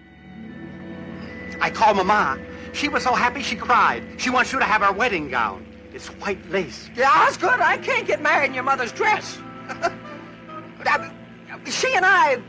I 1.62 1.70
called 1.70 1.98
Mama. 1.98 2.40
She 2.74 2.88
was 2.90 3.04
so 3.04 3.14
happy 3.14 3.42
she 3.44 3.56
cried. 3.56 4.02
She 4.18 4.30
wants 4.30 4.52
you 4.52 4.60
to 4.60 4.66
have 4.66 4.82
her 4.82 4.94
wedding 4.94 5.30
gown. 5.30 5.66
It's 5.94 6.08
white 6.22 6.44
lace. 6.50 6.90
Yeah, 6.96 7.12
that's 7.24 7.38
good. 7.38 7.60
I 7.60 7.78
can't 7.78 8.08
get 8.08 8.22
married 8.22 8.48
in 8.50 8.54
your 8.54 8.64
mother's 8.64 8.92
dress. 8.92 9.38
she 11.70 11.94
and 11.94 12.06
I, 12.06 12.42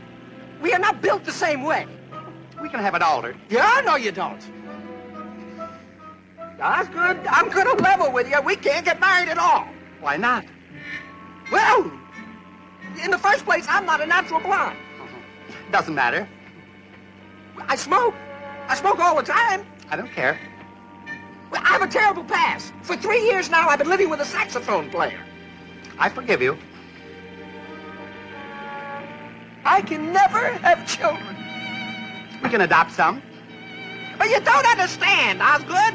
we 0.61 0.73
are 0.73 0.79
not 0.79 1.01
built 1.01 1.25
the 1.25 1.31
same 1.31 1.63
way. 1.63 1.85
We 2.61 2.69
can 2.69 2.79
have 2.79 2.95
it 2.95 3.01
altered. 3.01 3.37
Yeah, 3.49 3.81
no 3.85 3.95
you 3.95 4.11
don't. 4.11 4.43
Osgood, 6.61 7.19
I'm 7.27 7.49
gonna 7.49 7.75
level 7.89 8.11
with 8.11 8.29
you. 8.29 8.41
We 8.41 8.55
can't 8.55 8.85
get 8.85 8.99
married 8.99 9.29
at 9.29 9.37
all. 9.37 9.67
Why 9.99 10.15
not? 10.17 10.45
Well, 11.51 11.91
in 13.03 13.11
the 13.11 13.17
first 13.17 13.43
place, 13.43 13.65
I'm 13.67 13.85
not 13.85 13.99
a 14.01 14.05
natural 14.05 14.39
blonde. 14.39 14.77
Doesn't 15.70 15.94
matter. 15.94 16.28
I 17.68 17.76
smoke. 17.76 18.14
I 18.68 18.74
smoke 18.74 18.98
all 18.98 19.16
the 19.16 19.22
time. 19.22 19.66
I 19.90 19.96
don't 19.96 20.10
care. 20.10 20.38
Well, 21.50 21.62
I 21.64 21.68
have 21.68 21.82
a 21.82 21.88
terrible 21.88 22.24
past. 22.24 22.72
For 22.82 22.96
three 22.96 23.24
years 23.24 23.50
now, 23.50 23.68
I've 23.68 23.78
been 23.78 23.88
living 23.88 24.10
with 24.10 24.20
a 24.20 24.24
saxophone 24.24 24.90
player. 24.90 25.20
I 25.98 26.08
forgive 26.08 26.42
you. 26.42 26.58
I 29.64 29.82
can 29.82 30.12
never 30.12 30.52
have 30.58 30.86
children. 30.86 31.36
We 32.42 32.48
can 32.48 32.60
adopt 32.60 32.92
some. 32.92 33.22
But 34.16 34.30
you 34.30 34.40
don't 34.40 34.66
understand, 34.66 35.42
Osgood. 35.42 35.94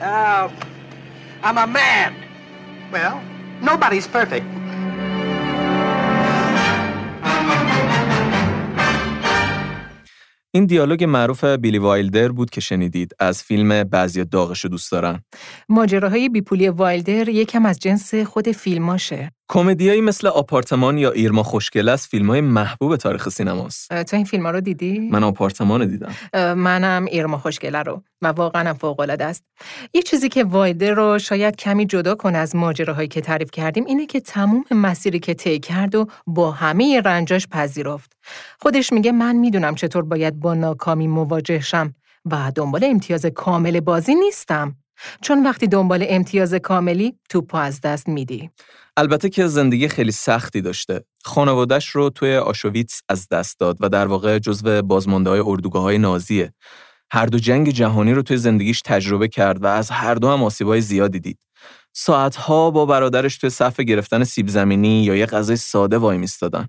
Uh, 0.00 0.50
I'm 1.42 1.58
a 1.58 1.66
man. 1.66 2.14
Well, 2.92 3.22
nobody's 3.60 4.06
perfect. 4.06 4.46
این 10.54 10.66
دیالوگ 10.66 11.04
معروف 11.04 11.44
بیلی 11.44 11.78
وایلدر 11.78 12.32
بود 12.32 12.50
که 12.50 12.60
شنیدید 12.60 13.12
از 13.18 13.42
فیلم 13.42 13.84
بعضی 13.84 14.24
داغش 14.24 14.64
دوست 14.64 14.92
دارن. 14.92 15.22
ماجراهای 15.68 16.28
بیپولی 16.28 16.68
وایلدر 16.68 17.28
یکم 17.28 17.66
از 17.66 17.78
جنس 17.78 18.14
خود 18.14 18.52
فیلماشه. 18.52 19.30
کمدیایی 19.48 20.00
مثل 20.00 20.26
آپارتمان 20.26 20.98
یا 20.98 21.10
ایرما 21.10 21.42
خوشگل 21.42 21.88
است 21.88 22.08
فیلم 22.08 22.30
های 22.30 22.40
محبوب 22.40 22.96
تاریخ 22.96 23.28
سینماست. 23.28 24.02
تو 24.02 24.16
این 24.16 24.24
فیلم 24.24 24.46
ها 24.46 24.50
رو 24.50 24.60
دیدی؟ 24.60 24.98
من 24.98 25.24
آپارتمان 25.24 25.88
دیدم. 25.88 26.12
منم 26.54 27.04
ایرما 27.04 27.38
خوشگله 27.38 27.82
رو 27.82 28.02
و 28.22 28.26
واقعا 28.26 28.74
فوق 28.74 29.00
العاده 29.00 29.24
است. 29.24 29.44
یه 29.94 30.02
چیزی 30.02 30.28
که 30.28 30.44
وایلدر 30.44 30.94
رو 30.94 31.18
شاید 31.18 31.56
کمی 31.56 31.86
جدا 31.86 32.14
کنه 32.14 32.38
از 32.38 32.56
ماجراهایی 32.56 33.08
که 33.08 33.20
تعریف 33.20 33.50
کردیم 33.50 33.84
اینه 33.84 34.06
که 34.06 34.20
تموم 34.20 34.64
مسیری 34.70 35.18
که 35.18 35.34
طی 35.34 35.58
کرد 35.58 35.94
و 35.94 36.06
با 36.26 36.50
همه 36.50 37.00
رنجاش 37.04 37.46
پذیرفت. 37.46 38.12
خودش 38.60 38.92
میگه 38.92 39.12
من 39.12 39.36
می‌دونم 39.36 39.74
چطور 39.74 40.04
باید 40.04 40.40
با 40.40 40.54
ناکامی 40.54 41.06
مواجه 41.06 41.60
شم 41.60 41.94
و 42.30 42.52
دنبال 42.54 42.84
امتیاز 42.84 43.26
کامل 43.26 43.80
بازی 43.80 44.14
نیستم. 44.14 44.76
چون 45.22 45.42
وقتی 45.42 45.66
دنبال 45.66 46.04
امتیاز 46.08 46.54
کاملی 46.54 47.18
توپو 47.28 47.56
از 47.56 47.80
دست 47.80 48.08
میدی. 48.08 48.50
البته 48.96 49.28
که 49.28 49.46
زندگی 49.46 49.88
خیلی 49.88 50.12
سختی 50.12 50.60
داشته. 50.60 51.04
خانوادش 51.24 51.88
رو 51.88 52.10
توی 52.10 52.36
آشویتس 52.36 53.00
از 53.08 53.28
دست 53.28 53.58
داد 53.58 53.76
و 53.80 53.88
در 53.88 54.06
واقع 54.06 54.38
جزو 54.38 54.82
بازمانده 54.82 55.30
های 55.30 55.40
اردوگاه 55.40 55.82
های 55.82 55.98
نازیه. 55.98 56.52
هر 57.12 57.26
دو 57.26 57.38
جنگ 57.38 57.70
جهانی 57.70 58.12
رو 58.12 58.22
توی 58.22 58.36
زندگیش 58.36 58.82
تجربه 58.82 59.28
کرد 59.28 59.64
و 59.64 59.66
از 59.66 59.90
هر 59.90 60.14
دو 60.14 60.30
هم 60.30 60.42
آسیبای 60.42 60.80
زیادی 60.80 61.20
دید. 61.20 61.38
ساعتها 61.92 62.70
با 62.70 62.86
برادرش 62.86 63.38
توی 63.38 63.50
صف 63.50 63.80
گرفتن 63.80 64.24
سیب 64.24 64.48
زمینی 64.48 65.04
یا 65.04 65.16
یه 65.16 65.26
غذای 65.26 65.56
ساده 65.56 65.98
وای 65.98 66.18
میستادن. 66.18 66.68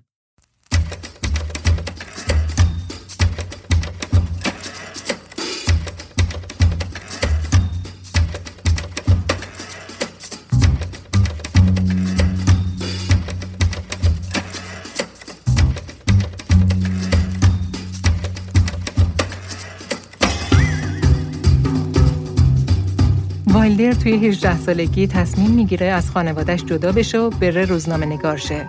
وایلدر 23.76 24.00
توی 24.00 24.28
18 24.28 24.58
سالگی 24.58 25.06
تصمیم 25.06 25.50
می‌گیره 25.50 25.86
از 25.86 26.10
خانوادش 26.10 26.64
جدا 26.64 26.92
بشه 26.92 27.18
و 27.18 27.30
بره 27.30 27.64
روزنامه 27.64 28.06
نگار 28.06 28.36
شه. 28.36 28.68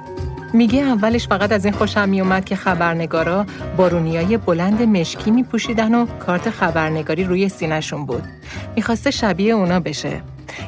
میگه 0.53 0.79
اولش 0.79 1.27
فقط 1.27 1.51
از 1.51 1.65
این 1.65 1.73
خوشم 1.73 2.09
میومد 2.09 2.45
که 2.45 2.55
خبرنگارا 2.55 3.45
بارونیای 3.77 4.37
بلند 4.37 4.81
مشکی 4.81 5.31
میپوشیدن 5.31 5.95
و 5.95 6.05
کارت 6.05 6.49
خبرنگاری 6.49 7.23
روی 7.23 7.49
سینهشون 7.49 8.05
بود. 8.05 8.23
می‌خواسته 8.75 9.11
شبیه 9.11 9.53
اونا 9.53 9.79
بشه. 9.79 10.21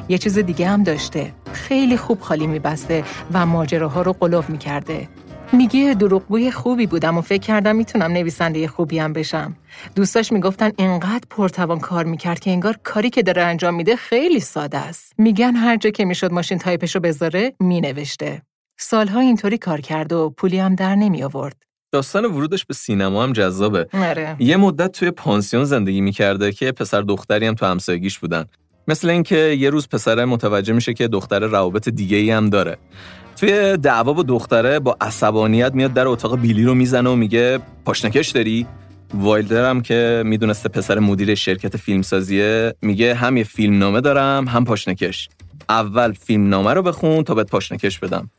یه 0.08 0.18
چیز 0.18 0.38
دیگه 0.38 0.68
هم 0.68 0.82
داشته. 0.82 1.32
خیلی 1.52 1.96
خوب 1.96 2.20
خالی 2.20 2.46
میبسته 2.46 3.04
و 3.32 3.46
ماجراها 3.46 4.02
رو 4.02 4.12
قلوف 4.12 4.50
می‌کرده. 4.50 5.08
میگه 5.52 5.94
دروغگوی 5.94 6.50
خوبی 6.50 6.86
بودم 6.86 7.18
و 7.18 7.20
فکر 7.20 7.40
کردم 7.40 7.76
می‌تونم 7.76 8.12
نویسنده 8.12 8.68
خوبی 8.68 8.98
هم 8.98 9.12
بشم. 9.12 9.56
دوستاش 9.94 10.32
می‌گفتن 10.32 10.70
اینقدر 10.76 11.24
پرتوان 11.30 11.78
کار 11.78 12.04
می‌کرد 12.04 12.40
که 12.40 12.50
انگار 12.50 12.78
کاری 12.84 13.10
که 13.10 13.22
داره 13.22 13.42
انجام 13.42 13.74
میده 13.74 13.96
خیلی 13.96 14.40
ساده 14.40 14.78
است. 14.78 15.12
میگن 15.18 15.56
هر 15.56 15.76
جا 15.76 15.90
که 15.90 16.04
می‌شد 16.04 16.32
ماشین 16.32 16.58
تایپش 16.58 16.94
رو 16.94 17.00
بذاره 17.00 17.52
مینوشته. 17.60 18.42
سالها 18.78 19.20
اینطوری 19.20 19.58
کار 19.58 19.80
کرد 19.80 20.12
و 20.12 20.30
پولی 20.30 20.58
هم 20.58 20.74
در 20.74 20.94
نمی 20.94 21.22
آورد. 21.22 21.62
داستان 21.92 22.24
ورودش 22.24 22.66
به 22.66 22.74
سینما 22.74 23.22
هم 23.22 23.32
جذابه. 23.32 23.86
آره. 23.92 24.36
یه 24.38 24.56
مدت 24.56 24.92
توی 24.92 25.10
پانسیون 25.10 25.64
زندگی 25.64 26.00
می‌کرده 26.00 26.52
که 26.52 26.72
پسر 26.72 27.00
دختری 27.00 27.46
هم 27.46 27.54
تو 27.54 27.66
همسایگیش 27.66 28.18
بودن. 28.18 28.44
مثل 28.88 29.10
اینکه 29.10 29.36
یه 29.36 29.70
روز 29.70 29.88
پسر 29.88 30.24
متوجه 30.24 30.72
میشه 30.72 30.94
که 30.94 31.08
دختر 31.08 31.40
روابط 31.40 31.88
دیگه 31.88 32.16
ای 32.16 32.30
هم 32.30 32.50
داره. 32.50 32.76
توی 33.40 33.76
دعوا 33.76 34.12
با 34.12 34.22
دختره 34.22 34.78
با 34.78 34.96
عصبانیت 35.00 35.74
میاد 35.74 35.92
در 35.92 36.06
اتاق 36.06 36.40
بیلی 36.40 36.64
رو 36.64 36.74
می‌زنه 36.74 37.10
و 37.10 37.14
میگه 37.16 37.58
پاشنکش 37.84 38.28
داری؟ 38.28 38.66
وایلدر 39.14 39.70
هم 39.70 39.80
که 39.80 40.22
می‌دونسته 40.26 40.68
پسر 40.68 40.98
مدیر 40.98 41.34
شرکت 41.34 41.76
فیلمسازیه 41.76 42.74
میگه 42.82 43.14
هم 43.14 43.36
یه 43.36 43.44
فیلم 43.44 43.78
نامه 43.78 44.00
دارم 44.00 44.48
هم 44.48 44.64
پاشنکش. 44.64 45.28
اول 45.68 46.12
فیلم 46.12 46.48
نامه 46.48 46.74
رو 46.74 46.82
بخون 46.82 47.24
تا 47.24 47.34
بهت 47.34 47.46
پاشنکش 47.46 47.98
بدم. 47.98 48.30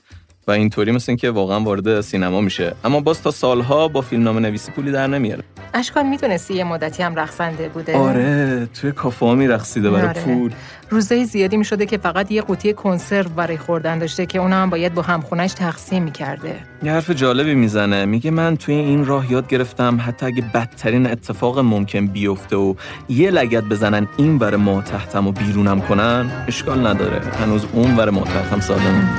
و 0.48 0.52
اینطوری 0.52 0.92
مثل 0.92 1.16
که 1.16 1.30
واقعا 1.30 1.60
وارد 1.60 2.02
سینما 2.02 2.42
میشه. 2.42 2.76
اما 2.84 3.00
باز 3.00 3.22
تا 3.22 3.32
سالها 3.32 3.88
با 3.88 4.02
فیلمنامه 4.02 4.40
نویسی 4.40 4.72
پولی 4.72 4.92
در 4.92 5.08
نمیاره. 5.08 5.44
اشکان 5.74 6.10
می‌دونستی 6.10 6.54
یه 6.54 6.64
مدتی 6.64 7.04
هم 7.04 7.16
رقصنده 7.16 7.70
بوده؟ 7.70 7.98
آره 7.98 8.70
توی 8.74 8.92
کافه 8.92 9.26
ها 9.26 9.36
میرقصیده 9.36 9.90
برای 9.90 10.08
آره. 10.08 10.22
پول. 10.22 10.52
روزای 10.92 11.26
زیادی 11.26 11.58
می‌شده 11.58 11.86
که 11.86 11.98
فقط 11.98 12.32
یه 12.32 12.42
قوطی 12.42 12.74
کنسرو 12.74 13.30
برای 13.30 13.58
خوردن 13.58 14.00
داشته 14.00 14.26
که 14.26 14.40
اونم 14.40 14.70
باید 14.70 14.94
با 14.94 15.02
همخونش 15.02 15.54
تقسیم 15.54 16.04
می‌کرده. 16.04 16.56
یه 16.84 16.92
حرف 16.92 17.10
جالبی 17.10 17.56
می‌زنه. 17.56 18.06
میگه 18.06 18.32
من 18.32 18.58
توی 18.58 18.76
این 18.76 19.06
راه 19.06 19.32
یاد 19.32 19.48
گرفتم 19.48 20.00
حتی 20.08 20.26
اگه 20.26 20.44
بدترین 20.54 21.08
اتفاق 21.08 21.60
ممکن 21.60 22.08
بیفته 22.08 22.56
و 22.56 22.74
یه 23.10 23.32
لگت 23.32 23.64
بزنن 23.64 24.08
این 24.18 24.38
ور 24.38 24.56
ما 24.56 24.82
تحتم 24.82 25.28
و 25.28 25.32
بیرونم 25.32 25.82
کنن 25.82 26.32
اشکال 26.48 26.88
نداره. 26.88 27.22
هنوز 27.42 27.66
اون 27.74 27.96
ور 27.96 28.10
ما 28.10 28.24
تحتم 28.24 28.60
سالمه. 28.60 29.10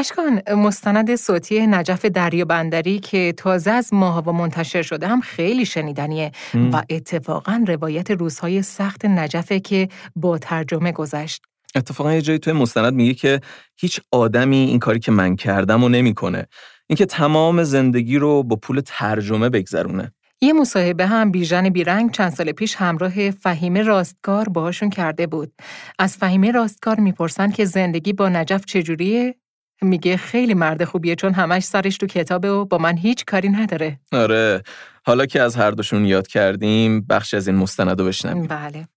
اشکان 0.00 0.42
مستند 0.54 1.14
صوتی 1.14 1.66
نجف 1.66 2.04
دریا 2.04 2.44
بندری 2.44 2.98
که 2.98 3.34
تازه 3.36 3.70
از 3.70 3.94
ماهوا 3.94 4.32
منتشر 4.32 4.82
شده 4.82 5.08
هم 5.08 5.20
خیلی 5.20 5.66
شنیدنیه. 5.66 6.32
و 6.72 6.82
اتفاقا 6.90 7.64
روایت 7.68 8.10
روزهای 8.10 8.62
سخت 8.62 9.04
نجفه 9.04 9.60
که 9.60 9.88
با 10.16 10.38
ترجمه 10.38 10.92
گذشت. 10.92 11.42
اتفاقا 11.74 12.14
یه 12.14 12.22
جایی 12.22 12.38
توی 12.38 12.52
مستند 12.52 12.94
میگه 12.94 13.14
که 13.14 13.40
هیچ 13.80 14.00
آدمی 14.12 14.56
این 14.56 14.78
کاری 14.78 14.98
که 14.98 15.12
من 15.12 15.36
کردم 15.36 15.84
و 15.84 15.88
نمی‌کنه 15.88 16.46
اینکه 16.86 17.06
تمام 17.06 17.64
زندگی 17.64 18.18
رو 18.18 18.42
با 18.42 18.56
پول 18.56 18.82
ترجمه 18.86 19.48
بگذرونه 19.48 20.12
یه 20.42 20.52
مصاحبه 20.52 21.06
هم 21.06 21.30
بیژن 21.30 21.68
بیرنگ 21.68 22.10
چند 22.10 22.32
سال 22.32 22.52
پیش 22.52 22.74
همراه 22.74 23.30
فهیمه 23.30 23.82
راستکار 23.82 24.48
باهاشون 24.48 24.90
کرده 24.90 25.26
بود. 25.26 25.52
از 25.98 26.16
فهیمه 26.16 26.50
راستکار 26.50 27.00
می‌پرسن 27.00 27.50
که 27.50 27.64
زندگی 27.64 28.12
با 28.12 28.28
نجف 28.28 28.64
چجوریه؟ 28.64 29.39
میگه 29.82 30.16
خیلی 30.16 30.54
مرد 30.54 30.84
خوبیه 30.84 31.14
چون 31.14 31.32
همش 31.32 31.62
سرش 31.62 31.96
تو 31.96 32.06
کتابه 32.06 32.50
و 32.50 32.64
با 32.64 32.78
من 32.78 32.96
هیچ 32.96 33.24
کاری 33.24 33.48
نداره. 33.48 33.98
آره. 34.12 34.62
حالا 35.06 35.26
که 35.26 35.42
از 35.42 35.56
هر 35.56 35.70
دوشون 35.70 36.04
یاد 36.04 36.26
کردیم 36.26 37.00
بخش 37.00 37.34
از 37.34 37.48
این 37.48 37.56
مستند 37.56 38.00
رو 38.00 38.06
بشنویم. 38.06 38.46
بله. 38.46 38.88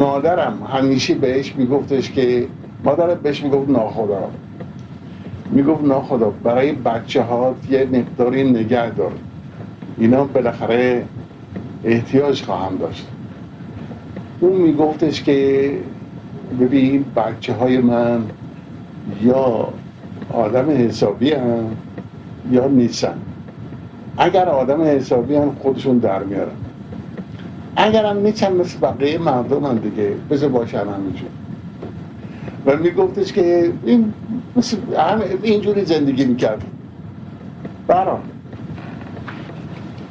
مادرم 0.00 0.62
همیشه 0.62 1.14
بهش 1.14 1.54
میگفتش 1.56 2.10
که 2.10 2.48
مادرت 2.84 3.20
بهش 3.20 3.42
می‌گفت 3.42 3.70
ناخدا. 3.70 4.30
می‌گفت 5.50 5.84
ناخدا 5.84 6.30
برای 6.30 6.72
بچه 6.72 7.22
ها 7.22 7.56
یه 7.70 7.84
مقداری 7.84 8.50
نگه 8.50 8.90
دار. 8.90 9.12
اینا 9.98 10.24
بالاخره 10.24 11.06
احتیاج 11.84 12.42
خواهم 12.42 12.76
داشت. 12.76 13.06
اون 14.40 14.52
میگفتش 14.52 15.22
که 15.22 15.70
ببین 16.60 17.04
بچه 17.16 17.52
های 17.52 17.78
من 17.78 18.24
یا 19.22 19.68
آدم 20.32 20.70
حسابی 20.70 21.32
هم 21.32 21.76
یا 22.50 22.66
نیستن. 22.66 23.14
اگر 24.18 24.48
آدم 24.48 24.82
حسابی 24.82 25.36
هم 25.36 25.56
خودشون 25.62 25.98
در 25.98 26.22
میارن. 26.22 26.56
اگر 27.76 28.04
هم 28.04 28.18
نیستن 28.18 28.52
مثل 28.52 28.78
بقیه 28.78 29.18
مردم 29.18 29.64
هم 29.64 29.78
دیگه. 29.78 30.12
بذار 30.30 30.48
باشن 30.48 30.78
همینجور. 30.78 31.28
و 32.66 32.76
میگفتش 32.76 33.32
که 33.32 33.72
این 33.84 34.12
اینجوری 35.42 35.84
زندگی 35.84 36.24
می‌کرد. 36.24 36.64
برام. 37.86 38.20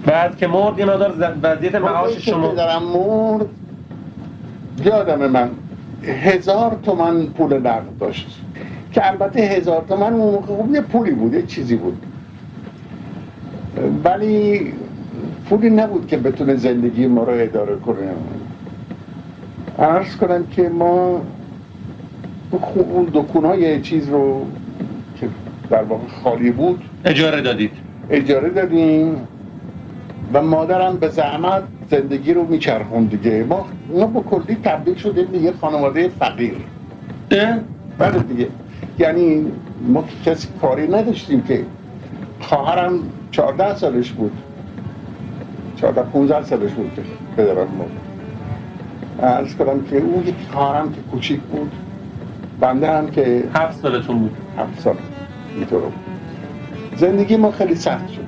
بعد 0.06 0.38
که 0.38 0.48
مرد 0.48 0.80
یه 0.80 0.86
مقدار 0.86 1.36
وضعیت 1.43 1.76
معاش 1.76 2.30
شما 2.30 2.54
دارم 2.54 2.84
مرد 2.84 3.45
یادم 4.86 5.28
من 5.28 5.50
هزار 6.04 6.80
تومن 6.84 7.26
پول 7.26 7.54
نقد 7.54 7.98
داشت. 8.00 8.41
که 8.98 9.08
البته 9.08 9.41
هزار 9.41 9.86
تومن 9.89 10.14
اون 10.14 10.34
موقع 10.34 10.64
خب 10.64 10.76
یه 10.76 10.82
پولی 10.82 11.12
بود 11.12 11.34
یه 11.34 11.41
چیزی 11.41 11.76
بود. 11.76 12.06
ولی 14.04 14.74
پولی 15.50 15.70
نبود 15.70 16.08
که 16.08 16.18
بتونه 16.18 16.56
زندگی 16.56 17.08
ما 17.08 17.24
رو 17.24 17.34
اداره 17.34 17.76
کنه. 17.76 18.14
عرض 19.80 20.16
کنم 20.16 20.48
که 20.48 20.70
ما 20.70 21.22
اون 22.76 23.08
دکون 23.14 23.45
های 23.45 23.82
چیز 23.82 24.10
رو 24.10 24.45
که 25.20 25.28
در 25.70 25.84
واقع 25.84 26.08
خالی 26.24 26.52
بود 26.52 26.84
اجاره 27.06 27.41
دادید. 27.41 27.72
اجاره 28.10 28.50
دادیم 28.50 29.28
و 30.34 30.41
مادرم 30.41 30.98
به 30.98 31.08
زحمت 31.10 31.64
زندگی 31.91 32.34
رو 32.34 32.48
میچرخون 32.48 33.06
دیگه. 33.06 33.45
ما 33.50 33.66
ما 33.89 34.06
با 34.06 34.22
کلی 34.22 34.58
تبدیل 34.64 34.95
شدیم 34.95 35.26
دیگه 35.26 35.54
خانواده 35.62 36.10
فقیر. 36.10 36.58
بله 37.98 38.20
دیگه. 38.20 38.48
یعنی 38.99 39.51
ما 39.88 40.03
کسی 40.25 40.47
کاری 40.61 40.88
نداشتیم 40.88 41.41
که 41.41 41.65
خواهرم 42.39 42.99
14 43.32 43.75
سالش 43.75 44.11
بود. 44.11 44.32
14 45.75 46.01
15 46.01 46.43
سالش 46.43 46.71
بود 46.71 46.91
که 46.95 47.01
پدرم 47.38 47.57
مرد. 47.57 47.91
عرض 49.32 49.55
کنم 49.55 49.84
که 49.84 49.97
اون 49.97 50.28
یک 50.28 50.36
خواهرم 50.51 50.93
که 50.93 51.01
کوچیک 51.11 51.39
بود. 51.41 51.71
بنده 52.59 52.91
هم 52.91 53.07
که 53.07 53.43
هفت 53.53 53.82
سالتون 53.82 54.19
بود. 54.19 54.38
هفت 54.57 54.80
سال. 54.80 54.95
اینطور. 55.55 55.82
زندگی 56.95 57.38
ما 57.38 57.51
خیلی 57.51 57.75
سخت 57.75 58.09
شد. 58.09 58.26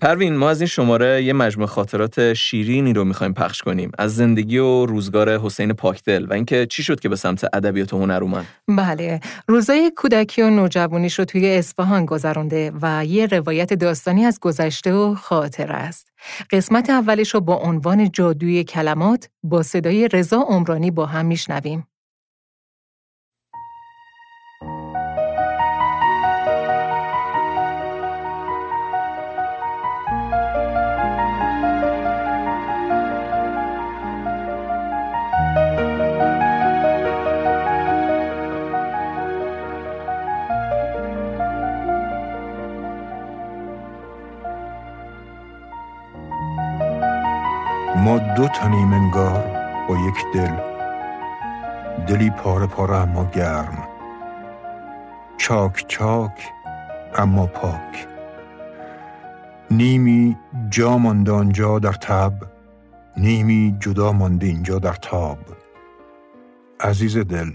پروین 0.00 0.36
ما 0.36 0.50
از 0.50 0.60
این 0.60 0.68
شماره 0.68 1.22
یه 1.22 1.32
مجموع 1.32 1.66
خاطرات 1.66 2.32
شیرینی 2.34 2.92
رو 2.92 3.04
می‌خوایم 3.04 3.32
پخش 3.32 3.62
کنیم. 3.62 3.90
از 3.98 4.16
زندگی 4.16 4.58
و 4.58 4.86
روزگار 4.86 5.38
حسین 5.38 5.72
پاکدل 5.72 6.26
و 6.26 6.32
اینکه 6.32 6.66
چی 6.66 6.82
شد 6.82 7.00
که 7.00 7.08
به 7.08 7.16
سمت 7.16 7.44
ادبیات 7.52 7.92
و 7.92 7.98
هنر 7.98 8.18
اومد؟ 8.22 8.44
بله 8.68 9.20
روزای 9.48 9.92
کودکی 9.96 10.42
و 10.42 10.50
نوجوانیش 10.50 11.18
رو 11.18 11.24
توی 11.24 11.56
اصفهان 11.56 12.06
گذرانده 12.06 12.72
و 12.82 13.04
یه 13.04 13.26
روایت 13.26 13.74
داستانی 13.74 14.24
از 14.24 14.38
گذشته 14.40 14.92
و 14.92 15.14
خاطر 15.14 15.72
است. 15.72 16.08
قسمت 16.50 16.90
اولش 16.90 17.34
رو 17.34 17.40
با 17.40 17.56
عنوان 17.56 18.10
جادوی 18.10 18.64
کلمات 18.64 19.28
با 19.42 19.62
صدای 19.62 20.08
رضا 20.08 20.36
عمرانی 20.36 20.90
با 20.90 21.06
هم 21.06 21.26
میشنویم. 21.26 21.86
ما 48.08 48.18
دو 48.18 48.48
تنیم 48.48 48.92
انگار 48.92 49.44
با 49.88 49.96
یک 49.96 50.24
دل. 50.34 50.54
دلی 52.06 52.30
پاره 52.30 52.66
پاره 52.66 52.96
اما 52.96 53.24
گرم. 53.24 53.88
چاک 55.38 55.84
چاک 55.88 56.48
اما 57.16 57.46
پاک. 57.46 58.06
نیمی 59.70 60.36
جا 60.70 60.98
مانده 60.98 61.32
آنجا 61.32 61.78
در 61.78 61.92
تب 61.92 62.32
نیمی 63.16 63.76
جدا 63.80 64.12
مانده 64.12 64.46
اینجا 64.46 64.78
در 64.78 64.94
تاب. 64.94 65.38
عزیز 66.80 67.18
دل 67.18 67.52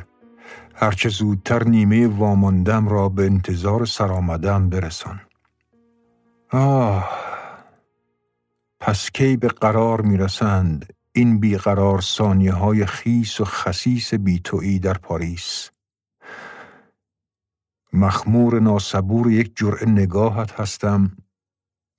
هرچه 0.75 1.09
زودتر 1.09 1.63
نیمه 1.63 2.07
واماندم 2.07 2.87
را 2.87 3.09
به 3.09 3.25
انتظار 3.25 3.85
سرآمدم 3.85 4.69
برسان. 4.69 5.21
آه 6.51 7.32
پس 8.85 9.11
کی 9.11 9.37
به 9.37 9.47
قرار 9.47 10.01
می‌رسند؟ 10.01 10.93
این 11.11 11.39
بیقرار 11.39 12.01
ثانیه 12.01 12.53
های 12.53 12.85
خیس 12.85 13.41
و 13.41 13.45
خسیس 13.45 14.13
بیتویی 14.13 14.79
در 14.79 14.93
پاریس. 14.93 15.69
مخمور 17.93 18.59
ناسبور 18.59 19.31
یک 19.31 19.53
جرعه 19.55 19.89
نگاهت 19.89 20.59
هستم 20.59 21.17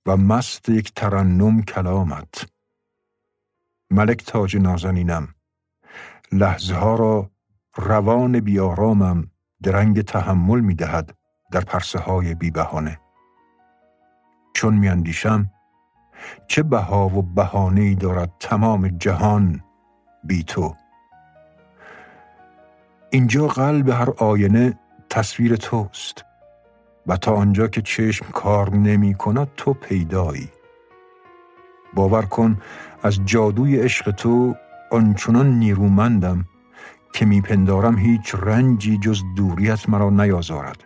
و 0.05 0.17
مست 0.17 0.69
یک 0.69 0.93
ترنم 0.93 1.63
کلامت. 1.63 2.45
ملک 3.91 4.25
تاج 4.25 4.57
نازنینم 4.57 5.27
لحظه 6.31 6.75
ها 6.75 6.95
را 6.95 7.31
روان 7.75 8.39
بیارامم 8.39 9.31
درنگ 9.63 10.01
تحمل 10.01 10.59
می 10.59 10.75
دهد 10.75 11.17
در 11.51 11.61
پرسه 11.61 11.99
های 11.99 12.35
بی 12.35 12.51
بهانه. 12.51 12.99
چون 14.53 14.73
میاندیشم 14.73 15.54
چه 16.47 16.63
بها 16.63 17.07
و 17.07 17.21
بهانه 17.21 17.95
دارد 17.95 18.31
تمام 18.39 18.87
جهان 18.87 19.61
بی 20.23 20.43
تو. 20.43 20.75
اینجا 23.09 23.47
قلب 23.47 23.89
هر 23.89 24.09
آینه 24.17 24.79
تصویر 25.09 25.55
توست 25.55 26.25
و 27.07 27.17
تا 27.17 27.35
آنجا 27.35 27.67
که 27.67 27.81
چشم 27.81 28.25
کار 28.33 28.75
نمی 28.75 29.13
کند 29.13 29.47
تو 29.57 29.73
پیدایی. 29.73 30.49
باور 31.93 32.21
کن 32.21 32.61
از 33.03 33.19
جادوی 33.25 33.79
عشق 33.79 34.11
تو 34.11 34.55
آنچنان 34.91 35.59
نیرومندم 35.59 36.45
که 37.13 37.25
میپندارم 37.25 37.97
هیچ 37.97 38.35
رنجی 38.35 38.97
جز 38.97 39.21
دوریت 39.35 39.89
مرا 39.89 40.09
نیازارد. 40.09 40.83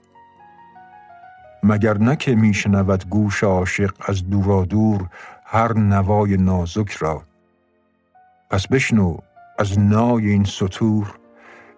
مگر 1.64 1.97
نه 1.97 2.16
که 2.16 2.36
میشنود 2.36 3.10
گوش 3.10 3.43
عاشق 3.43 3.91
از 4.05 4.30
دورا 4.30 4.66
دور 4.66 5.10
هر 5.45 5.74
نوای 5.74 6.38
نازک 6.38 6.91
را؟ 6.91 7.24
پس 8.49 8.68
بشنو 8.68 9.18
از 9.60 9.80
نای 9.80 10.30
این 10.30 10.43
سطور 10.43 11.20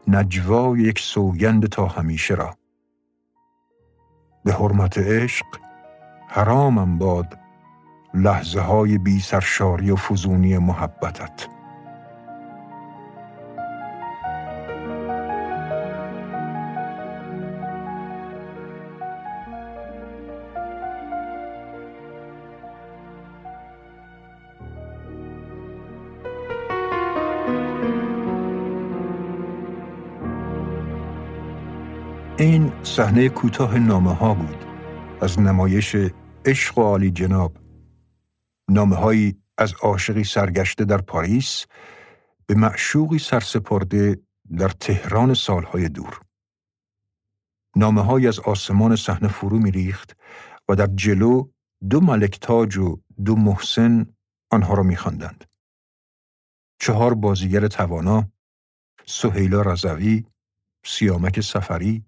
نجوای 0.07 0.79
یک 0.79 0.99
سوگند 0.99 1.67
تا 1.67 1.85
همیشه 1.85 2.33
را. 2.33 2.55
به 4.43 4.53
حرمت 4.53 4.97
عشق 4.97 5.45
حرامم 6.27 6.97
باد 6.97 7.37
لحظه 8.13 8.59
های 8.61 8.97
بی 8.97 9.19
سرشاری 9.19 9.91
و 9.91 9.95
فزونی 9.95 10.57
محبتت. 10.57 11.47
صحنه 32.83 33.29
کوتاه 33.29 33.79
نامه 33.79 34.13
ها 34.13 34.33
بود. 34.33 34.65
از 35.21 35.39
نمایش 35.39 35.95
عشق 36.45 36.77
و 36.77 36.81
عالی 36.81 37.11
جناب. 37.11 37.57
نامه 38.69 38.95
هایی 38.95 39.41
از 39.57 39.73
عاشقی 39.73 40.23
سرگشته 40.23 40.85
در 40.85 40.97
پاریس 40.97 41.65
به 42.45 42.55
معشوقی 42.55 43.19
سرسپرده 43.19 44.21
در 44.57 44.69
تهران 44.69 45.33
سالهای 45.33 45.89
دور. 45.89 46.19
نامه 47.75 48.01
های 48.01 48.27
از 48.27 48.39
آسمان 48.39 48.95
صحنه 48.95 49.27
فرو 49.27 49.59
میریخت 49.59 50.17
و 50.69 50.75
در 50.75 50.87
جلو 50.87 51.47
دو 51.89 52.01
ملکتاج 52.01 52.77
و 52.77 53.01
دو 53.25 53.35
محسن 53.35 54.05
آنها 54.51 54.73
را 54.73 54.83
میخواندند. 54.83 55.45
چهار 56.79 57.13
بازیگر 57.13 57.67
توانا 57.67 58.31
سهیلا 59.05 59.61
رضوی 59.61 60.25
سیامک 60.85 61.41
سفری 61.41 62.05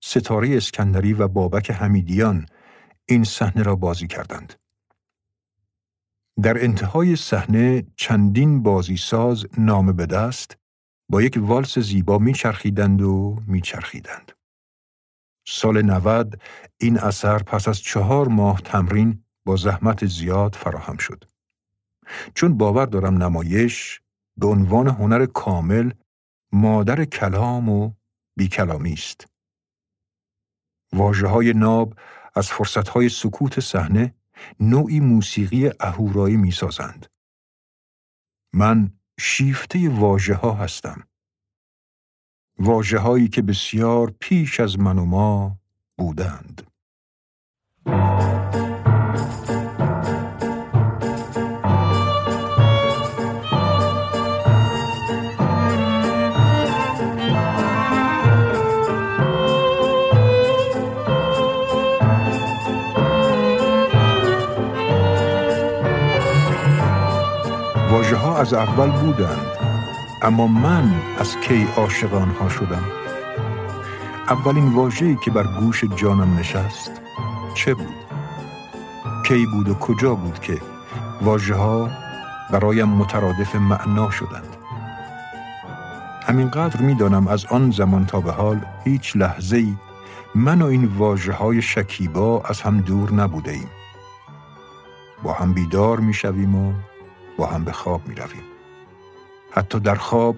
ستاره 0.00 0.56
اسکندری 0.56 1.12
و 1.12 1.28
بابک 1.28 1.70
حمیدیان 1.70 2.46
این 3.06 3.24
صحنه 3.24 3.62
را 3.62 3.76
بازی 3.76 4.06
کردند. 4.06 4.54
در 6.42 6.64
انتهای 6.64 7.16
صحنه 7.16 7.86
چندین 7.96 8.62
بازیساز 8.62 9.46
نامه 9.58 9.92
به 9.92 10.06
دست 10.06 10.56
با 11.08 11.22
یک 11.22 11.38
والس 11.40 11.78
زیبا 11.78 12.18
میچرخیدند 12.18 13.02
و 13.02 13.38
میچرخیدند. 13.46 14.32
سال 15.46 15.82
90 15.82 16.40
این 16.80 16.98
اثر 16.98 17.38
پس 17.38 17.68
از 17.68 17.80
چهار 17.80 18.28
ماه 18.28 18.60
تمرین 18.60 19.24
با 19.46 19.56
زحمت 19.56 20.06
زیاد 20.06 20.54
فراهم 20.54 20.96
شد. 20.96 21.24
چون 22.34 22.56
باور 22.56 22.86
دارم 22.86 23.22
نمایش 23.22 24.00
به 24.36 24.46
عنوان 24.46 24.88
هنر 24.88 25.26
کامل 25.26 25.90
مادر 26.52 27.04
کلام 27.04 27.68
و 27.68 27.92
بیکلامی 28.36 28.92
است. 28.92 29.26
واجه 30.92 31.26
های 31.26 31.52
ناب 31.52 31.94
از 32.34 32.48
فرصت 32.48 32.88
های 32.88 33.08
سکوت 33.08 33.60
صحنه 33.60 34.14
نوعی 34.60 35.00
موسیقی 35.00 35.70
اهورایی 35.80 36.36
می 36.36 36.50
سازند. 36.50 37.06
من 38.52 38.92
شیفته 39.20 39.88
واجه 39.88 40.34
ها 40.34 40.52
هستم. 40.52 41.02
واجه 42.58 42.98
هایی 42.98 43.28
که 43.28 43.42
بسیار 43.42 44.14
پیش 44.20 44.60
از 44.60 44.78
من 44.78 44.98
و 44.98 45.04
ما 45.04 45.58
بودند. 45.98 46.66
از 68.40 68.54
اول 68.54 68.90
بودند 68.90 69.46
اما 70.22 70.46
من 70.46 70.94
از 71.18 71.36
کی 71.36 71.68
عاشق 71.76 72.14
آنها 72.14 72.48
شدم؟ 72.48 72.84
اولین 74.28 74.72
واژه‌ای 74.72 75.16
که 75.24 75.30
بر 75.30 75.46
گوش 75.60 75.84
جانم 75.84 76.38
نشست 76.38 76.90
چه 77.54 77.74
بود؟ 77.74 77.94
کی 79.26 79.46
بود 79.46 79.68
و 79.68 79.74
کجا 79.74 80.14
بود 80.14 80.38
که 80.38 80.60
واژه 81.22 81.54
ها 81.54 81.90
برایم 82.50 82.88
مترادف 82.88 83.56
معنا 83.56 84.10
شدند؟ 84.10 84.56
همینقدر 86.26 86.80
می‌دانم 86.80 87.28
از 87.28 87.46
آن 87.46 87.70
زمان 87.70 88.06
تا 88.06 88.20
به 88.20 88.32
حال 88.32 88.60
هیچ 88.84 89.16
لحظه 89.16 89.56
ای 89.56 89.76
من 90.34 90.62
و 90.62 90.66
این 90.66 90.84
واژه 90.84 91.32
های 91.32 91.62
شکیبا 91.62 92.42
از 92.44 92.60
هم 92.60 92.80
دور 92.80 93.12
نبوده 93.12 93.52
ایم. 93.52 93.70
با 95.22 95.32
هم 95.32 95.52
بیدار 95.52 96.00
می 96.00 96.14
شویم 96.14 96.54
و 96.54 96.72
با 97.40 97.46
هم 97.46 97.64
به 97.64 97.72
خواب 97.72 98.08
می 98.08 98.14
رویم. 98.14 98.42
حتی 99.52 99.80
در 99.80 99.94
خواب 99.94 100.36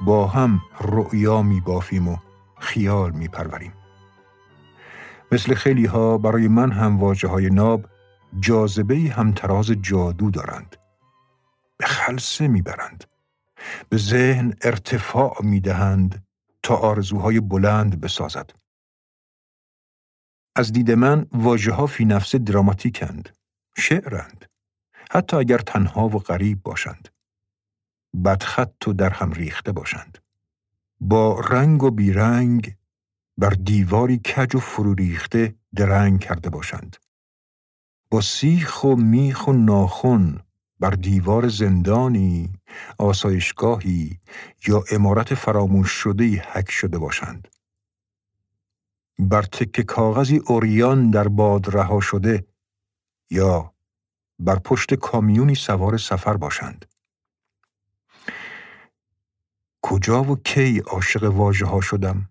با 0.00 0.26
هم 0.26 0.60
رؤیا 0.80 1.42
می 1.42 1.60
بافیم 1.60 2.08
و 2.08 2.16
خیال 2.58 3.10
می 3.10 3.28
پروریم. 3.28 3.72
مثل 5.32 5.54
خیلی 5.54 5.86
ها 5.86 6.18
برای 6.18 6.48
من 6.48 6.72
هم 6.72 6.98
واجه 6.98 7.28
های 7.28 7.50
ناب 7.50 7.86
جاذبه 8.40 8.96
همتراز 8.96 9.66
جادو 9.66 10.30
دارند. 10.30 10.76
به 11.76 11.86
خلصه 11.86 12.48
می 12.48 12.62
برند. 12.62 13.04
به 13.88 13.96
ذهن 13.96 14.54
ارتفاع 14.62 15.36
می 15.42 15.60
دهند 15.60 16.26
تا 16.62 16.76
آرزوهای 16.76 17.40
بلند 17.40 18.00
بسازد. 18.00 18.50
از 20.56 20.72
دید 20.72 20.90
من 20.90 21.26
واجه 21.32 21.72
ها 21.72 21.86
فی 21.86 22.04
نفس 22.04 22.36
دراماتیکند. 22.36 23.36
شعرند. 23.78 24.55
حتی 25.12 25.36
اگر 25.36 25.58
تنها 25.58 26.08
و 26.08 26.18
غریب 26.18 26.62
باشند. 26.62 27.08
بدخط 28.24 28.88
و 28.88 28.92
در 28.92 29.10
هم 29.10 29.32
ریخته 29.32 29.72
باشند. 29.72 30.18
با 31.00 31.40
رنگ 31.40 31.82
و 31.82 31.90
بیرنگ 31.90 32.76
بر 33.38 33.50
دیواری 33.50 34.18
کج 34.18 34.54
و 34.54 34.58
فرو 34.58 34.94
ریخته 34.94 35.54
درنگ 35.74 36.20
کرده 36.20 36.50
باشند. 36.50 36.96
با 38.10 38.20
سیخ 38.20 38.84
و 38.84 38.96
میخ 38.96 39.48
و 39.48 39.52
ناخن 39.52 40.40
بر 40.80 40.90
دیوار 40.90 41.48
زندانی، 41.48 42.52
آسایشگاهی 42.98 44.20
یا 44.66 44.84
امارت 44.90 45.34
فراموش 45.34 45.90
شده 45.90 46.44
حک 46.52 46.70
شده 46.70 46.98
باشند. 46.98 47.48
بر 49.18 49.42
تک 49.42 49.80
کاغذی 49.80 50.36
اوریان 50.46 51.10
در 51.10 51.28
باد 51.28 51.76
رها 51.76 52.00
شده 52.00 52.46
یا 53.30 53.74
بر 54.38 54.58
پشت 54.58 54.94
کامیونی 54.94 55.54
سوار 55.54 55.98
سفر 55.98 56.36
باشند. 56.36 56.84
کجا 59.82 60.22
و 60.22 60.36
کی 60.36 60.78
عاشق 60.78 61.22
واژه 61.22 61.66
ها 61.66 61.80
شدم؟ 61.80 62.28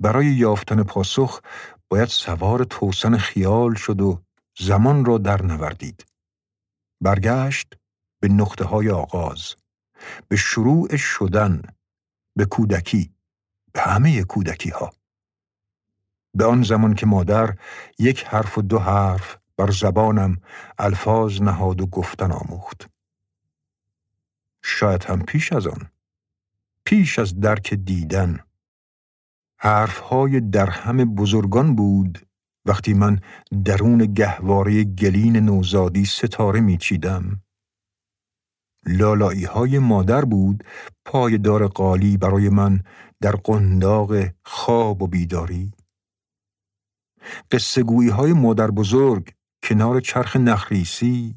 برای 0.00 0.26
یافتن 0.26 0.82
پاسخ 0.82 1.40
باید 1.88 2.08
سوار 2.08 2.64
توسن 2.64 3.16
خیال 3.16 3.74
شد 3.74 4.00
و 4.00 4.22
زمان 4.58 5.04
را 5.04 5.18
در 5.18 5.42
نوردید. 5.42 6.06
برگشت 7.00 7.76
به 8.20 8.28
نقطه 8.28 8.64
های 8.64 8.90
آغاز، 8.90 9.54
به 10.28 10.36
شروع 10.36 10.96
شدن، 10.96 11.62
به 12.36 12.44
کودکی، 12.44 13.14
به 13.72 13.80
همه 13.80 14.24
کودکی 14.24 14.70
ها. 14.70 14.92
به 16.34 16.44
آن 16.44 16.62
زمان 16.62 16.94
که 16.94 17.06
مادر 17.06 17.56
یک 17.98 18.24
حرف 18.24 18.58
و 18.58 18.62
دو 18.62 18.78
حرف 18.78 19.38
بر 19.56 19.70
زبانم 19.70 20.40
الفاظ 20.78 21.42
نهاد 21.42 21.80
و 21.80 21.86
گفتن 21.86 22.32
آموخت. 22.32 22.88
شاید 24.62 25.04
هم 25.04 25.22
پیش 25.22 25.52
از 25.52 25.66
آن. 25.66 25.90
پیش 26.84 27.18
از 27.18 27.40
درک 27.40 27.74
دیدن. 27.74 28.40
حرفهای 29.58 30.40
درهم 30.40 31.14
بزرگان 31.14 31.74
بود 31.76 32.26
وقتی 32.64 32.94
من 32.94 33.20
درون 33.64 34.14
گهواره 34.14 34.84
گلین 34.84 35.36
نوزادی 35.36 36.04
ستاره 36.04 36.60
میچیدم. 36.60 37.42
لالایی 38.86 39.44
های 39.44 39.78
مادر 39.78 40.24
بود 40.24 40.64
پایدار 41.04 41.68
قالی 41.68 42.16
برای 42.16 42.48
من 42.48 42.80
در 43.20 43.32
قنداق 43.32 44.12
خواب 44.44 45.02
و 45.02 45.06
بیداری. 45.06 45.72
قصه 47.50 47.84
های 48.12 48.32
مادر 48.32 48.70
بزرگ 48.70 49.35
کنار 49.68 50.00
چرخ 50.00 50.36
نخریسی 50.36 51.34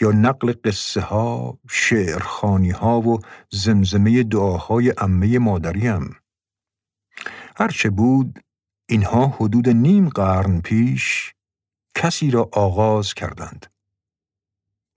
یا 0.00 0.10
نقل 0.10 0.52
قصه 0.64 1.00
ها، 1.00 1.58
شعرخانی 1.70 2.70
ها 2.70 3.00
و 3.00 3.18
زمزمه 3.50 4.22
دعاهای 4.22 4.94
امه 4.98 5.38
مادریم. 5.38 6.16
هرچه 7.56 7.90
بود 7.90 8.44
اینها 8.88 9.26
حدود 9.26 9.68
نیم 9.68 10.08
قرن 10.08 10.60
پیش 10.60 11.34
کسی 11.94 12.30
را 12.30 12.50
آغاز 12.52 13.14
کردند. 13.14 13.66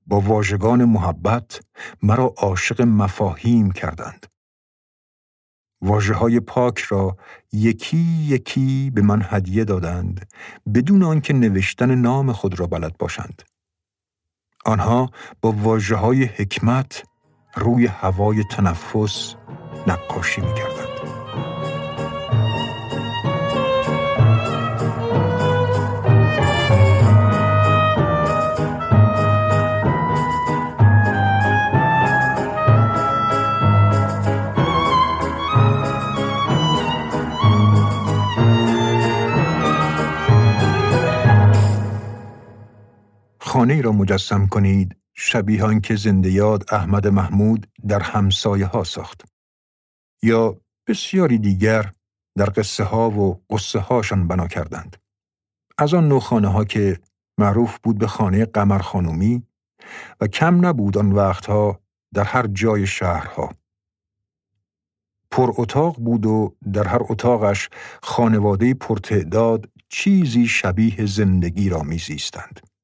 با 0.07 0.19
واژگان 0.19 0.85
محبت 0.85 1.59
مرا 2.01 2.33
عاشق 2.37 2.81
مفاهیم 2.81 3.71
کردند. 3.71 4.25
واجه 5.85 6.13
های 6.13 6.39
پاک 6.39 6.79
را 6.79 7.17
یکی 7.53 8.05
یکی 8.27 8.91
به 8.95 9.01
من 9.01 9.21
هدیه 9.29 9.63
دادند 9.63 10.27
بدون 10.73 11.03
آنکه 11.03 11.33
نوشتن 11.33 11.95
نام 11.95 12.31
خود 12.31 12.59
را 12.59 12.67
بلد 12.67 12.97
باشند. 12.97 13.41
آنها 14.65 15.09
با 15.41 15.51
واجه 15.51 15.95
های 15.95 16.23
حکمت 16.23 17.03
روی 17.55 17.85
هوای 17.85 18.43
تنفس 18.43 19.35
نقاشی 19.87 20.41
می 20.41 20.53
کردند. 20.53 21.14
خانه 43.55 43.81
را 43.81 43.91
مجسم 43.91 44.47
کنید 44.47 44.95
شبیه 45.13 45.79
که 45.79 45.95
زنده 45.95 46.31
یاد 46.31 46.73
احمد 46.73 47.07
محمود 47.07 47.67
در 47.87 47.99
همسایه 47.99 48.65
ها 48.65 48.83
ساخت. 48.83 49.25
یا 50.23 50.61
بسیاری 50.87 51.37
دیگر 51.37 51.93
در 52.37 52.45
قصه 52.45 52.83
ها 52.83 53.09
و 53.09 53.43
قصه 53.49 53.79
هاشان 53.79 54.27
بنا 54.27 54.47
کردند. 54.47 54.97
از 55.77 55.93
آن 55.93 56.07
نوع 56.07 56.19
خانه 56.19 56.47
ها 56.47 56.65
که 56.65 56.99
معروف 57.37 57.79
بود 57.83 57.97
به 57.97 58.07
خانه 58.07 58.45
قمر 58.45 58.79
خانومی 58.79 59.43
و 60.21 60.27
کم 60.27 60.65
نبود 60.65 60.97
آن 60.97 61.11
وقتها 61.11 61.79
در 62.13 62.23
هر 62.23 62.47
جای 62.47 62.87
شهرها. 62.87 63.53
پر 65.31 65.53
اتاق 65.57 65.97
بود 65.99 66.25
و 66.25 66.55
در 66.73 66.87
هر 66.87 67.01
اتاقش 67.01 67.69
خانواده 68.03 68.73
پرتعداد 68.73 69.69
چیزی 69.89 70.47
شبیه 70.47 71.05
زندگی 71.05 71.69
را 71.69 71.83
میزیستند. 71.83 72.74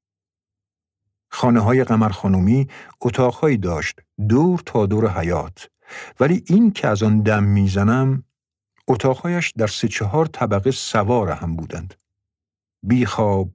خانه 1.31 1.59
های 1.59 1.83
قمر 1.83 2.09
خانومی 2.09 2.67
اتاقهایی 3.01 3.57
داشت 3.57 3.99
دور 4.29 4.61
تا 4.65 4.85
دور 4.85 5.19
حیات 5.19 5.69
ولی 6.19 6.43
این 6.47 6.71
که 6.71 6.87
از 6.87 7.03
آن 7.03 7.21
دم 7.21 7.43
می‌زنم 7.43 8.23
اتاقهایش 8.87 9.51
در 9.51 9.67
سه 9.67 9.87
چهار 9.87 10.25
طبقه 10.25 10.71
سوار 10.71 11.29
هم 11.31 11.55
بودند. 11.55 11.93
بی 12.83 13.05
خواب، 13.05 13.51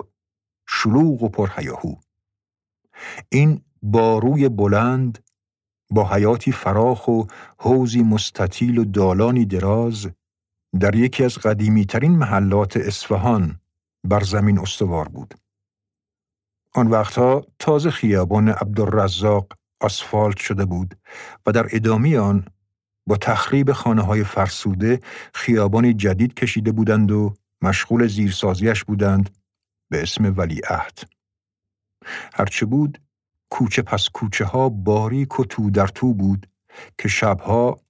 شلوغ 0.68 1.22
و 1.22 1.28
پرهیاهو. 1.28 1.94
این 3.28 3.60
باروی 3.82 4.48
بلند 4.48 5.18
با 5.90 6.08
حیاتی 6.08 6.52
فراخ 6.52 7.08
و 7.08 7.24
حوزی 7.58 8.02
مستطیل 8.02 8.78
و 8.78 8.84
دالانی 8.84 9.44
دراز 9.44 10.08
در 10.80 10.94
یکی 10.94 11.24
از 11.24 11.38
قدیمیترین 11.38 12.12
محلات 12.12 12.76
اصفهان 12.76 13.60
بر 14.04 14.20
زمین 14.20 14.58
استوار 14.58 15.08
بود. 15.08 15.34
آن 16.76 16.86
وقتها 16.86 17.46
تازه 17.58 17.90
خیابان 17.90 18.48
عبدالرزاق 18.48 19.52
آسفالت 19.80 20.38
شده 20.38 20.64
بود 20.64 20.94
و 21.46 21.52
در 21.52 21.66
ادامه 21.72 22.18
آن 22.18 22.44
با 23.06 23.16
تخریب 23.16 23.72
خانه 23.72 24.02
های 24.02 24.24
فرسوده 24.24 25.00
خیابانی 25.34 25.94
جدید 25.94 26.34
کشیده 26.34 26.72
بودند 26.72 27.12
و 27.12 27.34
مشغول 27.62 28.06
زیرسازیش 28.06 28.84
بودند 28.84 29.30
به 29.90 30.02
اسم 30.02 30.34
ولیعهد. 30.36 30.98
هرچه 32.34 32.66
بود 32.66 33.00
کوچه 33.50 33.82
پس 33.82 34.08
کوچه 34.08 34.44
ها 34.44 34.68
باریک 34.68 35.40
و 35.40 35.44
تو 35.44 35.70
در 35.70 35.86
تو 35.86 36.14
بود 36.14 36.46
که 36.98 37.08
شبها 37.08 37.80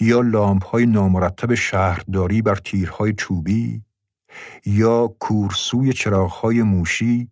یا 0.00 0.20
لامپ 0.20 0.64
های 0.64 0.86
نامرتب 0.86 1.54
شهرداری 1.54 2.42
بر 2.42 2.56
تیرهای 2.56 3.12
چوبی 3.12 3.82
یا 4.66 5.16
کورسوی 5.20 5.92
چراغهای 5.92 6.62
موشی 6.62 7.28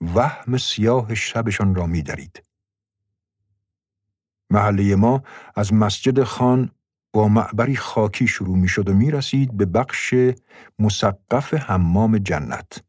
وهم 0.00 0.56
سیاه 0.56 1.14
شبشان 1.14 1.74
را 1.74 1.86
میدرید. 1.86 2.42
محله 4.50 4.96
ما 4.96 5.22
از 5.56 5.72
مسجد 5.72 6.22
خان 6.22 6.70
با 7.14 7.28
معبری 7.28 7.76
خاکی 7.76 8.26
شروع 8.26 8.56
می 8.56 8.68
شد 8.68 8.88
و 8.88 8.94
می 8.94 9.10
رسید 9.10 9.56
به 9.56 9.66
بخش 9.66 10.14
مسقف 10.78 11.54
حمام 11.54 12.18
جنت. 12.18 12.84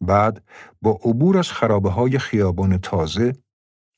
بعد 0.00 0.44
با 0.82 0.90
عبور 0.90 1.38
از 1.38 1.48
خرابه 1.52 1.90
های 1.90 2.18
خیابان 2.18 2.78
تازه 2.78 3.32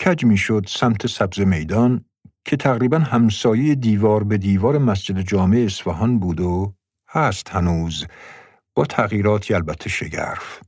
کج 0.04 0.24
می 0.24 0.36
شد 0.36 0.64
سمت 0.68 1.06
سبز 1.06 1.40
میدان 1.40 2.04
که 2.44 2.56
تقریبا 2.56 2.98
همسایه 2.98 3.74
دیوار 3.74 4.24
به 4.24 4.38
دیوار 4.38 4.78
مسجد 4.78 5.20
جامع 5.20 5.56
اصفهان 5.66 6.18
بود 6.18 6.40
و 6.40 6.74
هست 7.08 7.50
هنوز 7.50 8.06
با 8.74 8.84
تغییراتی 8.84 9.54
البته 9.54 9.88
شگرف. 9.88 10.62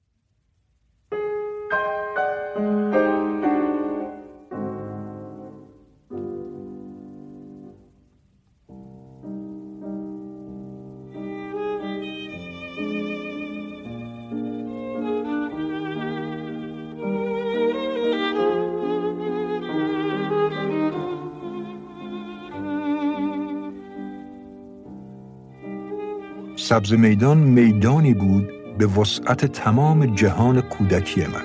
سبز 26.69 26.93
میدان 26.93 27.39
میدانی 27.39 28.15
بود 28.15 28.53
به 28.79 28.87
وسعت 28.87 29.47
تمام 29.47 30.07
جهان 30.07 30.61
کودکی 30.61 31.21
من. 31.21 31.45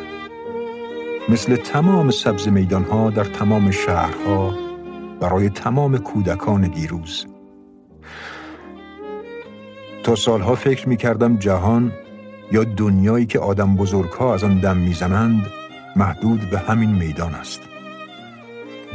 مثل 1.30 1.56
تمام 1.56 2.12
سبز 2.12 2.48
میدان 2.48 2.84
ها 2.84 3.10
در 3.10 3.24
تمام 3.24 3.72
شهرها 3.72 4.54
برای 5.20 5.50
تمام 5.50 5.98
کودکان 5.98 6.62
دیروز. 6.62 7.26
تا 10.04 10.16
سالها 10.16 10.56
فکر 10.56 10.90
می 10.90 10.98
کردم 10.98 11.38
جهان 11.38 11.92
یا 12.52 12.64
دنیایی 12.64 13.26
که 13.26 13.40
آدم 13.40 13.76
بزرگها 13.76 14.34
از 14.34 14.44
آن 14.44 14.60
دم 14.60 14.78
می‌زنند 14.78 15.46
محدود 15.96 16.50
به 16.50 16.60
همین 16.60 16.90
میدان 16.90 17.36
است. 17.36 17.62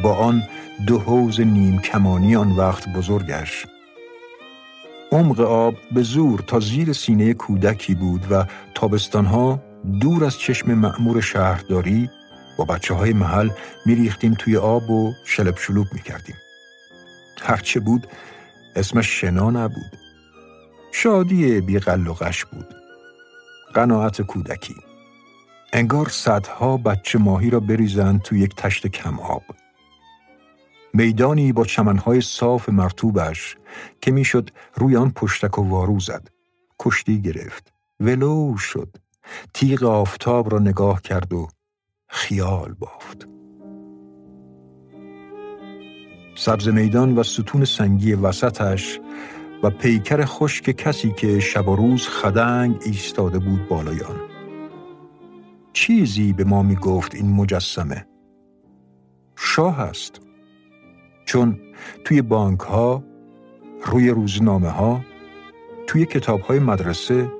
با 0.02 0.14
آن 0.14 0.42
دو 0.86 0.98
حوز 0.98 1.40
نیم 1.40 1.78
کمانی 1.78 2.36
آن 2.36 2.52
وقت 2.52 2.88
بزرگش 2.88 3.66
عمق 5.12 5.40
آب 5.40 5.74
به 5.92 6.02
زور 6.02 6.40
تا 6.40 6.61
زیر 6.61 6.92
سینه 6.92 7.34
کودکی 7.34 7.94
بود 7.94 8.32
و 8.32 8.44
تابستانها 8.74 9.62
دور 10.00 10.24
از 10.24 10.38
چشم 10.38 10.74
معمور 10.74 11.20
شهرداری 11.20 12.11
با 12.59 12.64
بچه 12.64 12.94
های 12.94 13.12
محل 13.12 13.50
میریختیم 13.86 14.34
توی 14.34 14.56
آب 14.56 14.90
و 14.90 15.12
شلب 15.24 15.56
شلوب 15.59 15.86
می‌کردیم. 15.92 16.36
هرچه 17.40 17.80
بود 17.80 18.06
اسمش 18.76 19.20
شنا 19.20 19.50
نبود. 19.50 19.98
شادی 20.92 21.61
بیقل 21.61 22.06
و 22.06 22.14
غش 22.14 22.44
بود. 22.44 22.74
قناعت 23.74 24.22
کودکی. 24.22 24.76
انگار 25.72 26.09
صدها 26.09 26.76
بچه 26.76 27.18
ماهی 27.18 27.50
را 27.50 27.61
بریزند 27.61 28.22
توی 28.22 28.40
یک 28.40 28.54
تشت 28.56 28.86
کم 28.86 29.20
آب. 29.20 29.42
میدانی 30.99 31.53
با 31.53 31.64
چمنهای 31.64 32.20
صاف 32.20 32.68
مرتوبش 32.68 33.57
که 34.01 34.11
می‌شد 34.11 34.51
روی 34.74 34.96
آن 34.96 35.11
پشتک 35.11 35.59
و 35.59 35.62
وارو 35.68 36.01
زد. 36.01 36.28
کشتی 36.78 37.22
گرفت. 37.22 37.72
ولو 38.01 38.57
شد. 38.57 38.96
تیغ 39.55 39.82
آفتاب 39.82 40.53
را 40.53 40.59
نگاه 40.59 41.03
کرد 41.03 41.32
و 41.32 41.49
خیال 42.09 42.74
بافت. 42.78 43.28
سبز 46.34 46.68
میدان 46.68 47.18
و 47.18 47.22
ستون 47.22 47.64
سنگی 47.64 48.12
وسطش 48.14 49.01
و 49.62 49.70
پیکر 49.70 50.24
خشک 50.24 50.70
کسی 50.70 51.12
که 51.12 51.40
شب 51.40 51.68
و 51.68 51.76
روز 51.76 52.09
خدنگ 52.09 52.76
ایستاده 52.84 53.38
بود 53.38 53.68
بالای 53.68 54.01
آن. 54.01 54.20
چیزی 55.72 56.32
به 56.32 56.44
ما 56.44 56.62
می 56.62 56.76
گفت 56.76 57.14
این 57.14 57.32
مجسمه. 57.32 58.07
شاه 59.36 59.80
است. 59.80 60.27
چون 61.28 61.58
توی 62.04 62.22
بانک 62.22 62.60
ها 62.60 63.04
روی 63.84 64.10
روزنامه 64.10 64.68
ها 64.68 65.00
توی 65.86 66.06
کتاب 66.06 66.40
های 66.40 66.58
مدرسه 66.58 67.32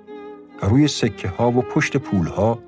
روی 0.62 0.89
سکه 0.89 1.28
ها 1.28 1.51
و 1.51 1.62
پشت 1.62 1.97
پول 1.97 2.26
ها 2.26 2.59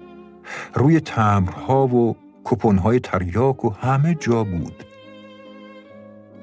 روی 0.74 1.00
تمرها 1.00 1.86
و 1.86 2.16
کپون 2.44 2.78
های 2.78 3.00
تریاک 3.00 3.64
و 3.64 3.70
همه 3.70 4.14
جا 4.14 4.44
بود. 4.44 4.84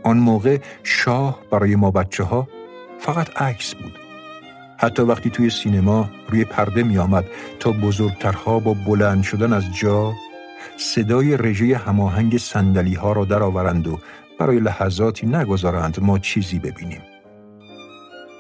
آن 0.04 0.18
موقع 0.18 0.58
شاه 0.84 1.40
برای 1.52 1.76
ما 1.76 1.92
بچه 1.92 2.24
ها 2.24 2.48
فقط 3.00 3.42
عکس 3.42 3.76
بود. 3.76 3.94
حتی 4.78 5.02
وقتی 5.02 5.30
توی 5.30 5.50
سینما 5.50 6.10
روی 6.30 6.46
پرده 6.46 6.84
می 6.84 6.98
آمد 6.98 7.26
تا 7.60 7.72
بزرگترها 7.72 8.60
با 8.60 8.76
بلند 8.88 9.24
شدن 9.24 9.54
از 9.54 9.64
جا 9.76 10.14
صدای 10.78 11.38
رژه 11.38 11.78
هماهنگ 11.78 12.38
سندلی 12.38 12.94
ها 12.94 13.12
را 13.12 13.26
درآورند 13.26 13.88
و 13.88 14.00
برای 14.40 14.60
لحظاتی 14.60 15.28
نگذارند 15.28 16.00
ما 16.02 16.20
چیزی 16.20 16.60
ببینیم. 16.60 17.02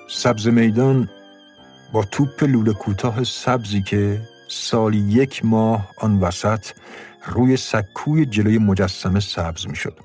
سبز 0.09 0.47
میدان 0.47 1.09
با 1.93 2.03
توپ 2.03 2.43
لوله 2.43 2.73
کوتاه 2.73 3.23
سبزی 3.23 3.81
که 3.81 4.21
سالی 4.49 4.97
یک 4.97 5.45
ماه 5.45 5.89
آن 5.97 6.19
وسط 6.19 6.65
روی 7.25 7.57
سکوی 7.57 8.25
جلوی 8.25 8.57
مجسمه 8.57 9.19
سبز 9.19 9.67
می‌شد. 9.67 9.99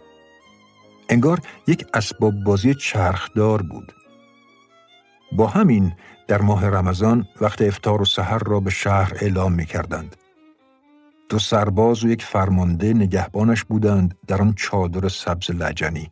انگار 1.09 1.41
یک 1.67 1.87
اسباب 1.95 2.35
بازی 2.45 2.75
چرخدار 2.75 3.63
بود. 3.63 3.93
با 5.33 5.47
همین 5.47 5.93
در 6.29 6.41
ماه 6.43 6.69
رمضان 6.69 7.27
وقت 7.41 7.63
افتار 7.63 8.03
و 8.03 8.05
سحر 8.05 8.39
را 8.39 8.61
به 8.61 8.71
شهر 8.71 9.13
اعلام 9.21 9.53
می 9.53 9.67
کردند. 9.67 10.17
دو 11.33 11.39
سرباز 11.39 12.05
و 12.05 12.09
یک 12.09 12.25
فرمانده 12.25 12.95
نگهبانش 12.95 13.65
بودند 13.65 14.15
در 14.27 14.43
آن 14.43 14.55
چادر 14.55 15.09
سبز 15.09 15.51
لجنی. 15.51 16.11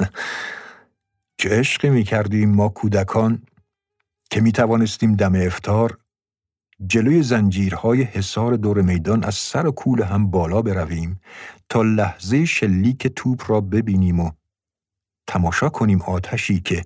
چه 1.38 1.58
عشقی 1.58 1.90
می 1.90 2.04
کردیم 2.04 2.54
ما 2.54 2.68
کودکان 2.68 3.42
که 4.30 4.40
می 4.40 4.52
توانستیم 4.52 5.14
دم 5.16 5.32
افتار 5.34 5.96
جلوی 6.86 7.22
زنجیرهای 7.22 8.02
حصار 8.02 8.56
دور 8.56 8.82
میدان 8.82 9.24
از 9.24 9.34
سر 9.34 9.66
و 9.66 9.72
کول 9.72 10.02
هم 10.02 10.30
بالا 10.30 10.62
برویم 10.62 11.20
تا 11.68 11.82
لحظه 11.82 12.44
شلیک 12.44 13.06
توپ 13.06 13.50
را 13.50 13.60
ببینیم 13.60 14.20
و 14.20 14.30
تماشا 15.26 15.68
کنیم 15.68 16.02
آتشی 16.02 16.60
که 16.60 16.84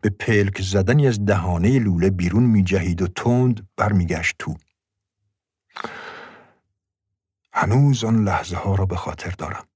به 0.00 0.10
پلک 0.10 0.62
زدنی 0.62 1.08
از 1.08 1.24
دهانه 1.24 1.78
لوله 1.78 2.10
بیرون 2.10 2.42
می 2.42 2.62
جهید 2.62 3.02
و 3.02 3.06
تند 3.06 3.68
برمیگشت 3.76 4.34
تو. 4.38 4.54
هنوز 7.60 8.04
آن 8.04 8.24
لحظه 8.24 8.56
ها 8.56 8.74
را 8.74 8.86
به 8.86 8.96
خاطر 8.96 9.30
دارم. 9.30 9.66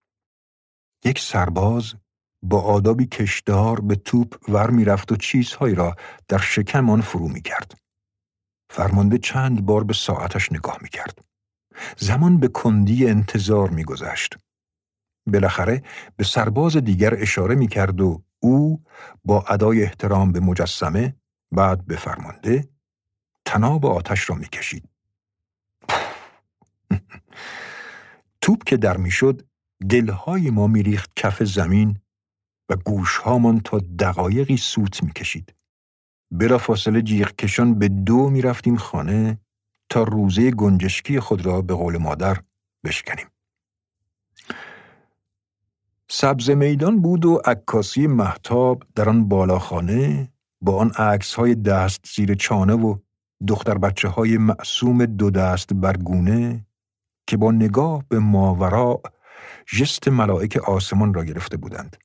یک 1.05 1.19
سرباز 1.19 1.95
با 2.43 2.61
آدابی 2.61 3.07
کشدار 3.07 3.81
به 3.81 3.97
توپ 3.97 4.51
ور 4.51 4.71
می‌رفت 4.71 5.13
و 5.13 5.17
چیزهایی 5.17 5.75
را 5.75 5.97
در 6.29 6.39
شکم 6.39 6.91
آن 6.91 7.01
فرو 7.01 7.29
می 7.29 7.43
کرد. 7.43 7.75
فرمانده 8.71 9.19
چند 9.19 9.67
بار 9.67 9.85
به 9.85 9.95
ساعتش 9.95 10.53
نگاه 10.53 10.79
می 10.83 10.89
کرد. 10.89 11.25
زمان 11.97 12.41
به 12.41 12.49
کندی 12.49 13.07
انتظار 13.07 13.71
می 13.71 13.85
گذشت. 13.85 14.37
بالاخره 15.27 15.83
به 16.17 16.25
سرباز 16.25 16.77
دیگر 16.77 17.15
اشاره 17.15 17.55
می 17.55 17.69
کرد 17.69 18.01
و 18.01 18.23
او 18.41 18.85
با 19.25 19.45
ادای 19.49 19.83
احترام 19.83 20.33
به 20.33 20.41
مجسمه 20.41 21.17
بعد 21.53 21.87
به 21.87 21.97
فرمانده 21.97 22.69
تناب 23.45 23.87
آتش 23.87 24.31
را 24.31 24.37
می 24.37 24.49
کشید. 24.49 24.94
توپ 28.45 28.65
که 28.65 28.77
در 28.77 28.97
می‌شد 28.97 29.43
دلهای 29.89 30.51
ما 30.51 30.67
میریخت 30.67 31.11
کف 31.17 31.43
زمین 31.43 31.99
و 32.69 32.77
گوشهامان 32.77 33.61
تا 33.61 33.79
دقایقی 33.99 34.57
سوت 34.57 35.03
می‌کشید. 35.03 35.55
بلا 36.31 36.59
فاصله 36.59 37.03
جیغ 37.03 37.37
کشان 37.37 37.79
به 37.79 37.89
دو 37.89 38.31
می‌رفتیم 38.31 38.77
خانه 38.77 39.39
تا 39.89 40.03
روزه 40.03 40.51
گنجشکی 40.51 41.21
خود 41.21 41.47
را 41.47 41.63
به 41.63 41.75
قول 41.75 41.97
مادر 41.97 42.37
بشکنیم. 42.85 43.27
سبز 46.09 46.51
میدان 46.51 47.01
بود 47.01 47.25
و 47.25 47.41
عکاسی 47.45 48.07
محتاب 48.07 48.83
در 48.95 49.09
آن 49.09 49.29
بالاخانه 49.29 50.33
با 50.61 50.77
آن 50.77 50.91
عکس 50.91 51.35
های 51.35 51.55
دست 51.55 52.07
زیر 52.17 52.35
چانه 52.35 52.75
و 52.75 52.99
دختر 53.49 53.79
بچه 53.79 54.09
های 54.09 54.39
معصوم 54.39 55.07
دو 55.07 55.31
دست 55.31 55.75
برگونه 55.75 56.67
که 57.27 57.37
با 57.37 57.53
نگاه 57.53 58.05
به 58.09 58.19
ماورا 58.19 59.03
جست 59.67 60.09
ملائک 60.09 60.57
آسمان 60.57 61.15
را 61.15 61.25
گرفته 61.25 61.57
بودند. 61.57 61.97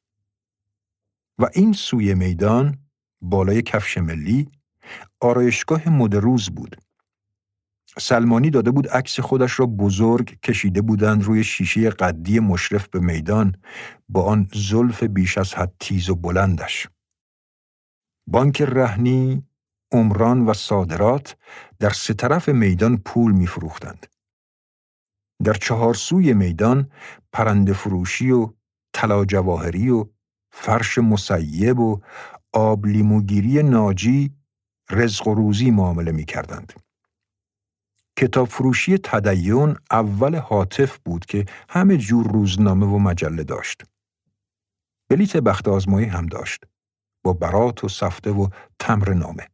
و 1.40 1.50
این 1.54 1.74
سوی 1.74 2.14
میدان 2.14 2.78
بالای 3.22 3.62
کفش 3.62 3.98
ملی 3.98 4.52
آرایشگاه 5.20 5.90
مدروز 5.90 6.50
بود. 6.50 6.76
سلمانی 7.98 8.50
داده 8.50 8.72
بود 8.72 8.88
عکس 8.88 9.20
خودش 9.20 9.60
را 9.60 9.66
بزرگ 9.66 10.40
کشیده 10.42 10.82
بودند 10.82 11.24
روی 11.24 11.44
شیشه 11.44 11.90
قدی 11.90 12.40
مشرف 12.40 12.88
به 12.88 13.00
میدان 13.00 13.56
با 14.10 14.24
آن 14.24 14.48
زلف 14.54 15.04
بیش 15.04 15.38
از 15.38 15.54
حد 15.54 15.74
تیز 15.80 16.10
و 16.10 16.16
بلندش. 16.16 16.88
بانک 18.28 18.62
رهنی، 18.62 19.44
عمران 19.92 20.46
و 20.46 20.54
صادرات 20.54 21.38
در 21.80 21.90
سه 21.90 22.14
طرف 22.14 22.50
میدان 22.50 22.98
پول 22.98 23.32
میفروختند. 23.32 24.06
در 25.44 25.54
چهار 25.54 25.94
سوی 25.94 26.34
میدان 26.34 26.92
پرنده 27.34 27.74
فروشی 27.74 28.32
و 28.32 28.54
طلا 28.94 29.26
جواهری 29.26 29.90
و 29.90 30.06
فرش 30.52 30.98
مسیب 30.98 31.80
و 31.80 32.02
آب 32.54 32.86
لیموگیری 32.86 33.64
ناجی 33.64 34.36
رزق 34.92 35.28
و 35.28 35.34
روزی 35.36 35.72
معامله 35.72 36.12
می 36.12 36.26
کردند. 36.26 36.74
کتاب 38.18 38.48
فروشی 38.48 38.98
تدیون 38.98 39.78
اول 39.92 40.36
حاطف 40.36 40.98
بود 40.98 41.26
که 41.26 41.46
همه 41.70 41.98
جور 41.98 42.32
روزنامه 42.32 42.86
و 42.86 42.98
مجله 43.00 43.44
داشت. 43.44 43.84
بلیت 45.10 45.38
بخت 45.38 45.68
آزمایی 45.68 46.08
هم 46.08 46.26
داشت 46.26 46.66
با 47.24 47.34
برات 47.34 47.84
و 47.84 47.90
سفته 47.90 48.32
و 48.32 48.48
تمر 48.80 49.14
نامه. 49.14 49.48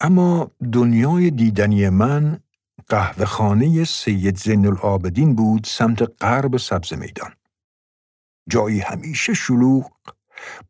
اما 0.00 0.50
دنیای 0.72 1.30
دیدنی 1.30 1.88
من 1.88 2.40
قهوه 2.88 3.24
خانه 3.24 3.84
سید 3.84 4.36
زین 4.36 4.66
العابدین 4.66 5.34
بود 5.34 5.64
سمت 5.64 6.22
غرب 6.22 6.56
سبز 6.56 6.92
میدان. 6.92 7.32
جایی 8.48 8.80
همیشه 8.80 9.34
شلوغ 9.34 9.90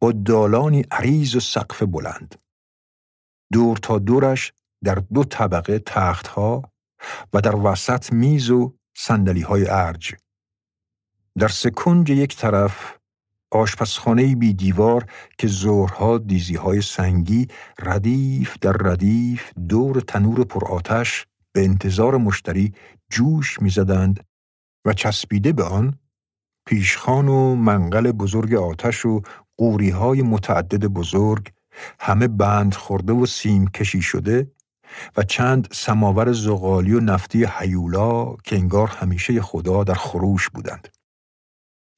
با 0.00 0.12
دالانی 0.12 0.84
عریض 0.90 1.36
و 1.36 1.40
سقف 1.40 1.82
بلند. 1.82 2.34
دور 3.52 3.76
تا 3.76 3.98
دورش 3.98 4.52
در 4.84 4.94
دو 4.94 5.24
طبقه 5.24 5.78
تختها 5.78 6.62
و 7.32 7.40
در 7.40 7.56
وسط 7.56 8.12
میز 8.12 8.50
و 8.50 8.74
سندلی 8.96 9.42
های 9.42 9.66
ارج. 9.68 10.14
در 11.38 11.48
سکنج 11.48 12.10
یک 12.10 12.36
طرف 12.36 12.98
آشپزخانه 13.50 14.36
بی 14.36 14.54
دیوار 14.54 15.06
که 15.38 15.46
زورها 15.46 16.18
دیزی 16.18 16.54
های 16.54 16.80
سنگی 16.80 17.48
ردیف 17.78 18.58
در 18.60 18.72
ردیف 18.72 19.52
دور 19.68 20.00
تنور 20.00 20.44
پرآتش 20.44 21.26
به 21.54 21.64
انتظار 21.64 22.16
مشتری 22.16 22.74
جوش 23.10 23.62
می‌زدند 23.62 24.24
و 24.84 24.92
چسبیده 24.92 25.52
به 25.52 25.64
آن 25.64 25.98
پیشخان 26.66 27.28
و 27.28 27.54
منقل 27.54 28.12
بزرگ 28.12 28.54
آتش 28.54 29.06
و 29.06 29.22
قوری 29.56 29.90
های 29.90 30.22
متعدد 30.22 30.84
بزرگ 30.84 31.52
همه 32.00 32.28
بند 32.28 32.74
خورده 32.74 33.12
و 33.12 33.26
سیم 33.26 33.68
کشی 33.68 34.02
شده 34.02 34.50
و 35.16 35.22
چند 35.22 35.68
سماور 35.72 36.32
زغالی 36.32 36.92
و 36.92 37.00
نفتی 37.00 37.44
حیولا 37.44 38.36
که 38.44 38.56
انگار 38.56 38.88
همیشه 38.88 39.42
خدا 39.42 39.84
در 39.84 39.94
خروش 39.94 40.48
بودند. 40.48 40.88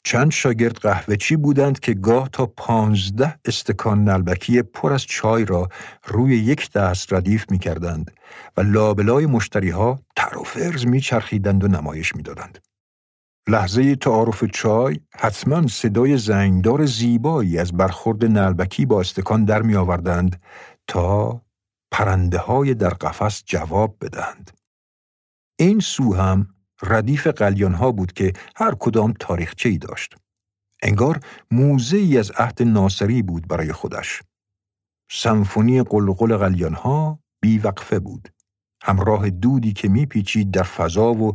چند 0.05 0.30
شاگرد 0.30 0.76
قهوه 0.76 1.16
چی 1.16 1.36
بودند 1.36 1.80
که 1.80 1.94
گاه 1.94 2.28
تا 2.32 2.46
پانزده 2.46 3.38
استکان 3.44 4.05
نلبکی 4.05 4.62
پر 4.62 4.92
از 4.92 5.03
چای 5.03 5.44
را 5.44 5.68
روی 6.07 6.36
یک 6.36 6.72
دست 6.72 7.12
ردیف 7.12 7.51
می 7.51 7.59
کردند 7.59 8.11
و 8.57 8.61
لابلای 8.61 9.26
مشتری 9.26 9.70
ها 9.70 10.01
تر 10.16 10.38
و 10.38 10.42
فرز 10.42 10.86
می 10.86 11.01
چرخیدند 11.01 11.64
و 11.64 11.68
نمایش 11.68 12.16
می 12.16 12.22
دادند. 12.22 12.59
لحظه 13.48 13.96
تعارف 13.96 14.44
چای 14.44 15.01
حتما 15.14 15.66
صدای 15.66 16.18
زنگدار 16.18 16.86
زیبایی 16.86 17.59
از 17.59 17.72
برخورد 17.72 18.24
نلبکی 18.24 18.86
با 18.86 19.01
استکان 19.01 19.44
در 19.44 19.62
می 19.62 19.76
آوردند 19.76 20.42
تا 20.86 21.42
پرنده 21.90 22.38
های 22.38 22.74
در 22.74 22.90
قفس 22.90 23.42
جواب 23.46 23.96
بدهند. 24.01 24.51
این 25.59 25.80
سو 25.80 26.14
هم 26.14 26.48
ردیف 26.83 27.26
قلیان 27.26 27.74
ها 27.74 27.93
بود 27.93 28.12
که 28.12 28.33
هر 28.57 28.74
کدام 28.74 29.14
تاریخچه 29.20 29.68
ای 29.68 29.78
داشت. 29.78 30.14
انگار 30.83 31.20
موزه 31.51 31.97
ای 31.97 32.18
از 32.18 32.31
عهد 32.31 32.62
ناصری 32.62 33.22
بود 33.22 33.49
برای 33.49 33.72
خودش. 33.72 34.22
سمفونی 35.11 35.83
قلقل 35.83 36.37
قلیان 36.37 36.74
ها 36.74 37.18
بیوقفه 37.41 37.99
بود. 37.99 38.28
همراه 38.83 39.31
دودی 39.31 39.72
که 39.72 39.89
میپیچید 39.89 40.51
در 40.51 40.62
فضا 40.62 41.14
و 41.14 41.35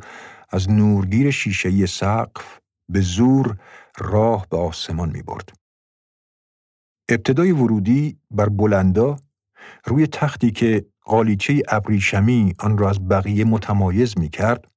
از 0.50 0.70
نورگیر 0.70 1.32
شیشهی 1.32 1.88
سقف 1.88 2.60
به 2.90 3.02
زور 3.02 3.58
راه 3.98 4.48
به 4.50 4.58
آسمان 4.58 5.10
می 5.10 5.22
برد. 5.22 5.54
ابتدای 7.10 7.52
ورودی 7.52 8.20
بر 8.32 8.50
بلندا 8.50 9.16
روی 9.86 10.08
تختی 10.08 10.52
که 10.52 10.86
قالیچه 11.02 11.62
ابریشمی 11.68 12.54
آن 12.60 12.78
را 12.78 12.90
از 12.90 13.08
بقیه 13.08 13.46
متمایز 13.46 14.18
می 14.18 14.30
کرد، 14.30 14.68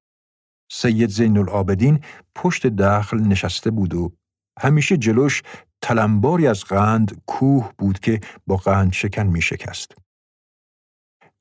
سید 0.70 1.10
زین 1.10 1.38
العابدین 1.38 2.00
پشت 2.34 2.66
دخل 2.66 3.18
نشسته 3.20 3.70
بود 3.70 3.94
و 3.94 4.12
همیشه 4.60 4.96
جلوش 4.96 5.42
تلمباری 5.82 6.46
از 6.46 6.64
قند 6.64 7.22
کوه 7.26 7.72
بود 7.78 7.98
که 7.98 8.20
با 8.46 8.56
قند 8.56 8.92
شکن 8.92 9.26
می 9.26 9.42
شکست. 9.42 9.94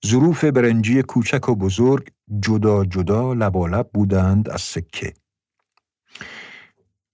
ظروف 0.05 0.43
برنجی 0.43 1.01
کوچک 1.01 1.49
و 1.49 1.55
بزرگ 1.55 2.11
جدا 2.39 2.85
جدا 2.85 3.33
لبالب 3.33 3.89
بودند 3.93 4.49
از 4.49 4.61
سکه. 4.61 5.13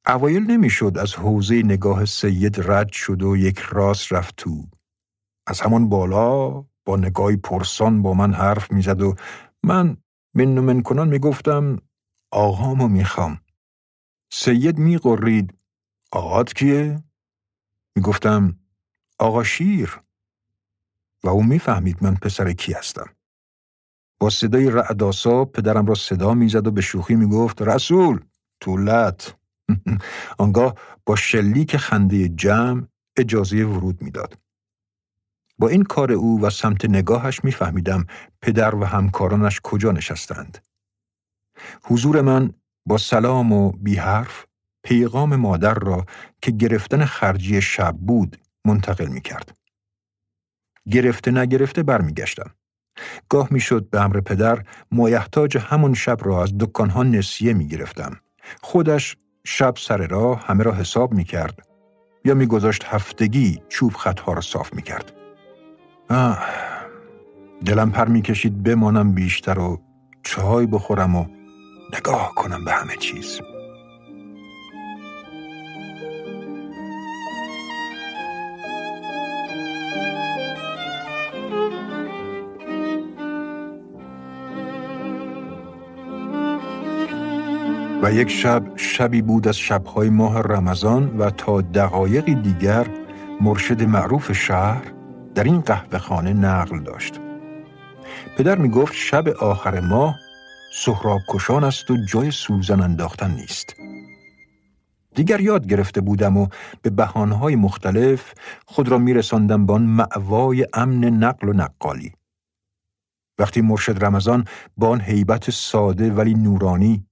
اوایل 0.08 0.44
نمی‌شد 0.44 0.98
از 0.98 1.16
حوزه 1.16 1.62
نگاه 1.64 2.06
سید 2.06 2.72
رد 2.72 2.92
شد 2.92 3.24
و 3.24 3.38
یک 3.38 3.60
راست 3.60 4.14
رفت 4.14 4.36
تو. 4.36 4.64
از 5.48 5.62
همان 5.62 5.90
بالا 5.90 6.66
با 6.86 6.98
نگاهی 6.98 7.38
پرسان 7.38 8.02
با 8.02 8.14
من 8.14 8.34
حرف 8.34 8.72
می‌زد 8.72 9.02
و 9.02 9.16
من 9.64 9.98
من 10.34 10.48
من 10.48 10.82
کنان 10.82 11.08
می‌گفتم 11.08 11.78
آقامو 12.34 12.88
می‌خوام. 12.88 13.42
سید 14.32 14.78
میقرید 14.78 15.54
آقات 16.12 16.54
کیه؟ 16.54 17.04
می‌گفتم 17.96 18.60
آقا 19.20 19.44
شیر 19.44 20.02
و 21.24 21.30
او 21.30 21.44
می‌فهمید 21.44 22.04
من 22.04 22.16
پسر 22.16 22.54
کی 22.54 22.74
هستم. 22.74 23.10
با 24.20 24.30
صدای 24.30 24.72
رعداسا 24.72 25.46
پدرم 25.46 25.86
را 25.86 25.96
صدا 25.96 26.34
می‌زد 26.34 26.68
و 26.68 26.72
به 26.72 26.82
شوخی 26.82 27.16
می‌گفت 27.16 27.62
رسول 27.62 28.26
طولت 28.60 29.38
آنگاه 30.38 30.76
با 31.06 31.16
شلیک 31.16 31.78
خنده 31.78 32.30
جمع 32.30 32.88
اجازه 33.18 33.66
ورود 33.66 34.02
می‌داد. 34.02 34.38
با 35.60 35.68
این 35.68 35.84
کار 35.84 36.12
او 36.12 36.42
و 36.42 36.50
سمت 36.50 36.86
نگاهش 36.86 37.44
میفهمیدم 37.44 38.06
پدر 38.42 38.76
و 38.76 38.84
همکارانش 38.86 39.60
کجا 39.64 39.92
نشستند. 39.92 40.68
حضور 41.84 42.22
من 42.22 42.54
با 42.86 42.98
سلام 42.98 43.52
و 43.52 43.72
بی 43.72 43.96
حرف 43.96 44.46
پیغام 44.84 45.36
مادر 45.36 45.74
را 45.74 46.06
که 46.42 46.52
گرفتن 46.52 47.06
خرجی 47.06 47.62
شب 47.62 47.96
بود 47.98 48.38
منتقل 48.66 49.08
می 49.08 49.22
کرد. 49.22 49.58
گرفته 50.92 51.32
نگرفته 51.32 51.84
برمیگشتم. 51.84 52.52
گاه 53.30 53.48
می‌شد 53.52 53.90
به 53.90 54.02
امر 54.02 54.22
پدر 54.22 54.64
مایحتاج 54.92 55.58
همون 55.58 55.94
شب 55.94 56.18
را 56.22 56.44
از 56.44 56.58
دکانها 56.60 57.04
نسیه 57.04 57.54
می 57.54 57.68
گرفتم. 57.68 58.20
خودش 58.62 59.18
شب 59.44 59.74
سر 59.78 60.08
راه 60.08 60.46
همه 60.46 60.64
را 60.64 60.74
حساب 60.74 61.14
می 61.14 61.24
کرد 61.24 61.68
یا 62.26 62.34
میگذاشت 62.34 62.84
هفتگی 62.86 63.62
چوب 63.70 63.94
خطها 63.94 64.34
را 64.34 64.42
صاف 64.42 64.74
می 64.74 64.82
کرد. 64.82 65.14
آه، 66.10 66.46
دلم 67.66 67.92
پر 67.92 68.08
می 68.08 68.22
کشید 68.22 68.64
بمانم 68.64 69.12
بیشتر 69.12 69.60
و 69.60 69.82
چای 70.24 70.66
بخورم 70.66 71.16
و 71.16 71.26
نگاه 71.98 72.32
کنم 72.36 72.66
به 72.66 72.72
همه 72.72 72.96
چیز 72.96 73.42
و 88.04 88.12
یک 88.14 88.30
شب 88.30 88.64
شبی 88.76 89.22
بود 89.22 89.48
از 89.48 89.58
شبهای 89.58 90.10
ماه 90.10 90.42
رمضان 90.42 91.18
و 91.18 91.30
تا 91.30 91.62
دقایقی 91.62 92.36
دیگر 92.36 92.88
مرشد 93.42 93.84
معروف 93.84 94.32
شهر 94.32 94.84
در 95.36 95.44
این 95.44 95.62
قهوه 95.62 95.98
خانه 95.98 96.34
نقل 96.34 96.80
داشت. 96.80 97.20
پدر 98.38 98.56
می 98.58 98.70
گفت 98.70 98.94
شب 98.94 99.28
آخر 99.28 99.80
ماه 99.80 100.16
سهراب 100.76 101.22
کشان 101.30 101.64
است 101.64 101.92
و 101.92 102.06
جای 102.06 102.32
سوزن 102.32 102.82
انداختن 102.82 103.32
نیست. 103.32 103.76
دیگر 105.16 105.42
یاد 105.42 105.68
گرفته 105.68 106.02
بودم 106.02 106.38
و 106.38 106.48
به 106.82 106.90
بحانهای 106.90 107.56
مختلف 107.56 108.34
خود 108.66 108.90
را 108.90 108.98
میرساندم 108.98 109.66
به 109.66 109.74
آن 109.74 109.82
معوای 109.82 110.68
امن 110.74 111.06
نقل 111.06 111.50
و 111.50 111.54
نقالی. 111.54 112.12
وقتی 113.40 113.62
مرشد 113.62 114.06
رمضان 114.06 114.46
با 114.78 114.90
آن 114.90 115.02
حیبت 115.02 115.50
ساده 115.50 116.12
ولی 116.12 116.34
نورانی 116.34 117.06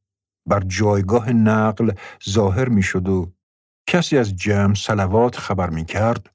بر 0.45 0.59
جایگاه 0.59 1.33
نقل 1.33 1.91
ظاهر 2.29 2.69
می‌شد 2.69 3.09
و 3.09 3.31
کسی 3.87 4.17
از 4.17 4.35
جمع 4.35 4.73
سلوات 4.73 5.37
خبر 5.37 5.69
می 5.69 5.85
کرد 5.85 6.29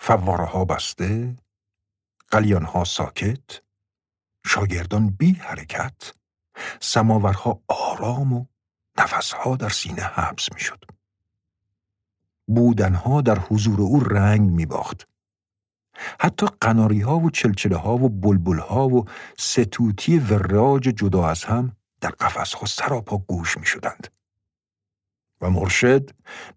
فواره 0.00 0.44
ها 0.44 0.64
بسته 0.64 1.36
قلیان 2.30 2.64
ها 2.64 2.84
ساکت 2.84 3.63
شاگردان 4.46 5.10
بی 5.10 5.32
حرکت 5.32 6.12
سماورها 6.80 7.62
آرام 7.68 8.32
و 8.32 8.46
نفسها 8.98 9.56
در 9.56 9.68
سینه 9.68 10.02
حبس 10.02 10.52
می 10.52 10.60
شد. 10.60 10.84
بودنها 12.46 13.20
در 13.20 13.38
حضور 13.38 13.80
او 13.80 14.00
رنگ 14.00 14.50
می 14.50 14.66
باخت. 14.66 15.08
حتی 16.20 16.46
قناری 16.60 17.00
ها 17.00 17.18
و 17.18 17.30
چلچله 17.30 17.76
ها 17.76 17.94
و 17.94 18.08
بلبل 18.08 18.58
ها 18.58 18.88
و 18.88 19.04
ستوتی 19.38 20.18
وراج 20.18 20.82
جدا 20.82 21.28
از 21.28 21.44
هم 21.44 21.76
در 22.00 22.10
قفس 22.10 22.54
ها 22.54 22.66
سراپا 22.66 23.18
گوش 23.18 23.58
می 23.58 23.66
شدند. 23.66 24.08
و 25.40 25.50
مرشد 25.50 26.10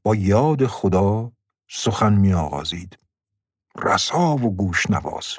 با 0.04 0.16
یاد 0.16 0.68
خدا 0.68 1.32
سخن 1.70 2.14
می 2.14 2.34
آغازید. 2.34 3.00
رسا 3.76 4.36
و 4.36 4.56
گوش 4.56 4.90
نواز. 4.90 5.36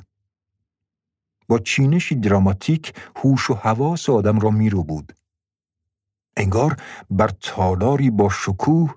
با 1.48 1.58
چینشی 1.58 2.14
دراماتیک 2.14 2.92
هوش 3.16 3.50
و 3.50 3.54
حواس 3.54 4.10
آدم 4.10 4.38
را 4.38 4.50
می 4.50 4.70
رو 4.70 4.84
بود. 4.84 5.12
انگار 6.36 6.76
بر 7.10 7.28
تالاری 7.28 8.10
با 8.10 8.28
شکوه 8.28 8.94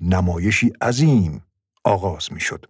نمایشی 0.00 0.72
عظیم 0.80 1.44
آغاز 1.84 2.32
می 2.32 2.40
شد. 2.40 2.66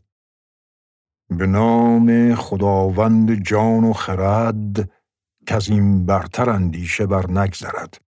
به 1.30 1.46
نام 1.46 2.34
خداوند 2.34 3.34
جان 3.34 3.84
و 3.84 3.92
خرد 3.92 4.90
که 5.46 5.54
از 5.54 5.68
این 5.68 6.06
برتر 6.06 6.50
اندیشه 6.50 7.06
بر 7.06 7.30
نگذرد 7.30 8.00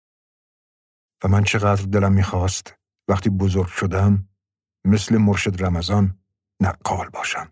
و 1.23 1.27
من 1.27 1.43
چقدر 1.43 1.83
دلم 1.85 2.13
می‌خواست 2.13 2.75
وقتی 3.07 3.29
بزرگ 3.29 3.67
شدم 3.67 4.29
مثل 4.85 5.17
مرشد 5.17 5.63
رمضان 5.63 6.19
نقال 6.61 7.09
باشم 7.09 7.51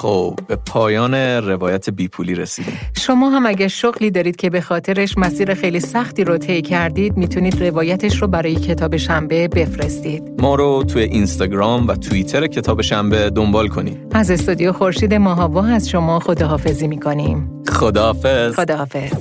خب 0.00 0.38
به 0.48 0.56
پایان 0.56 1.14
روایت 1.14 1.90
بیپولی 1.90 2.34
رسیدیم. 2.34 2.78
شما 2.98 3.30
هم 3.30 3.46
اگه 3.46 3.68
شغلی 3.68 4.10
دارید 4.10 4.36
که 4.36 4.50
به 4.50 4.60
خاطرش 4.60 5.18
مسیر 5.18 5.54
خیلی 5.54 5.80
سختی 5.80 6.24
رو 6.24 6.38
طی 6.38 6.62
کردید 6.62 7.16
می‌تونید 7.16 7.62
روایتش 7.62 8.22
رو 8.22 8.28
برای 8.28 8.54
کتاب 8.54 8.96
شنبه 8.96 9.48
بفرستید. 9.48 10.22
ما 10.38 10.54
رو 10.54 10.84
توی 10.84 11.02
اینستاگرام 11.02 11.88
و 11.88 11.94
توییتر 11.94 12.46
کتاب 12.46 12.82
شنبه 12.82 13.30
دنبال 13.30 13.68
کنید. 13.68 13.98
از 14.12 14.30
استودیو 14.30 14.72
خورشید 14.72 15.14
ماهاوا 15.14 15.64
از 15.66 15.88
شما 15.88 16.20
خداحافظی 16.20 16.88
می‌کنیم. 16.88 17.62
خداحافظ. 17.68 18.54
خداحافظ. 18.54 19.12